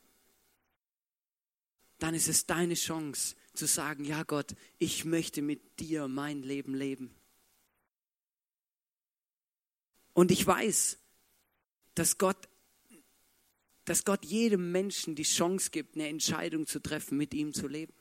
dann 1.99 2.15
ist 2.15 2.29
es 2.29 2.47
deine 2.47 2.75
Chance 2.75 3.37
zu 3.53 3.67
sagen, 3.67 4.05
ja 4.05 4.23
Gott, 4.23 4.55
ich 4.79 5.05
möchte 5.05 5.43
mit 5.43 5.79
dir 5.79 6.09
mein 6.09 6.43
Leben 6.43 6.75
leben. 6.75 7.15
Und 10.15 10.31
ich 10.31 10.47
weiß, 10.47 10.99
dass 11.95 12.19
Gott, 12.19 12.49
dass 13.85 14.05
Gott 14.05 14.25
jedem 14.25 14.73
Menschen 14.73 15.15
die 15.15 15.23
Chance 15.23 15.71
gibt, 15.71 15.97
eine 15.97 16.09
Entscheidung 16.09 16.67
zu 16.67 16.81
treffen, 16.81 17.19
mit 17.19 17.35
ihm 17.35 17.53
zu 17.53 17.67
leben. 17.67 17.95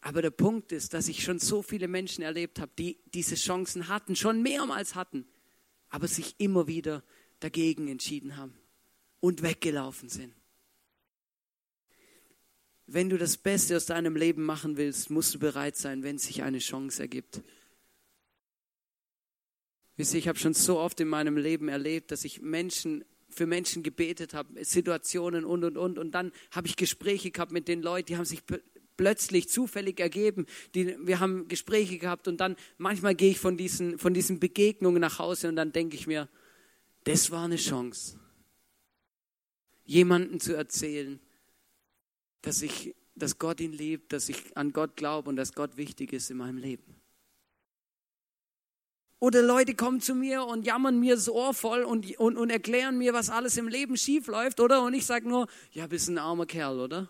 Aber 0.00 0.20
der 0.20 0.30
Punkt 0.30 0.70
ist, 0.72 0.92
dass 0.92 1.08
ich 1.08 1.24
schon 1.24 1.38
so 1.38 1.62
viele 1.62 1.88
Menschen 1.88 2.22
erlebt 2.22 2.60
habe, 2.60 2.72
die 2.78 2.98
diese 3.14 3.36
Chancen 3.36 3.88
hatten, 3.88 4.16
schon 4.16 4.42
mehrmals 4.42 4.94
hatten, 4.94 5.26
aber 5.88 6.08
sich 6.08 6.34
immer 6.36 6.66
wieder 6.66 7.02
dagegen 7.40 7.88
entschieden 7.88 8.36
haben 8.36 8.54
und 9.20 9.42
weggelaufen 9.42 10.10
sind. 10.10 10.34
Wenn 12.86 13.08
du 13.08 13.16
das 13.16 13.38
Beste 13.38 13.76
aus 13.76 13.86
deinem 13.86 14.14
Leben 14.14 14.44
machen 14.44 14.76
willst, 14.76 15.08
musst 15.08 15.34
du 15.34 15.38
bereit 15.38 15.76
sein, 15.76 16.02
wenn 16.02 16.18
sich 16.18 16.42
eine 16.42 16.58
Chance 16.58 17.00
ergibt. 17.00 17.40
Wisst 19.96 20.14
ihr, 20.14 20.18
ich 20.18 20.28
habe 20.28 20.38
schon 20.38 20.54
so 20.54 20.78
oft 20.78 20.98
in 21.00 21.08
meinem 21.08 21.36
Leben 21.36 21.68
erlebt, 21.68 22.10
dass 22.10 22.24
ich 22.24 22.40
Menschen 22.42 23.04
für 23.28 23.46
Menschen 23.46 23.82
gebetet 23.82 24.32
habe, 24.34 24.64
Situationen 24.64 25.44
und 25.44 25.64
und 25.64 25.76
und 25.76 25.98
und 25.98 26.12
dann 26.12 26.32
habe 26.52 26.68
ich 26.68 26.76
Gespräche 26.76 27.30
gehabt 27.30 27.52
mit 27.52 27.68
den 27.68 27.82
Leuten, 27.82 28.06
die 28.06 28.16
haben 28.16 28.24
sich 28.24 28.42
plötzlich 28.96 29.48
zufällig 29.48 30.00
ergeben. 30.00 30.46
Die, 30.74 30.96
wir 31.00 31.20
haben 31.20 31.48
Gespräche 31.48 31.98
gehabt 31.98 32.28
und 32.28 32.38
dann 32.38 32.56
manchmal 32.78 33.14
gehe 33.14 33.30
ich 33.30 33.40
von 33.40 33.56
diesen, 33.56 33.98
von 33.98 34.14
diesen 34.14 34.38
Begegnungen 34.38 35.00
nach 35.00 35.18
Hause 35.18 35.48
und 35.48 35.56
dann 35.56 35.72
denke 35.72 35.96
ich 35.96 36.06
mir, 36.06 36.28
das 37.04 37.30
war 37.30 37.44
eine 37.44 37.56
Chance, 37.56 38.18
jemanden 39.84 40.40
zu 40.40 40.54
erzählen, 40.54 41.20
dass 42.42 42.62
ich, 42.62 42.94
dass 43.14 43.38
Gott 43.38 43.60
ihn 43.60 43.72
liebt, 43.72 44.12
dass 44.12 44.28
ich 44.28 44.56
an 44.56 44.72
Gott 44.72 44.96
glaube 44.96 45.28
und 45.28 45.36
dass 45.36 45.52
Gott 45.52 45.76
wichtig 45.76 46.12
ist 46.12 46.30
in 46.30 46.38
meinem 46.38 46.58
Leben. 46.58 47.03
Oder 49.24 49.40
Leute 49.40 49.74
kommen 49.74 50.02
zu 50.02 50.14
mir 50.14 50.44
und 50.44 50.66
jammern 50.66 51.00
mir 51.00 51.14
das 51.14 51.30
Ohr 51.30 51.54
voll 51.54 51.82
und, 51.82 52.14
und, 52.18 52.36
und 52.36 52.50
erklären 52.50 52.98
mir, 52.98 53.14
was 53.14 53.30
alles 53.30 53.56
im 53.56 53.68
Leben 53.68 53.96
schief 53.96 54.26
läuft, 54.26 54.60
oder? 54.60 54.82
Und 54.82 54.92
ich 54.92 55.06
sage 55.06 55.26
nur, 55.26 55.48
ja, 55.72 55.86
bist 55.86 56.08
ein 56.08 56.18
armer 56.18 56.44
Kerl, 56.44 56.78
oder? 56.78 57.08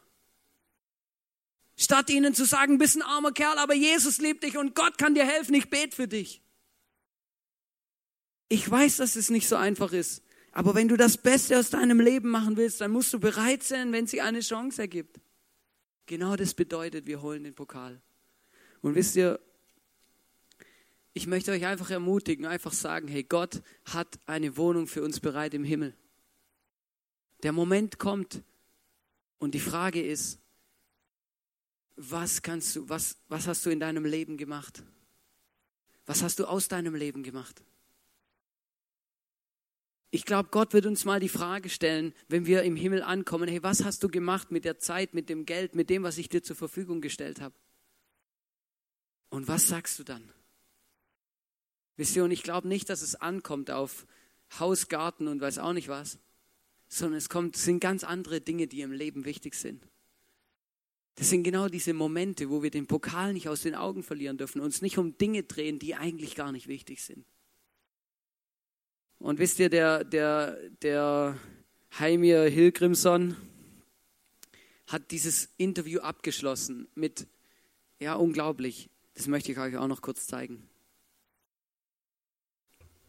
Statt 1.76 2.10
ihnen 2.10 2.32
zu 2.32 2.44
sagen, 2.44 2.78
bist 2.78 2.94
ein 2.94 3.02
armer 3.02 3.32
Kerl, 3.32 3.58
aber 3.58 3.74
Jesus 3.74 4.18
liebt 4.18 4.44
dich 4.44 4.56
und 4.56 4.76
Gott 4.76 4.96
kann 4.96 5.16
dir 5.16 5.24
helfen, 5.24 5.54
ich 5.54 5.68
bete 5.70 5.96
für 5.96 6.06
dich. 6.06 6.40
Ich 8.48 8.70
weiß, 8.70 8.98
dass 8.98 9.16
es 9.16 9.28
nicht 9.28 9.48
so 9.48 9.56
einfach 9.56 9.92
ist, 9.92 10.22
aber 10.52 10.76
wenn 10.76 10.86
du 10.86 10.96
das 10.96 11.16
Beste 11.16 11.58
aus 11.58 11.70
deinem 11.70 11.98
Leben 11.98 12.30
machen 12.30 12.56
willst, 12.56 12.80
dann 12.80 12.92
musst 12.92 13.12
du 13.12 13.18
bereit 13.18 13.64
sein, 13.64 13.90
wenn 13.90 14.06
sie 14.06 14.20
eine 14.20 14.38
Chance 14.38 14.82
ergibt. 14.82 15.18
Genau 16.06 16.36
das 16.36 16.54
bedeutet, 16.54 17.06
wir 17.06 17.22
holen 17.22 17.42
den 17.42 17.56
Pokal. 17.56 18.00
Und 18.82 18.94
wisst 18.94 19.16
ihr, 19.16 19.40
ich 21.14 21.28
möchte 21.28 21.52
euch 21.52 21.64
einfach 21.64 21.90
ermutigen, 21.90 22.44
einfach 22.44 22.72
sagen, 22.72 23.06
hey, 23.06 23.22
Gott 23.22 23.62
hat 23.84 24.18
eine 24.26 24.56
Wohnung 24.56 24.88
für 24.88 25.02
uns 25.02 25.20
bereit 25.20 25.54
im 25.54 25.62
Himmel. 25.62 25.96
Der 27.44 27.52
Moment 27.52 27.98
kommt 28.00 28.42
und 29.38 29.54
die 29.54 29.60
Frage 29.60 30.02
ist, 30.02 30.40
was 31.96 32.42
kannst 32.42 32.74
du, 32.74 32.88
was, 32.88 33.16
was 33.28 33.46
hast 33.46 33.64
du 33.64 33.70
in 33.70 33.78
deinem 33.78 34.04
Leben 34.04 34.36
gemacht? 34.36 34.82
Was 36.04 36.22
hast 36.22 36.40
du 36.40 36.46
aus 36.46 36.66
deinem 36.66 36.96
Leben 36.96 37.22
gemacht? 37.22 37.62
Ich 40.10 40.24
glaube, 40.24 40.48
Gott 40.50 40.72
wird 40.72 40.86
uns 40.86 41.04
mal 41.04 41.20
die 41.20 41.28
Frage 41.28 41.68
stellen, 41.68 42.12
wenn 42.28 42.46
wir 42.46 42.64
im 42.64 42.74
Himmel 42.74 43.02
ankommen, 43.02 43.48
hey, 43.48 43.62
was 43.62 43.84
hast 43.84 44.02
du 44.02 44.08
gemacht 44.08 44.50
mit 44.50 44.64
der 44.64 44.78
Zeit, 44.78 45.14
mit 45.14 45.28
dem 45.28 45.46
Geld, 45.46 45.76
mit 45.76 45.90
dem, 45.90 46.02
was 46.02 46.18
ich 46.18 46.28
dir 46.28 46.42
zur 46.42 46.56
Verfügung 46.56 47.00
gestellt 47.00 47.40
habe? 47.40 47.54
Und 49.28 49.46
was 49.46 49.68
sagst 49.68 49.98
du 49.98 50.04
dann? 50.04 50.32
Wisst 51.96 52.16
ihr, 52.16 52.24
und 52.24 52.30
ich 52.30 52.42
glaube 52.42 52.68
nicht, 52.68 52.90
dass 52.90 53.02
es 53.02 53.14
ankommt 53.14 53.70
auf 53.70 54.06
Haus, 54.58 54.88
Garten 54.88 55.28
und 55.28 55.40
weiß 55.40 55.58
auch 55.58 55.72
nicht 55.72 55.88
was, 55.88 56.18
sondern 56.88 57.18
es 57.18 57.28
kommt, 57.28 57.56
sind 57.56 57.80
ganz 57.80 58.04
andere 58.04 58.40
Dinge, 58.40 58.66
die 58.66 58.80
im 58.80 58.92
Leben 58.92 59.24
wichtig 59.24 59.54
sind. 59.54 59.86
Das 61.16 61.30
sind 61.30 61.44
genau 61.44 61.68
diese 61.68 61.94
Momente, 61.94 62.50
wo 62.50 62.62
wir 62.62 62.70
den 62.70 62.86
Pokal 62.86 63.32
nicht 63.32 63.48
aus 63.48 63.62
den 63.62 63.74
Augen 63.74 64.02
verlieren 64.02 64.36
dürfen, 64.36 64.60
uns 64.60 64.82
nicht 64.82 64.98
um 64.98 65.16
Dinge 65.16 65.44
drehen, 65.44 65.78
die 65.78 65.94
eigentlich 65.94 66.34
gar 66.34 66.50
nicht 66.50 66.66
wichtig 66.66 67.02
sind. 67.02 67.24
Und 69.18 69.38
wisst 69.38 69.58
ihr, 69.60 69.70
der, 69.70 70.02
der, 70.02 70.58
der 70.82 71.38
Heimir 71.98 72.42
Hilgrimson 72.42 73.36
hat 74.88 75.12
dieses 75.12 75.48
Interview 75.56 76.00
abgeschlossen 76.00 76.88
mit, 76.94 77.28
ja, 78.00 78.14
unglaublich. 78.14 78.90
Das 79.14 79.28
möchte 79.28 79.52
ich 79.52 79.58
euch 79.58 79.76
auch 79.76 79.86
noch 79.86 80.02
kurz 80.02 80.26
zeigen. 80.26 80.68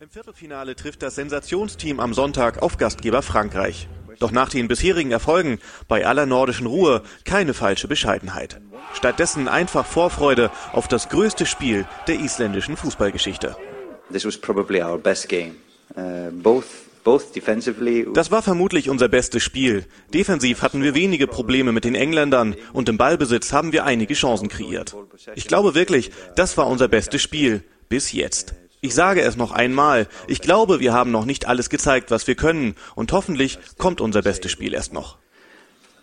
Im 0.01 0.09
Viertelfinale 0.09 0.75
trifft 0.75 1.03
das 1.03 1.15
Sensationsteam 1.15 2.01
am 2.01 2.13
Sonntag 2.13 2.61
auf 2.61 2.75
Gastgeber 2.75 3.21
Frankreich. 3.21 3.87
Doch 4.19 4.31
nach 4.31 4.49
den 4.49 4.67
bisherigen 4.67 5.11
Erfolgen 5.11 5.57
bei 5.87 6.05
aller 6.05 6.25
nordischen 6.25 6.67
Ruhe 6.67 7.01
keine 7.23 7.53
falsche 7.53 7.87
Bescheidenheit. 7.87 8.59
Stattdessen 8.93 9.47
einfach 9.47 9.85
Vorfreude 9.85 10.51
auf 10.73 10.89
das 10.89 11.07
größte 11.07 11.45
Spiel 11.45 11.87
der 12.07 12.19
isländischen 12.19 12.75
Fußballgeschichte. 12.75 13.55
This 14.11 14.25
was 14.25 14.37
probably 14.37 14.83
our 14.83 14.97
best 14.97 15.29
game. 15.29 15.55
Uh, 15.95 16.29
both 16.31 16.65
das 17.05 18.31
war 18.31 18.41
vermutlich 18.41 18.89
unser 18.89 19.07
bestes 19.07 19.43
Spiel. 19.43 19.85
Defensiv 20.11 20.63
hatten 20.63 20.81
wir 20.81 20.95
wenige 20.95 21.27
Probleme 21.27 21.71
mit 21.71 21.85
den 21.85 21.93
Engländern 21.93 22.55
und 22.73 22.89
im 22.89 22.97
Ballbesitz 22.97 23.53
haben 23.53 23.71
wir 23.73 23.85
einige 23.85 24.15
Chancen 24.15 24.49
kreiert. 24.49 24.95
Ich 25.35 25.45
glaube 25.45 25.75
wirklich, 25.75 26.09
das 26.35 26.57
war 26.57 26.65
unser 26.65 26.87
bestes 26.87 27.21
Spiel 27.21 27.63
bis 27.89 28.11
jetzt. 28.11 28.55
Ich 28.85 28.93
sage 28.93 29.21
es 29.21 29.35
noch 29.35 29.51
einmal, 29.51 30.07
ich 30.27 30.41
glaube, 30.41 30.79
wir 30.79 30.93
haben 30.93 31.09
noch 31.09 31.25
nicht 31.25 31.47
alles 31.47 31.71
gezeigt, 31.71 32.11
was 32.11 32.27
wir 32.27 32.35
können 32.35 32.75
und 32.93 33.11
hoffentlich 33.13 33.57
kommt 33.79 33.99
unser 33.99 34.21
bestes 34.21 34.51
Spiel 34.51 34.75
erst 34.75 34.93
noch. 34.93 35.17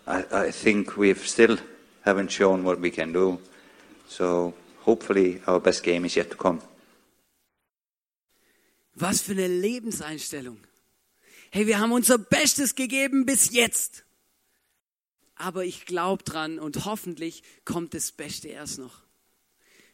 I, 0.05 0.51
think 0.51 0.97
we've 0.97 1.25
still 1.25 1.59
haven't 2.05 2.29
shown 2.29 2.65
what 2.65 2.81
we 2.81 2.91
can 2.91 3.13
do. 3.13 3.39
So 4.09 4.53
hopefully 4.85 5.41
our 5.47 5.61
best 5.61 5.81
game 5.83 6.03
is 6.03 6.15
yet 6.15 6.29
to 6.31 6.35
come. 6.35 6.59
Was 8.95 9.21
für 9.21 9.31
eine 9.31 9.47
Lebenseinstellung. 9.47 10.57
Hey, 11.51 11.65
wir 11.67 11.79
haben 11.79 11.93
unser 11.93 12.17
Bestes 12.17 12.75
gegeben 12.75 13.25
bis 13.25 13.53
jetzt. 13.53 14.03
Aber 15.35 15.63
ich 15.63 15.85
glaube 15.85 16.23
dran 16.25 16.59
und 16.59 16.83
hoffentlich 16.83 17.43
kommt 17.63 17.93
das 17.93 18.11
Beste 18.11 18.49
erst 18.49 18.77
noch. 18.77 19.02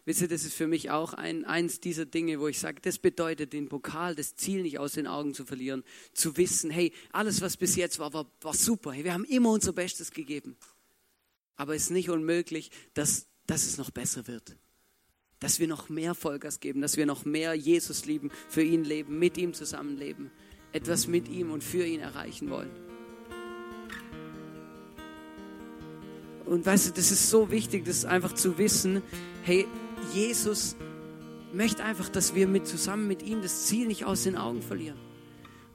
Wisst 0.05 0.21
ihr, 0.21 0.27
das 0.27 0.43
ist 0.43 0.53
für 0.53 0.67
mich 0.67 0.89
auch 0.89 1.13
ein, 1.13 1.45
eins 1.45 1.79
dieser 1.79 2.05
Dinge, 2.05 2.39
wo 2.39 2.47
ich 2.47 2.59
sage, 2.59 2.79
das 2.81 2.97
bedeutet, 2.97 3.53
den 3.53 3.69
Pokal, 3.69 4.15
das 4.15 4.35
Ziel 4.35 4.63
nicht 4.63 4.79
aus 4.79 4.93
den 4.93 5.07
Augen 5.07 5.33
zu 5.33 5.45
verlieren, 5.45 5.83
zu 6.13 6.37
wissen, 6.37 6.71
hey, 6.71 6.93
alles, 7.11 7.41
was 7.41 7.57
bis 7.57 7.75
jetzt 7.75 7.99
war, 7.99 8.13
war, 8.13 8.25
war 8.41 8.53
super. 8.53 8.91
Hey, 8.91 9.03
wir 9.03 9.13
haben 9.13 9.25
immer 9.25 9.51
unser 9.51 9.73
Bestes 9.73 10.11
gegeben. 10.11 10.55
Aber 11.55 11.75
es 11.75 11.83
ist 11.83 11.91
nicht 11.91 12.09
unmöglich, 12.09 12.71
dass, 12.93 13.27
dass 13.45 13.65
es 13.65 13.77
noch 13.77 13.91
besser 13.91 14.27
wird. 14.27 14.55
Dass 15.39 15.59
wir 15.59 15.67
noch 15.67 15.89
mehr 15.89 16.15
Vollgas 16.15 16.59
geben, 16.59 16.81
dass 16.81 16.97
wir 16.97 17.05
noch 17.05 17.25
mehr 17.25 17.53
Jesus 17.53 18.05
lieben, 18.05 18.31
für 18.47 18.63
ihn 18.63 18.83
leben, 18.83 19.19
mit 19.19 19.37
ihm 19.37 19.53
zusammenleben, 19.53 20.31
etwas 20.71 21.07
mit 21.07 21.27
ihm 21.27 21.51
und 21.51 21.63
für 21.63 21.85
ihn 21.85 21.99
erreichen 21.99 22.49
wollen. 22.49 22.71
Und 26.45 26.65
weißt 26.65 26.87
du, 26.87 26.91
das 26.93 27.11
ist 27.11 27.29
so 27.29 27.51
wichtig, 27.51 27.85
das 27.85 28.05
einfach 28.05 28.33
zu 28.33 28.57
wissen, 28.57 29.03
hey, 29.43 29.67
Jesus 30.13 30.75
möchte 31.53 31.83
einfach, 31.83 32.09
dass 32.09 32.35
wir 32.35 32.47
mit, 32.47 32.67
zusammen 32.67 33.07
mit 33.07 33.23
ihm 33.23 33.41
das 33.41 33.65
Ziel 33.65 33.87
nicht 33.87 34.05
aus 34.05 34.23
den 34.23 34.35
Augen 34.37 34.61
verlieren. 34.61 34.97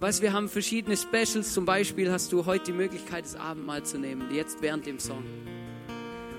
Weißt, 0.01 0.23
wir 0.23 0.33
haben 0.33 0.49
verschiedene 0.49 0.97
Specials. 0.97 1.53
Zum 1.53 1.65
Beispiel 1.65 2.11
hast 2.11 2.33
du 2.33 2.47
heute 2.47 2.67
die 2.67 2.73
Möglichkeit, 2.73 3.25
das 3.25 3.37
Abendmahl 3.37 3.85
zu 3.85 3.99
nehmen, 3.99 4.35
jetzt 4.35 4.61
während 4.61 4.87
dem 4.87 4.99
Song. 4.99 5.25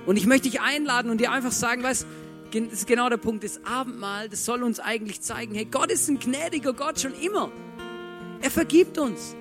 Und 0.06 0.18
ich 0.18 0.28
möchte 0.28 0.50
dich 0.50 0.62
einladen 0.62 1.10
und 1.10 1.20
dir 1.20 1.32
einfach 1.32 1.52
sagen, 1.52 1.82
weißt, 1.82 2.06
das 2.52 2.74
ist 2.74 2.88
genau 2.88 3.10
der 3.10 3.18
Punkt, 3.18 3.44
das 3.44 3.66
Abendmahl, 3.66 4.30
das 4.30 4.46
soll 4.46 4.64
uns 4.64 4.80
eigentlich 4.80 5.22
zeigen, 5.22 5.56
hey, 5.56 5.66
Gott 5.66 5.92
ist 5.92 6.08
ein 6.10 6.20
gnädiger 6.20 6.74
Gott 6.74 7.00
schon 7.00 7.14
immer. 7.14 7.52
Er 8.42 8.52
vergibt 8.52 8.98
uns. 8.98 9.36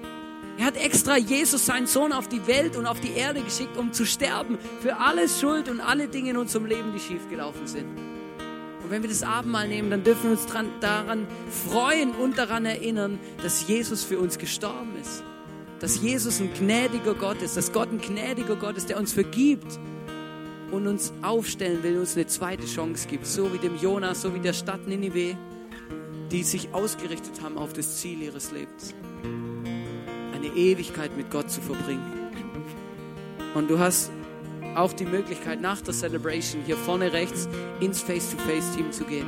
Er 0.57 0.67
hat 0.67 0.77
extra 0.77 1.19
Jesus, 1.19 1.67
seinen 1.67 1.87
Sohn, 1.87 2.13
auf 2.13 2.29
die 2.29 2.47
Welt 2.47 2.77
und 2.77 2.87
auf 2.87 3.01
die 3.01 3.13
Erde 3.13 3.43
geschickt, 3.43 3.77
um 3.77 3.93
zu 3.93 4.07
sterben 4.07 4.59
für 4.81 4.97
alle 4.97 5.29
Schuld 5.29 5.69
und 5.69 5.81
alle 5.81 6.09
Dinge 6.09 6.31
in 6.31 6.37
unserem 6.37 6.67
Leben, 6.67 6.93
die 6.95 7.01
schiefgelaufen 7.01 7.67
sind. 7.67 8.14
Und 8.85 8.91
wenn 8.91 9.03
wir 9.03 9.09
das 9.09 9.23
Abendmahl 9.23 9.67
nehmen, 9.67 9.91
dann 9.91 10.05
dürfen 10.05 10.25
wir 10.25 10.33
uns 10.33 10.45
dran, 10.45 10.69
daran 10.81 11.27
freuen 11.49 12.13
und 12.13 12.37
daran 12.37 12.67
erinnern, 12.67 13.19
dass 13.43 13.67
Jesus 13.67 14.05
für 14.05 14.19
uns 14.19 14.37
gestorben 14.37 14.93
ist. 15.01 15.25
Dass 15.81 16.03
Jesus 16.03 16.39
ein 16.39 16.53
gnädiger 16.53 17.15
Gott 17.15 17.41
ist, 17.41 17.57
dass 17.57 17.73
Gott 17.73 17.91
ein 17.91 17.99
gnädiger 17.99 18.57
Gott 18.57 18.77
ist, 18.77 18.91
der 18.91 18.99
uns 18.99 19.15
vergibt 19.15 19.79
und 20.71 20.87
uns 20.87 21.15
aufstellen 21.23 21.83
will, 21.83 21.99
uns 21.99 22.15
eine 22.15 22.27
zweite 22.27 22.67
Chance 22.67 23.09
gibt. 23.09 23.27
So 23.27 23.55
wie 23.55 23.59
dem 23.59 23.77
Jonas, 23.77 24.21
so 24.21 24.35
wie 24.35 24.41
der 24.41 24.53
Stadt 24.53 24.87
Ninive, 24.87 25.35
die 26.31 26.43
sich 26.43 26.75
ausgerichtet 26.75 27.41
haben 27.43 27.57
auf 27.57 27.73
das 27.73 28.01
Ziel 28.03 28.21
ihres 28.21 28.53
Lebens. 28.53 28.95
Eine 30.35 30.49
Ewigkeit 30.55 31.17
mit 31.17 31.31
Gott 31.31 31.51
zu 31.51 31.63
verbringen. 31.63 32.05
Und 33.55 33.71
du 33.71 33.79
hast 33.79 34.11
auch 34.77 34.93
die 34.93 35.05
Möglichkeit, 35.05 35.61
nach 35.61 35.81
der 35.81 35.95
Celebration 35.95 36.63
hier 36.65 36.77
vorne 36.77 37.13
rechts 37.13 37.49
ins 37.81 38.01
Face-to-Face-Team 38.01 38.93
zu 38.93 39.05
gehen. 39.05 39.27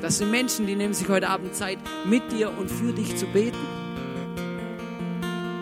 Das 0.00 0.18
sind 0.18 0.30
Menschen, 0.30 0.66
die 0.66 0.76
nehmen 0.76 0.94
sich 0.94 1.08
heute 1.08 1.28
Abend 1.28 1.54
Zeit, 1.54 1.78
mit 2.04 2.32
dir 2.32 2.52
und 2.58 2.70
für 2.70 2.92
dich 2.92 3.16
zu 3.16 3.26
beten. 3.26 3.58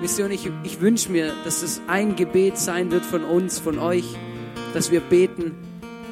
Und 0.00 0.30
ich, 0.30 0.50
ich 0.62 0.80
wünsche 0.80 1.10
mir, 1.10 1.32
dass 1.44 1.62
es 1.62 1.82
ein 1.88 2.14
Gebet 2.14 2.56
sein 2.56 2.90
wird 2.90 3.04
von 3.04 3.24
uns, 3.24 3.58
von 3.58 3.78
euch, 3.78 4.04
dass 4.72 4.90
wir 4.90 5.00
beten. 5.00 5.56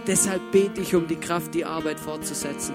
Deshalb 0.07 0.51
bete 0.51 0.81
ich 0.81 0.95
um 0.95 1.07
die 1.07 1.17
Kraft, 1.17 1.55
die 1.55 1.65
Arbeit 1.65 2.01
fortzusetzen. 2.01 2.75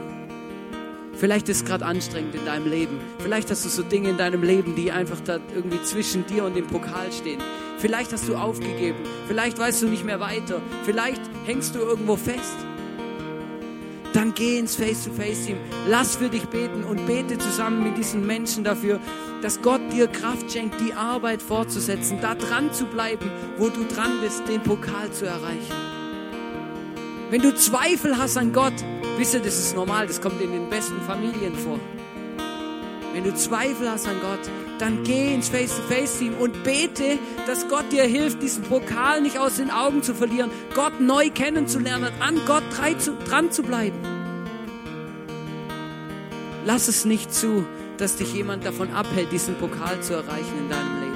Vielleicht 1.14 1.50
ist 1.50 1.58
es 1.58 1.66
gerade 1.66 1.86
anstrengend 1.86 2.34
in 2.34 2.46
deinem 2.46 2.68
Leben. 2.68 3.00
Vielleicht 3.20 3.52
hast 3.52 3.64
du 3.66 3.70
so 3.70 3.84
Dinge 3.84 4.10
in 4.10 4.18
deinem 4.18 4.42
Leben, 4.42 4.76
die 4.76 4.92
einfach 4.92 5.20
da 5.20 5.40
irgendwie 5.54 5.84
zwischen 5.84 6.26
dir 6.26 6.46
und 6.46 6.56
dem 6.56 6.66
Pokal 6.66 7.12
stehen. 7.12 7.40
Vielleicht 7.82 8.14
hast 8.14 8.28
du 8.28 8.36
aufgegeben. 8.36 9.00
Vielleicht 9.28 9.58
weißt 9.58 9.82
du 9.82 9.88
nicht 9.88 10.06
mehr 10.06 10.20
weiter. 10.20 10.62
Vielleicht 10.86 11.22
hängst 11.46 11.74
du 11.74 11.80
irgendwo 11.80 12.16
fest. 12.16 12.56
Dann 14.14 14.36
geh 14.36 14.60
ins 14.60 14.76
Face-to-Face-Team. 14.76 15.58
Lass 15.88 16.18
für 16.18 16.30
dich 16.30 16.46
beten 16.46 16.84
und 16.84 17.08
bete 17.08 17.40
zusammen 17.40 17.84
mit 17.84 17.98
diesen 17.98 18.28
Menschen 18.28 18.64
dafür, 18.64 19.00
dass 19.42 19.64
Gott 19.64 19.82
dir 19.92 20.08
Kraft 20.08 20.52
schenkt, 20.52 20.80
die 20.80 20.94
Arbeit 20.94 21.42
fortzusetzen, 21.42 22.20
da 22.22 22.36
dran 22.36 22.72
zu 22.72 22.86
bleiben, 22.86 23.32
wo 23.58 23.70
du 23.70 23.84
dran 23.86 24.20
bist, 24.22 24.48
den 24.48 24.62
Pokal 24.62 25.12
zu 25.12 25.26
erreichen. 25.26 25.74
Wenn 27.32 27.42
du 27.42 27.56
Zweifel 27.56 28.16
hast 28.16 28.38
an 28.38 28.54
Gott, 28.54 28.74
wisst 29.18 29.34
ihr, 29.34 29.40
das 29.40 29.58
ist 29.58 29.76
normal, 29.76 30.06
das 30.06 30.22
kommt 30.22 30.40
in 30.40 30.52
den 30.52 30.70
besten 30.70 31.02
Familien 31.02 31.56
vor. 31.56 31.80
Wenn 33.14 33.26
du 33.26 33.36
Zweifel 33.36 33.90
hast 33.90 34.08
an 34.08 34.22
Gott, 34.22 34.40
dann 34.80 35.04
geh 35.04 35.34
ins 35.34 35.50
Face-to-Face-Team 35.50 36.36
und 36.36 36.64
bete, 36.64 37.20
dass 37.46 37.68
Gott 37.68 37.92
dir 37.92 38.04
hilft, 38.04 38.42
diesen 38.42 38.64
Pokal 38.64 39.22
nicht 39.22 39.38
aus 39.38 39.58
den 39.58 39.70
Augen 39.70 40.02
zu 40.02 40.16
verlieren, 40.16 40.50
Gott 40.74 41.02
neu 41.02 41.30
kennenzulernen, 41.30 42.12
an 42.20 42.40
Gott 42.48 42.64
dran 43.28 43.52
zu 43.52 43.64
bleiben. 43.64 44.00
Lass 46.66 46.88
es 46.88 47.06
nicht 47.06 47.34
zu, 47.34 47.66
dass 47.98 48.16
dich 48.16 48.34
jemand 48.34 48.66
davon 48.66 48.92
abhält, 48.92 49.32
diesen 49.32 49.56
Pokal 49.56 50.00
zu 50.02 50.14
erreichen 50.14 50.58
in 50.60 50.70
deinem 50.70 51.02
Leben. 51.02 51.12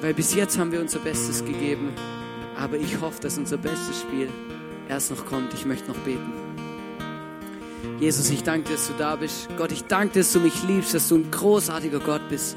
Weil 0.00 0.14
bis 0.14 0.34
jetzt 0.34 0.58
haben 0.58 0.72
wir 0.72 0.80
unser 0.80 0.98
Bestes 0.98 1.44
gegeben, 1.44 1.92
aber 2.56 2.76
ich 2.76 3.00
hoffe, 3.00 3.20
dass 3.20 3.38
unser 3.38 3.56
bestes 3.56 4.00
Spiel 4.00 4.28
erst 4.88 5.10
noch 5.10 5.26
kommt. 5.26 5.54
Ich 5.54 5.64
möchte 5.64 5.88
noch 5.88 5.98
beten. 5.98 6.47
Jesus, 8.00 8.30
ich 8.30 8.44
danke 8.44 8.72
dass 8.72 8.86
du 8.86 8.92
da 8.96 9.16
bist. 9.16 9.48
Gott, 9.56 9.72
ich 9.72 9.84
danke 9.84 10.20
dass 10.20 10.32
du 10.32 10.40
mich 10.40 10.62
liebst, 10.62 10.94
dass 10.94 11.08
du 11.08 11.16
ein 11.16 11.30
großartiger 11.30 11.98
Gott 11.98 12.22
bist. 12.28 12.56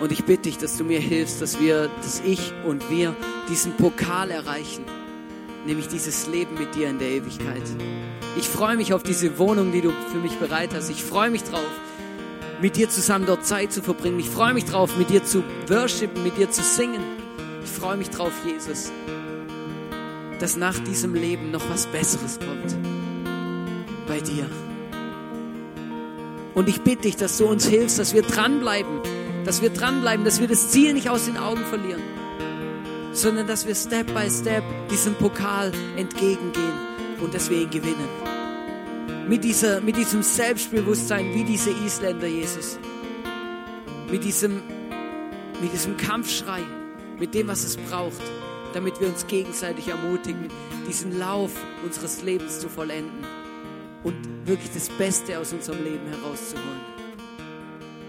Und 0.00 0.12
ich 0.12 0.24
bitte 0.24 0.42
dich, 0.42 0.58
dass 0.58 0.76
du 0.76 0.84
mir 0.84 1.00
hilfst, 1.00 1.42
dass 1.42 1.60
wir, 1.60 1.88
dass 2.02 2.20
ich 2.24 2.52
und 2.64 2.88
wir 2.90 3.14
diesen 3.48 3.76
Pokal 3.76 4.30
erreichen, 4.30 4.84
nämlich 5.66 5.88
dieses 5.88 6.28
Leben 6.28 6.56
mit 6.58 6.74
dir 6.74 6.88
in 6.88 6.98
der 6.98 7.08
Ewigkeit. 7.08 7.62
Ich 8.36 8.48
freue 8.48 8.76
mich 8.76 8.94
auf 8.94 9.02
diese 9.02 9.38
Wohnung, 9.38 9.72
die 9.72 9.80
du 9.80 9.92
für 10.10 10.18
mich 10.18 10.32
bereit 10.38 10.70
hast. 10.74 10.88
Ich 10.88 11.02
freue 11.02 11.30
mich 11.30 11.42
drauf, 11.42 11.70
mit 12.60 12.76
dir 12.76 12.88
zusammen 12.88 13.26
dort 13.26 13.44
Zeit 13.44 13.72
zu 13.72 13.82
verbringen. 13.82 14.20
Ich 14.20 14.30
freue 14.30 14.54
mich 14.54 14.64
drauf, 14.64 14.96
mit 14.96 15.10
dir 15.10 15.24
zu 15.24 15.42
worshipen, 15.66 16.22
mit 16.22 16.38
dir 16.38 16.50
zu 16.50 16.62
singen. 16.62 17.02
Ich 17.64 17.70
freue 17.70 17.96
mich 17.96 18.10
drauf, 18.10 18.32
Jesus, 18.46 18.92
dass 20.38 20.56
nach 20.56 20.78
diesem 20.78 21.14
Leben 21.14 21.50
noch 21.50 21.68
was 21.68 21.86
Besseres 21.86 22.38
kommt. 22.38 23.01
Bei 24.12 24.20
dir. 24.20 24.46
Und 26.52 26.68
ich 26.68 26.82
bitte 26.82 27.04
dich, 27.04 27.16
dass 27.16 27.38
du 27.38 27.46
uns 27.46 27.66
hilfst, 27.66 27.98
dass 27.98 28.12
wir 28.12 28.20
dranbleiben, 28.20 29.00
dass 29.46 29.62
wir 29.62 29.70
dranbleiben, 29.70 30.22
dass 30.26 30.38
wir 30.38 30.48
das 30.48 30.68
Ziel 30.68 30.92
nicht 30.92 31.08
aus 31.08 31.24
den 31.24 31.38
Augen 31.38 31.64
verlieren, 31.64 32.02
sondern 33.14 33.46
dass 33.46 33.66
wir 33.66 33.74
Step 33.74 34.12
by 34.12 34.28
Step 34.28 34.62
diesem 34.90 35.14
Pokal 35.14 35.72
entgegengehen 35.96 36.74
und 37.22 37.32
dass 37.32 37.48
wir 37.48 37.62
ihn 37.62 37.70
gewinnen. 37.70 38.06
Mit, 39.30 39.44
dieser, 39.44 39.80
mit 39.80 39.96
diesem 39.96 40.22
Selbstbewusstsein 40.22 41.32
wie 41.32 41.44
diese 41.44 41.70
Isländer, 41.70 42.26
Jesus. 42.26 42.78
Mit 44.10 44.24
diesem, 44.24 44.60
mit 45.58 45.72
diesem 45.72 45.96
Kampfschrei, 45.96 46.60
mit 47.18 47.32
dem, 47.32 47.48
was 47.48 47.64
es 47.64 47.78
braucht, 47.78 48.20
damit 48.74 49.00
wir 49.00 49.08
uns 49.08 49.26
gegenseitig 49.26 49.88
ermutigen, 49.88 50.48
diesen 50.86 51.18
Lauf 51.18 51.52
unseres 51.82 52.20
Lebens 52.20 52.60
zu 52.60 52.68
vollenden 52.68 53.24
und 54.04 54.46
wirklich 54.46 54.70
das 54.72 54.88
Beste 54.88 55.38
aus 55.38 55.52
unserem 55.52 55.82
Leben 55.84 56.06
herauszuholen. 56.06 56.80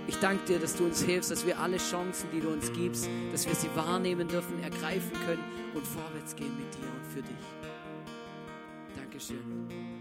Ich 0.07 0.17
danke 0.17 0.45
dir, 0.45 0.59
dass 0.59 0.75
du 0.75 0.85
uns 0.85 1.01
hilfst, 1.01 1.31
dass 1.31 1.45
wir 1.45 1.59
alle 1.59 1.77
Chancen, 1.77 2.29
die 2.31 2.39
du 2.39 2.49
uns 2.49 2.71
gibst, 2.73 3.07
dass 3.31 3.47
wir 3.47 3.55
sie 3.55 3.69
wahrnehmen 3.75 4.27
dürfen, 4.27 4.61
ergreifen 4.61 5.13
können 5.25 5.43
und 5.73 5.85
vorwärts 5.85 6.35
gehen 6.35 6.55
mit 6.57 6.73
dir 6.73 6.87
und 6.87 7.05
für 7.13 7.21
dich. 7.21 7.35
Dankeschön. 8.95 9.92